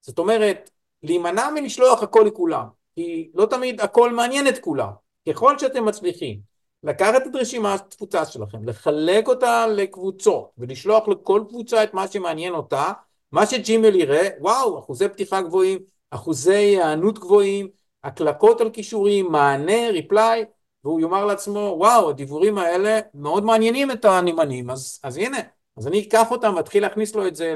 זאת 0.00 0.18
אומרת, 0.18 0.70
להימנע 1.02 1.50
מלשלוח 1.54 2.02
הכל 2.02 2.24
לכולם, 2.26 2.64
כי 2.94 3.30
לא 3.34 3.46
תמיד 3.46 3.80
הכל 3.80 4.12
מעניין 4.12 4.48
את 4.48 4.58
כולם. 4.58 4.90
ככל 5.28 5.58
שאתם 5.58 5.84
מצליחים 5.84 6.40
לקחת 6.82 7.26
את 7.26 7.34
רשימת 7.34 7.80
התפוצה 7.80 8.24
שלכם, 8.24 8.68
לחלק 8.68 9.28
אותה 9.28 9.66
לקבוצות 9.66 10.50
ולשלוח 10.58 11.08
לכל 11.08 11.44
קבוצה 11.48 11.84
את 11.84 11.94
מה 11.94 12.08
שמעניין 12.08 12.54
אותה, 12.54 12.92
מה 13.32 13.46
שג'ימל 13.46 13.94
יראה, 13.94 14.28
וואו, 14.40 14.78
אחוזי 14.78 15.08
פתיחה 15.08 15.42
גבוהים, 15.42 15.78
אחוזי 16.10 16.54
היענות 16.54 17.18
גבוהים, 17.18 17.83
הקלקות 18.04 18.60
על 18.60 18.70
כישורים, 18.70 19.32
מענה, 19.32 19.90
ריפליי, 19.90 20.44
והוא 20.84 21.00
יאמר 21.00 21.24
לעצמו, 21.24 21.74
וואו, 21.78 22.10
הדיבורים 22.10 22.58
האלה 22.58 23.00
מאוד 23.14 23.44
מעניינים 23.44 23.90
את 23.90 24.04
הנמענים, 24.04 24.70
אז, 24.70 25.00
אז 25.02 25.16
הנה, 25.16 25.38
אז 25.76 25.86
אני 25.86 26.02
אקח 26.08 26.30
אותם 26.30 26.52
ואתחיל 26.56 26.82
להכניס 26.82 27.14
לו 27.14 27.26
את 27.26 27.36
זה 27.36 27.54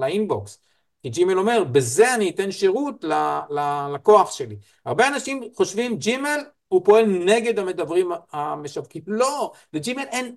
לאינבוקס. 0.00 0.58
כי 1.02 1.08
ג'ימל 1.08 1.38
אומר, 1.38 1.64
בזה 1.64 2.14
אני 2.14 2.30
אתן 2.30 2.50
שירות 2.50 3.04
ללקוח 3.50 4.32
שלי. 4.32 4.56
הרבה 4.84 5.08
אנשים 5.08 5.42
חושבים 5.54 5.96
ג'ימל 5.96 6.40
הוא 6.68 6.84
פועל 6.84 7.04
נגד 7.06 7.58
המדברים 7.58 8.10
המשווקים. 8.32 9.02
לא, 9.06 9.52
לג'ימל 9.72 10.02
אין 10.02 10.36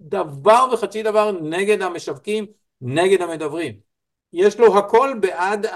דבר 0.00 0.68
וחצי 0.72 1.02
דבר 1.02 1.32
נגד 1.32 1.82
המשווקים, 1.82 2.46
נגד 2.80 3.22
המדברים. 3.22 3.87
יש 4.32 4.58
לו 4.58 4.78
הכל 4.78 5.14
בעד 5.20 5.66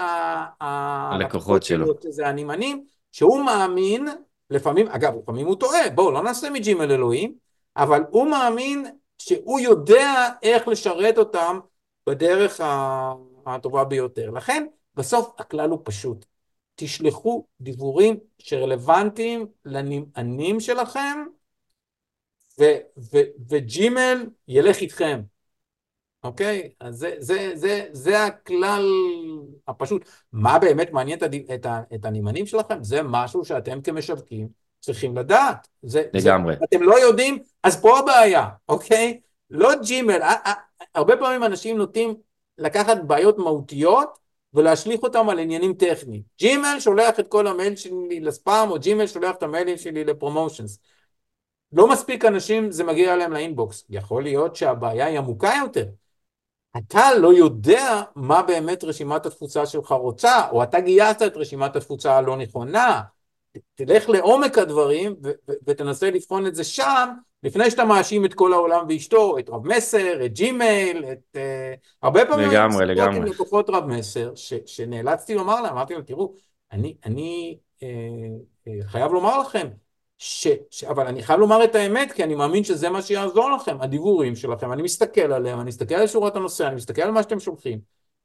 הלקוחות 0.59 1.63
שלו, 1.63 1.93
שזה 2.03 2.27
הנמענים, 2.27 2.85
שהוא 3.11 3.45
מאמין, 3.45 4.07
לפעמים, 4.49 4.87
אגב, 4.87 5.13
לפעמים 5.21 5.47
הוא 5.47 5.55
טועה, 5.55 5.89
בואו 5.89 6.11
לא 6.11 6.23
נעשה 6.23 6.49
מג'ימל 6.49 6.91
אלוהים, 6.91 7.33
אבל 7.77 8.03
הוא 8.09 8.27
מאמין 8.27 8.85
שהוא 9.17 9.59
יודע 9.59 10.29
איך 10.43 10.67
לשרת 10.67 11.17
אותם 11.17 11.59
בדרך 12.07 12.61
הטובה 13.45 13.83
ביותר. 13.83 14.29
לכן, 14.29 14.65
בסוף 14.95 15.33
הכלל 15.37 15.69
הוא 15.69 15.79
פשוט. 15.83 16.25
תשלחו 16.75 17.45
דיבורים 17.61 18.17
שרלוונטיים 18.39 19.47
לנמענים 19.65 20.59
שלכם, 20.59 21.23
וג'ימל 23.49 24.25
ילך 24.47 24.77
איתכם. 24.77 25.21
אוקיי? 26.23 26.69
אז 26.79 26.95
זה, 26.95 27.15
זה, 27.19 27.51
זה, 27.53 27.85
זה 27.91 28.23
הכלל 28.23 28.85
הפשוט. 29.67 30.09
מה 30.33 30.59
באמת 30.59 30.91
מעניין 30.91 31.19
את, 31.19 31.23
את, 31.53 31.65
את 31.95 32.05
הנמענים 32.05 32.45
שלכם? 32.45 32.83
זה 32.83 33.01
משהו 33.03 33.45
שאתם 33.45 33.81
כמשווקים 33.81 34.47
צריכים 34.79 35.17
לדעת. 35.17 35.67
זה, 35.81 36.03
לגמרי. 36.13 36.55
זה, 36.59 36.65
אתם 36.65 36.83
לא 36.83 36.99
יודעים, 36.99 37.39
אז 37.63 37.81
פה 37.81 37.99
הבעיה, 37.99 38.47
אוקיי? 38.69 39.19
לא 39.49 39.71
ג'ימל, 39.83 40.19
הרבה 40.95 41.17
פעמים 41.17 41.43
אנשים 41.43 41.77
נוטים 41.77 42.15
לקחת 42.57 42.97
בעיות 43.07 43.37
מהותיות 43.37 44.19
ולהשליך 44.53 45.03
אותם 45.03 45.29
על 45.29 45.39
עניינים 45.39 45.73
טכניים. 45.73 46.21
ג'ימל 46.39 46.75
שולח 46.79 47.19
את 47.19 47.27
כל 47.27 47.47
המייל 47.47 47.75
שלי 47.75 48.19
לספאם, 48.19 48.69
או 48.69 48.79
ג'ימל 48.79 49.07
שולח 49.07 49.35
את 49.35 49.43
המיילים 49.43 49.77
שלי 49.77 50.03
לפרומושנס. 50.03 50.79
לא 51.73 51.89
מספיק 51.89 52.25
אנשים 52.25 52.71
זה 52.71 52.83
מגיע 52.83 53.13
אליהם 53.13 53.33
לאינבוקס. 53.33 53.85
יכול 53.89 54.23
להיות 54.23 54.55
שהבעיה 54.55 55.05
היא 55.05 55.17
עמוקה 55.17 55.51
יותר. 55.61 55.85
אתה 56.77 57.13
לא 57.13 57.33
יודע 57.33 58.01
מה 58.15 58.41
באמת 58.41 58.83
רשימת 58.83 59.25
התפוצה 59.25 59.65
שלך 59.65 59.91
רוצה, 59.91 60.49
או 60.51 60.63
אתה 60.63 60.79
גייסת 60.79 61.21
את 61.25 61.37
רשימת 61.37 61.75
התפוצה 61.75 62.17
הלא 62.17 62.37
נכונה. 62.37 63.01
תלך 63.75 64.09
לעומק 64.09 64.57
הדברים 64.57 65.15
ותנסה 65.67 66.11
לבחון 66.11 66.47
את 66.47 66.55
זה 66.55 66.63
שם, 66.63 67.09
לפני 67.43 67.71
שאתה 67.71 67.85
מאשים 67.85 68.25
את 68.25 68.33
כל 68.33 68.53
העולם 68.53 68.85
ואשתו, 68.89 69.39
את 69.39 69.49
רב 69.49 69.67
מסר, 69.67 70.25
את 70.25 70.33
ג'ימייל, 70.33 71.05
את... 71.11 71.35
Uh, 71.35 71.39
הרבה 72.03 72.25
פעמים... 72.25 72.49
לגמרי, 72.49 72.85
לגמרי. 72.85 73.17
עם 73.17 73.23
לקוחות 73.23 73.69
רב 73.69 73.85
מסר, 73.85 74.31
ש, 74.35 74.53
שנאלצתי 74.65 75.35
לומר 75.35 75.61
להם, 75.61 75.73
אמרתי 75.73 75.93
להם, 75.93 76.03
תראו, 76.03 76.33
אני, 76.71 76.97
אני 77.05 77.57
uh, 77.79 77.83
uh, 78.67 78.69
חייב 78.87 79.11
לומר 79.11 79.39
לכם, 79.39 79.67
ש, 80.17 80.47
ש, 80.69 80.83
אבל 80.83 81.07
אני 81.07 81.23
חייב 81.23 81.39
לומר 81.39 81.63
את 81.63 81.75
האמת, 81.75 82.11
כי 82.11 82.23
אני 82.23 82.35
מאמין 82.35 82.63
שזה 82.63 82.89
מה 82.89 83.01
שיעזור 83.01 83.51
לכם, 83.51 83.81
הדיבורים 83.81 84.35
שלכם, 84.35 84.73
אני 84.73 84.81
מסתכל 84.81 85.33
עליהם, 85.33 85.59
אני 85.59 85.67
מסתכל 85.67 85.95
על 85.95 86.07
שורת 86.07 86.35
הנושא, 86.35 86.67
אני 86.67 86.75
מסתכל 86.75 87.01
על 87.01 87.11
מה 87.11 87.23
שאתם 87.23 87.39
שולחים. 87.39 87.79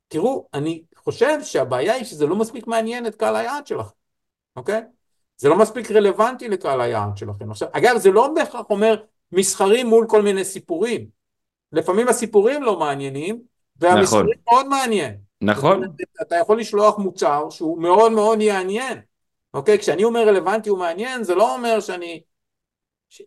תראו, 0.08 0.46
אני 0.54 0.82
חושב 0.96 1.38
שהבעיה 1.42 1.94
היא 1.94 2.04
שזה 2.04 2.26
לא 2.26 2.36
מספיק 2.36 2.66
מעניין 2.66 3.06
את 3.06 3.14
קהל 3.14 3.36
היעד 3.36 3.66
שלכם, 3.66 3.94
אוקיי? 4.56 4.82
זה 5.36 5.48
לא 5.48 5.58
מספיק 5.58 5.90
רלוונטי 5.90 6.48
לקהל 6.48 6.80
היעד 6.80 7.16
שלכם. 7.16 7.50
עכשיו, 7.50 7.68
אגב, 7.72 7.98
זה 7.98 8.10
לא 8.10 8.28
בהכרח 8.34 8.70
אומר 8.70 9.02
מסחרים 9.32 9.86
מול 9.86 10.06
כל 10.08 10.22
מיני 10.22 10.44
סיפורים. 10.44 11.06
לפעמים 11.72 12.08
הסיפורים 12.08 12.62
לא 12.62 12.78
מעניינים, 12.78 13.42
והמסחרים 13.76 14.24
נכון. 14.24 14.52
מאוד 14.52 14.66
מעניין. 14.68 15.16
נכון. 15.40 15.82
אתה 16.22 16.36
יכול 16.36 16.60
לשלוח 16.60 16.98
מוצר 16.98 17.50
שהוא 17.50 17.82
מאוד 17.82 18.12
מאוד 18.12 18.40
יעניין. 18.40 18.98
אוקיי? 19.58 19.78
כשאני 19.78 20.04
אומר 20.04 20.28
רלוונטי 20.28 20.70
ומעניין, 20.70 21.24
זה 21.24 21.34
לא 21.34 21.54
אומר 21.54 21.80
שאני... 21.80 22.20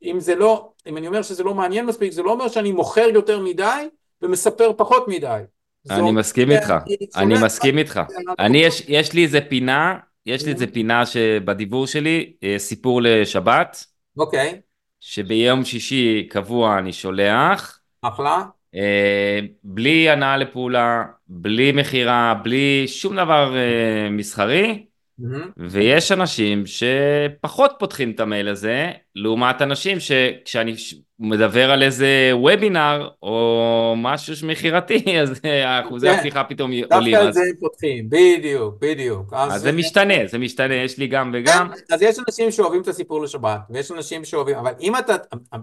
אם 0.03 0.19
זה 0.19 0.35
לא... 0.35 0.71
אם 0.87 0.97
אני 0.97 1.07
אומר 1.07 1.21
שזה 1.21 1.43
לא 1.43 1.53
מעניין 1.53 1.85
מספיק, 1.85 2.11
זה 2.11 2.23
לא 2.23 2.31
אומר 2.31 2.47
שאני 2.47 2.71
מוכר 2.71 3.07
יותר 3.13 3.39
מדי 3.39 3.87
ומספר 4.21 4.71
פחות 4.77 5.07
מדי. 5.07 5.41
אני 5.89 6.11
מסכים 6.11 6.51
איתך, 6.51 6.73
אני 7.15 7.35
מסכים 7.43 7.77
איתך. 7.77 8.01
אני, 8.39 8.57
יש, 8.57 8.83
יש 8.87 9.13
לי 9.13 9.23
איזה 9.23 9.41
פינה 9.41 9.97
יש 10.25 10.45
לי 10.45 10.51
איזה 10.51 10.67
פינה 10.67 11.05
שבדיבור 11.05 11.87
שלי, 11.87 12.33
אה, 12.43 12.55
סיפור 12.57 13.01
לשבת. 13.01 13.85
אוקיי. 14.17 14.51
Okay. 14.51 14.61
שביום 14.99 15.65
שישי 15.65 16.27
קבוע 16.29 16.79
אני 16.79 16.93
שולח. 16.93 17.79
אחלה. 18.01 18.43
אה, 18.75 19.39
בלי 19.63 20.09
הנעה 20.09 20.37
לפעולה, 20.37 21.03
בלי 21.27 21.71
מכירה, 21.71 22.33
בלי 22.43 22.87
שום 22.87 23.15
דבר 23.15 23.55
אה, 23.55 24.09
מסחרי. 24.09 24.85
Mm-hmm. 25.21 25.49
ויש 25.57 26.11
אנשים 26.11 26.63
שפחות 26.65 27.71
פותחים 27.79 28.11
את 28.11 28.19
המייל 28.19 28.47
הזה, 28.47 28.91
לעומת 29.15 29.61
אנשים 29.61 29.97
שכשאני 29.99 30.75
מדבר 31.19 31.71
על 31.71 31.83
איזה 31.83 32.29
וובינר 32.33 33.09
או 33.23 33.93
משהו 33.97 34.47
מכירתי, 34.47 35.03
אז 35.21 35.41
אחוזי 35.65 36.07
כן. 36.07 36.13
הפתיחה 36.13 36.43
פתאום 36.43 36.71
עולים. 36.71 36.87
דווקא 36.89 37.25
על 37.25 37.33
זה 37.33 37.41
הם 37.41 37.55
פותחים, 37.59 38.09
בדיוק, 38.09 38.75
בדיוק. 38.79 39.33
אז, 39.33 39.55
אז 39.55 39.61
זה 39.61 39.71
משתנה, 39.71 40.27
זה 40.27 40.37
משתנה, 40.37 40.75
יש 40.75 40.97
לי 40.97 41.07
גם 41.07 41.31
וגם. 41.33 41.69
כן, 41.69 41.93
אז 41.93 42.01
יש 42.01 42.19
אנשים 42.27 42.51
שאוהבים 42.51 42.81
את 42.81 42.87
הסיפור 42.87 43.21
לשבת, 43.21 43.59
ויש 43.69 43.91
אנשים 43.91 44.25
שאוהבים, 44.25 44.55
אבל 44.55 44.71
אם 44.81 44.97
אתה, 44.97 45.15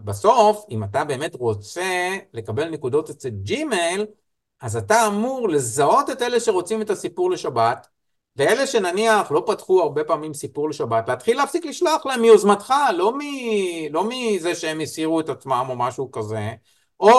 בסוף, 0.04 0.64
אם 0.70 0.84
אתה 0.84 1.04
באמת 1.04 1.34
רוצה 1.34 2.16
לקבל 2.34 2.68
נקודות 2.68 3.10
אצל 3.10 3.28
ג'ימייל, 3.28 4.06
אז 4.60 4.76
אתה 4.76 5.06
אמור 5.06 5.48
לזהות 5.48 6.10
את 6.10 6.22
אלה 6.22 6.40
שרוצים 6.40 6.82
את 6.82 6.90
הסיפור 6.90 7.30
לשבת, 7.30 7.86
ואלה 8.38 8.66
שנניח 8.66 9.32
לא 9.32 9.44
פתחו 9.46 9.82
הרבה 9.82 10.04
פעמים 10.04 10.34
סיפור 10.34 10.68
לשבת, 10.68 11.08
להתחיל 11.08 11.36
להפסיק 11.36 11.66
לשלוח 11.66 12.06
להם 12.06 12.20
מיוזמתך, 12.20 12.74
לא, 12.94 13.12
מ... 13.12 13.18
לא 13.90 14.04
מזה 14.08 14.54
שהם 14.54 14.80
הסירו 14.80 15.20
את 15.20 15.28
עצמם 15.28 15.66
או 15.68 15.76
משהו 15.76 16.10
כזה, 16.10 16.50
או, 17.00 17.10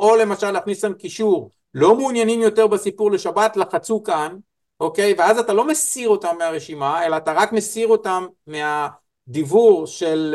או 0.00 0.16
למשל 0.16 0.50
להכניס 0.50 0.84
להם 0.84 0.94
קישור, 0.94 1.50
לא 1.74 1.94
מעוניינים 1.94 2.40
יותר 2.40 2.66
בסיפור 2.66 3.10
לשבת, 3.10 3.56
לחצו 3.56 4.02
כאן, 4.02 4.36
אוקיי? 4.80 5.14
ואז 5.18 5.38
אתה 5.38 5.52
לא 5.52 5.66
מסיר 5.66 6.08
אותם 6.08 6.36
מהרשימה, 6.38 7.06
אלא 7.06 7.16
אתה 7.16 7.32
רק 7.32 7.52
מסיר 7.52 7.88
אותם 7.88 8.26
מהדיבור 8.46 9.86
של, 9.86 10.34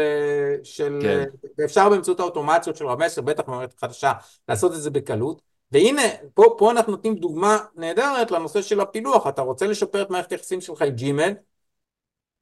של 0.64 1.00
כן. 1.02 1.24
ואפשר 1.58 1.90
באמצעות 1.90 2.20
האוטומציות 2.20 2.76
של 2.76 2.88
רב 2.88 3.04
מסר, 3.04 3.22
בטח 3.22 3.44
במערכת 3.48 3.80
חדשה, 3.80 4.12
לעשות 4.50 4.74
את 4.74 4.82
זה 4.82 4.90
בקלות. 4.90 5.53
והנה, 5.74 6.02
פה, 6.34 6.56
פה 6.58 6.72
אנחנו 6.72 6.92
נותנים 6.92 7.16
דוגמה 7.16 7.58
נהדרת 7.76 8.32
לנושא 8.32 8.62
של 8.62 8.80
הפילוח, 8.80 9.28
אתה 9.28 9.42
רוצה 9.42 9.68
לשפר 9.68 10.02
את 10.02 10.10
מערכת 10.10 10.32
היחסים 10.32 10.62
שלך 10.62 10.82
עם 10.82 10.90
ג'ימל, 10.90 11.34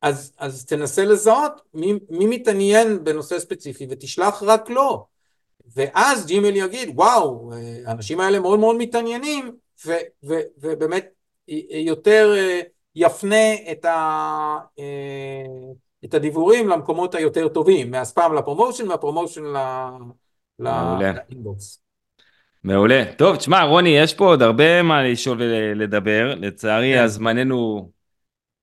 אז, 0.02 0.34
אז 0.38 0.66
תנסה 0.66 1.06
לזהות 1.06 1.62
מי, 1.74 1.94
מי 2.10 2.26
מתעניין 2.26 3.04
בנושא 3.04 3.40
ספציפי 3.40 3.88
ותשלח 3.90 4.44
רק 4.44 4.70
לו, 4.70 5.06
ואז 5.76 6.26
ג'ימל 6.26 6.56
יגיד, 6.56 6.90
וואו, 6.96 7.52
האנשים 7.86 8.20
האלה 8.20 8.40
מאוד 8.40 8.60
מאוד 8.60 8.76
מתעניינים, 8.76 9.52
ו, 9.86 9.92
ו, 10.24 10.34
ובאמת 10.58 11.10
יותר 11.72 12.34
אה, 12.38 12.62
יפנה 12.96 13.72
את, 13.72 13.86
ה, 13.86 14.58
אה, 14.80 15.74
את 16.06 16.14
הדיבורים 16.14 16.68
למקומות 16.68 17.16
היותר 17.16 17.48
טובים, 17.48 17.92
מהספאם 17.92 18.36
לפרומושן, 18.36 18.88
מהפרומושן 18.88 19.44
לאינבוקס. 20.60 21.82
מעולה. 22.64 23.04
טוב, 23.18 23.36
תשמע, 23.36 23.64
רוני, 23.64 23.90
יש 23.90 24.14
פה 24.14 24.26
עוד 24.26 24.42
הרבה 24.42 24.84
מה 24.84 25.04
לשאול 25.04 25.38
ולדבר. 25.42 26.36
לצערי, 26.36 26.94
כן. 26.94 27.04
הזמננו 27.04 27.92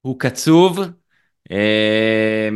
הוא 0.01 0.19
קצוב. 0.19 0.81
אה, 1.51 2.49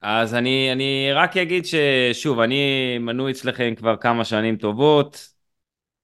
אז 0.00 0.34
אני, 0.34 0.72
אני 0.72 1.12
רק 1.12 1.36
אגיד 1.36 1.64
ששוב, 1.66 2.40
אני 2.40 2.98
מנוי 2.98 3.32
אצלכם 3.32 3.74
כבר 3.76 3.96
כמה 3.96 4.24
שנים 4.24 4.56
טובות, 4.56 5.32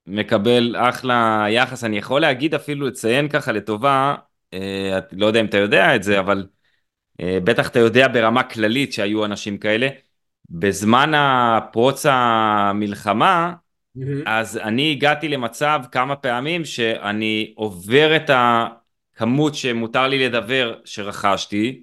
מקבל 0.06 0.76
אחלה 0.78 1.46
יחס, 1.50 1.84
אני 1.84 1.98
יכול 1.98 2.20
להגיד 2.20 2.54
אפילו 2.54 2.86
לציין 2.86 3.28
ככה 3.28 3.52
לטובה, 3.52 4.14
אה, 4.54 4.98
לא 5.12 5.26
יודע 5.26 5.40
אם 5.40 5.46
אתה 5.46 5.58
יודע 5.58 5.96
את 5.96 6.02
זה, 6.02 6.20
אבל 6.20 6.46
אה, 7.20 7.38
בטח 7.44 7.68
אתה 7.68 7.78
יודע 7.78 8.08
ברמה 8.08 8.42
כללית 8.42 8.92
שהיו 8.92 9.24
אנשים 9.24 9.58
כאלה. 9.58 9.88
בזמן 10.50 11.12
הפרוץ 11.14 12.06
המלחמה, 12.08 13.54
Mm-hmm. 13.98 14.22
אז 14.26 14.56
אני 14.56 14.90
הגעתי 14.90 15.28
למצב 15.28 15.80
כמה 15.92 16.16
פעמים 16.16 16.64
שאני 16.64 17.52
עובר 17.56 18.16
את 18.16 18.30
הכמות 18.34 19.54
שמותר 19.54 20.08
לי 20.08 20.28
לדבר 20.28 20.74
שרכשתי, 20.84 21.82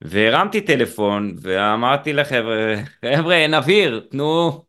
והרמתי 0.00 0.60
טלפון 0.60 1.34
ואמרתי 1.40 2.12
לחבר'ה, 2.12 2.74
חבר'ה 3.04 3.34
אין 3.34 3.54
אוויר, 3.54 4.06
תנו, 4.10 4.62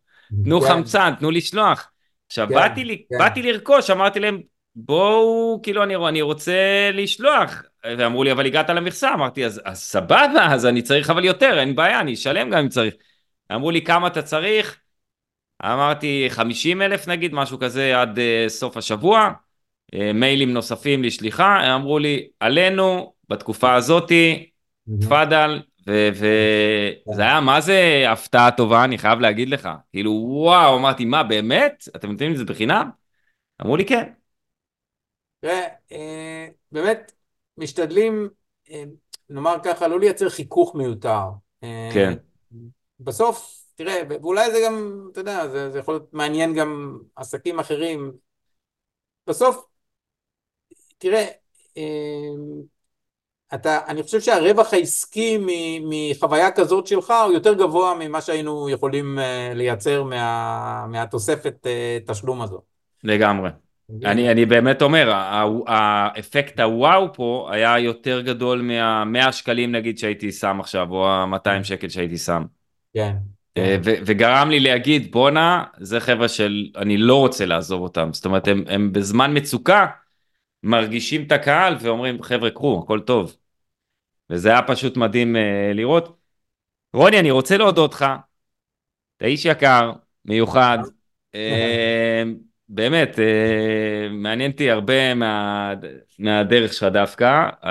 תנו 0.44 0.62
כן. 0.62 0.68
חמצן, 0.68 1.14
תנו 1.20 1.32
לשלוח. 1.32 1.92
עכשיו 2.28 2.48
כן, 2.48 2.56
באתי, 2.56 3.06
כן. 3.10 3.18
באתי 3.18 3.42
לרכוש, 3.42 3.90
אמרתי 3.90 4.20
להם 4.20 4.42
בואו, 4.76 5.60
כאילו 5.64 5.84
אני, 5.84 5.96
אני 5.96 6.22
רוצה 6.22 6.90
לשלוח, 6.94 7.64
ואמרו 7.98 8.24
לי 8.24 8.32
אבל 8.32 8.46
הגעת 8.46 8.70
למכסה, 8.70 9.14
אמרתי 9.14 9.46
אז, 9.46 9.62
אז 9.66 9.80
סבבה, 9.80 10.48
אז 10.54 10.66
אני 10.66 10.82
צריך 10.82 11.10
אבל 11.10 11.26
יותר, 11.26 11.60
אין 11.60 11.76
בעיה, 11.76 12.00
אני 12.00 12.14
אשלם 12.14 12.50
גם 12.50 12.58
אם 12.58 12.70
צריך. 12.70 12.94
אמרו 13.52 13.72
לי 13.72 13.82
כמה 13.82 14.08
אתה 14.08 14.22
צריך, 14.22 14.81
אמרתי 15.64 16.26
50 16.30 16.82
אלף 16.82 17.08
נגיד, 17.08 17.34
משהו 17.34 17.60
כזה 17.60 18.02
עד 18.02 18.18
uh, 18.18 18.50
סוף 18.50 18.78
השבוע. 18.78 19.32
אה, 19.94 20.14
מיילים 20.14 20.54
נוספים 20.54 21.04
לשליחה, 21.04 21.60
הם 21.60 21.82
אמרו 21.82 22.00
לי, 22.00 22.28
עלינו, 22.40 23.14
בתקופה 23.30 23.76
הזאתי, 23.76 24.50
תפאדל, 25.02 25.62
וזה 25.88 27.22
היה 27.22 27.42
מה 27.42 27.62
זה 27.62 28.04
הפתעה 28.10 28.52
טובה, 28.52 28.84
אני 28.84 28.98
חייב 28.98 29.20
להגיד 29.20 29.50
לך. 29.50 29.70
כאילו, 29.92 30.12
וואו, 30.12 30.78
אמרתי, 30.78 31.06
מה, 31.06 31.24
באמת? 31.24 31.84
אתם 31.96 32.12
נותנים 32.12 32.32
את 32.32 32.38
זה 32.38 32.46
בחינם? 32.46 32.90
אמרו 33.62 33.78
לי, 33.78 33.86
כן. 33.86 34.12
אה, 35.92 36.48
באמת, 36.72 37.12
משתדלים, 37.58 38.30
נאמר 39.30 39.56
ככה, 39.64 39.88
לא 39.88 40.00
לייצר 40.00 40.30
חיכוך 40.30 40.76
מיותר. 40.76 41.24
כן. 41.94 42.14
בסוף, 43.00 43.61
תראה, 43.82 44.02
ואולי 44.10 44.52
זה 44.52 44.58
גם, 44.66 45.08
אתה 45.12 45.20
יודע, 45.20 45.48
זה, 45.48 45.72
זה 45.72 45.80
יכול 45.80 45.94
להיות 45.94 46.14
מעניין 46.14 46.54
גם 46.54 46.98
עסקים 47.16 47.60
אחרים. 47.60 48.12
בסוף, 49.28 49.66
תראה, 50.98 51.26
אתה, 53.54 53.80
אני 53.88 54.04
חושב 54.04 54.20
שהרווח 54.20 54.74
העסקי 54.74 55.38
מחוויה 55.90 56.52
כזאת 56.52 56.88
שלך 56.88 57.14
הוא 57.26 57.34
יותר 57.34 57.54
גבוה 57.54 57.94
ממה 58.00 58.22
שהיינו 58.22 58.70
יכולים 58.70 59.20
אה, 59.20 59.52
לייצר 59.56 60.04
מה, 60.04 60.86
מהתוספת 60.88 61.68
אה, 61.68 61.98
תשלום 62.06 62.42
הזו. 62.42 62.62
לגמרי. 63.04 63.50
אני, 64.06 64.32
אני 64.32 64.46
באמת 64.46 64.82
אומר, 64.82 65.12
האפקט 65.68 66.60
הוואו 66.60 67.14
פה 67.14 67.50
היה 67.52 67.80
יותר 67.80 68.22
גדול 68.22 68.62
מה-100 68.62 69.32
שקלים 69.32 69.72
נגיד 69.72 69.98
שהייתי 69.98 70.32
שם 70.32 70.60
עכשיו, 70.60 70.92
או 70.92 71.08
ה-200 71.08 71.64
שקל 71.64 71.90
שהייתי 71.90 72.18
שם. 72.18 72.44
כן. 72.94 73.16
אה, 73.58 73.78
וגרם 73.82 74.50
לי 74.50 74.60
להגיד, 74.60 75.12
בואנה, 75.12 75.64
זה 75.78 76.00
חבר'ה 76.00 76.28
של, 76.28 76.70
אני 76.76 76.98
לא 76.98 77.20
רוצה 77.20 77.46
לעזוב 77.46 77.82
אותם. 77.82 78.10
זאת 78.14 78.26
אומרת, 78.26 78.48
הם, 78.48 78.64
הם 78.68 78.94
בזמן 78.94 79.38
מצוקה 79.38 79.88
מרגישים 80.64 81.24
את 81.24 81.32
הקהל 81.32 81.76
ואומרים, 81.82 82.24
חבר'ה, 82.24 82.52
קחו, 82.52 82.82
הכל 82.84 83.00
טוב. 83.00 83.36
וזה 84.30 84.50
היה 84.50 84.62
פשוט 84.62 84.98
מדהים 84.98 85.36
uh, 85.36 85.40
לראות. 85.74 86.18
רוני, 86.94 87.20
אני 87.20 87.32
רוצה 87.32 87.58
להודות 87.58 87.94
לך, 87.94 88.06
אתה 89.18 89.26
איש 89.26 89.46
יקר, 89.46 89.92
מיוחד, 90.26 90.78
uh, 91.36 91.38
באמת, 92.70 93.16
uh, 93.16 94.12
מעניין 94.12 94.52
אותי 94.52 94.72
הרבה 94.72 95.14
מה, 95.14 95.74
מהדרך 96.20 96.74
שלך 96.74 96.84
דווקא, 96.84 97.50
uh, 97.62 97.68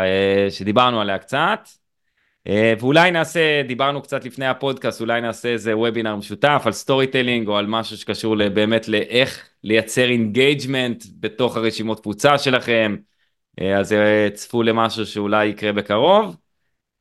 שדיברנו 0.51 1.01
עליה 1.01 1.19
קצת, 1.19 1.69
ואולי 2.49 3.11
נעשה, 3.11 3.63
דיברנו 3.69 4.03
קצת 4.03 4.25
לפני 4.25 4.47
הפודקאסט, 4.47 5.01
אולי 5.01 5.21
נעשה 5.21 5.49
איזה 5.49 5.77
וובינר 5.77 6.17
משותף 6.17 6.63
על 6.65 6.73
storytelling 6.73 7.49
או 7.49 7.57
על 7.57 7.67
משהו 7.67 7.97
שקשור 7.97 8.49
באמת 8.49 8.89
לאיך 8.89 9.49
לייצר 9.65 10.09
engagement 10.09 11.05
בתוך 11.21 11.57
הרשימות 11.57 12.01
תפוצה 12.01 12.39
שלכם, 12.39 12.97
uh, 13.61 13.65
אז 13.79 13.95
צפו 14.35 14.63
למשהו 14.63 15.07
שאולי 15.07 15.47
יקרה 15.47 15.73
בקרוב. 15.73 16.37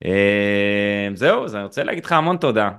אה, 0.06 1.10
זהו, 1.14 1.46
אז 1.46 1.56
אני 1.56 1.64
רוצה 1.64 1.84
להגיד 1.84 2.06
לך 2.06 2.12
המון 2.12 2.38
תודה. 2.38 2.70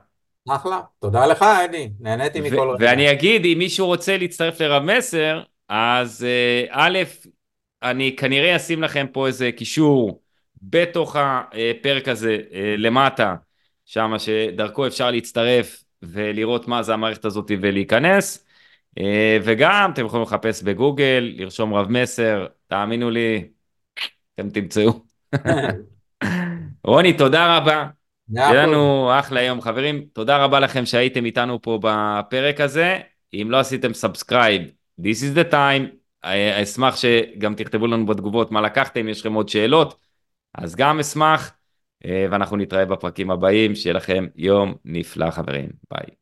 אחלה, 0.48 0.80
תודה 0.98 1.26
לך 1.26 1.42
אדי, 1.42 1.90
נהניתי 2.00 2.40
מכל 2.40 2.70
רגע. 2.70 2.86
ואני 2.86 3.12
אגיד, 3.12 3.44
אם 3.44 3.58
מישהו 3.58 3.86
רוצה 3.86 4.16
להצטרף 4.16 4.60
לרב 4.60 4.82
מסר, 4.82 5.42
אז 5.68 6.24
אה, 6.24 6.64
א', 6.70 6.98
אני 7.82 8.16
כנראה 8.16 8.56
אשים 8.56 8.82
לכם 8.82 9.06
פה 9.12 9.26
איזה 9.26 9.52
קישור 9.52 10.22
בתוך 10.62 11.16
הפרק 11.18 12.08
הזה 12.08 12.38
אה, 12.52 12.74
למטה, 12.78 13.34
שם 13.86 14.12
שדרכו 14.18 14.86
אפשר 14.86 15.10
להצטרף 15.10 15.84
ולראות 16.02 16.68
מה 16.68 16.82
זה 16.82 16.94
המערכת 16.94 17.24
הזאת 17.24 17.50
ולהיכנס. 17.60 18.46
וגם 19.42 19.90
אתם 19.92 20.06
יכולים 20.06 20.22
לחפש 20.22 20.62
בגוגל, 20.62 21.32
לרשום 21.36 21.74
רב 21.74 21.90
מסר, 21.90 22.46
תאמינו 22.66 23.10
לי, 23.10 23.48
אתם 24.34 24.50
תמצאו. 24.50 25.04
רוני, 26.84 27.12
תודה 27.12 27.56
רבה. 27.56 27.86
שיהיה 28.34 28.66
לנו 28.66 29.10
אחלה 29.18 29.42
יום. 29.42 29.60
חברים, 29.60 30.04
תודה 30.12 30.44
רבה 30.44 30.60
לכם 30.60 30.86
שהייתם 30.86 31.24
איתנו 31.24 31.62
פה 31.62 31.78
בפרק 31.82 32.60
הזה. 32.60 32.98
אם 33.34 33.48
לא 33.50 33.56
עשיתם 33.60 33.94
subscribe, 33.94 34.62
this 35.00 35.04
is 35.04 35.38
the 35.38 35.52
time. 35.52 35.96
אה, 36.24 36.62
אשמח 36.62 36.96
שגם 36.96 37.54
תכתבו 37.54 37.86
לנו 37.86 38.06
בתגובות 38.06 38.50
מה 38.50 38.60
לקחתם, 38.60 39.08
יש 39.08 39.20
לכם 39.20 39.32
עוד 39.32 39.48
שאלות, 39.48 39.96
אז 40.54 40.76
גם 40.76 41.00
אשמח, 41.00 41.52
אה, 42.04 42.26
ואנחנו 42.30 42.56
נתראה 42.56 42.86
בפרקים 42.86 43.30
הבאים. 43.30 43.74
שיהיה 43.74 43.94
לכם 43.94 44.26
יום 44.36 44.74
נפלא, 44.84 45.30
חברים. 45.30 45.68
ביי. 45.90 46.19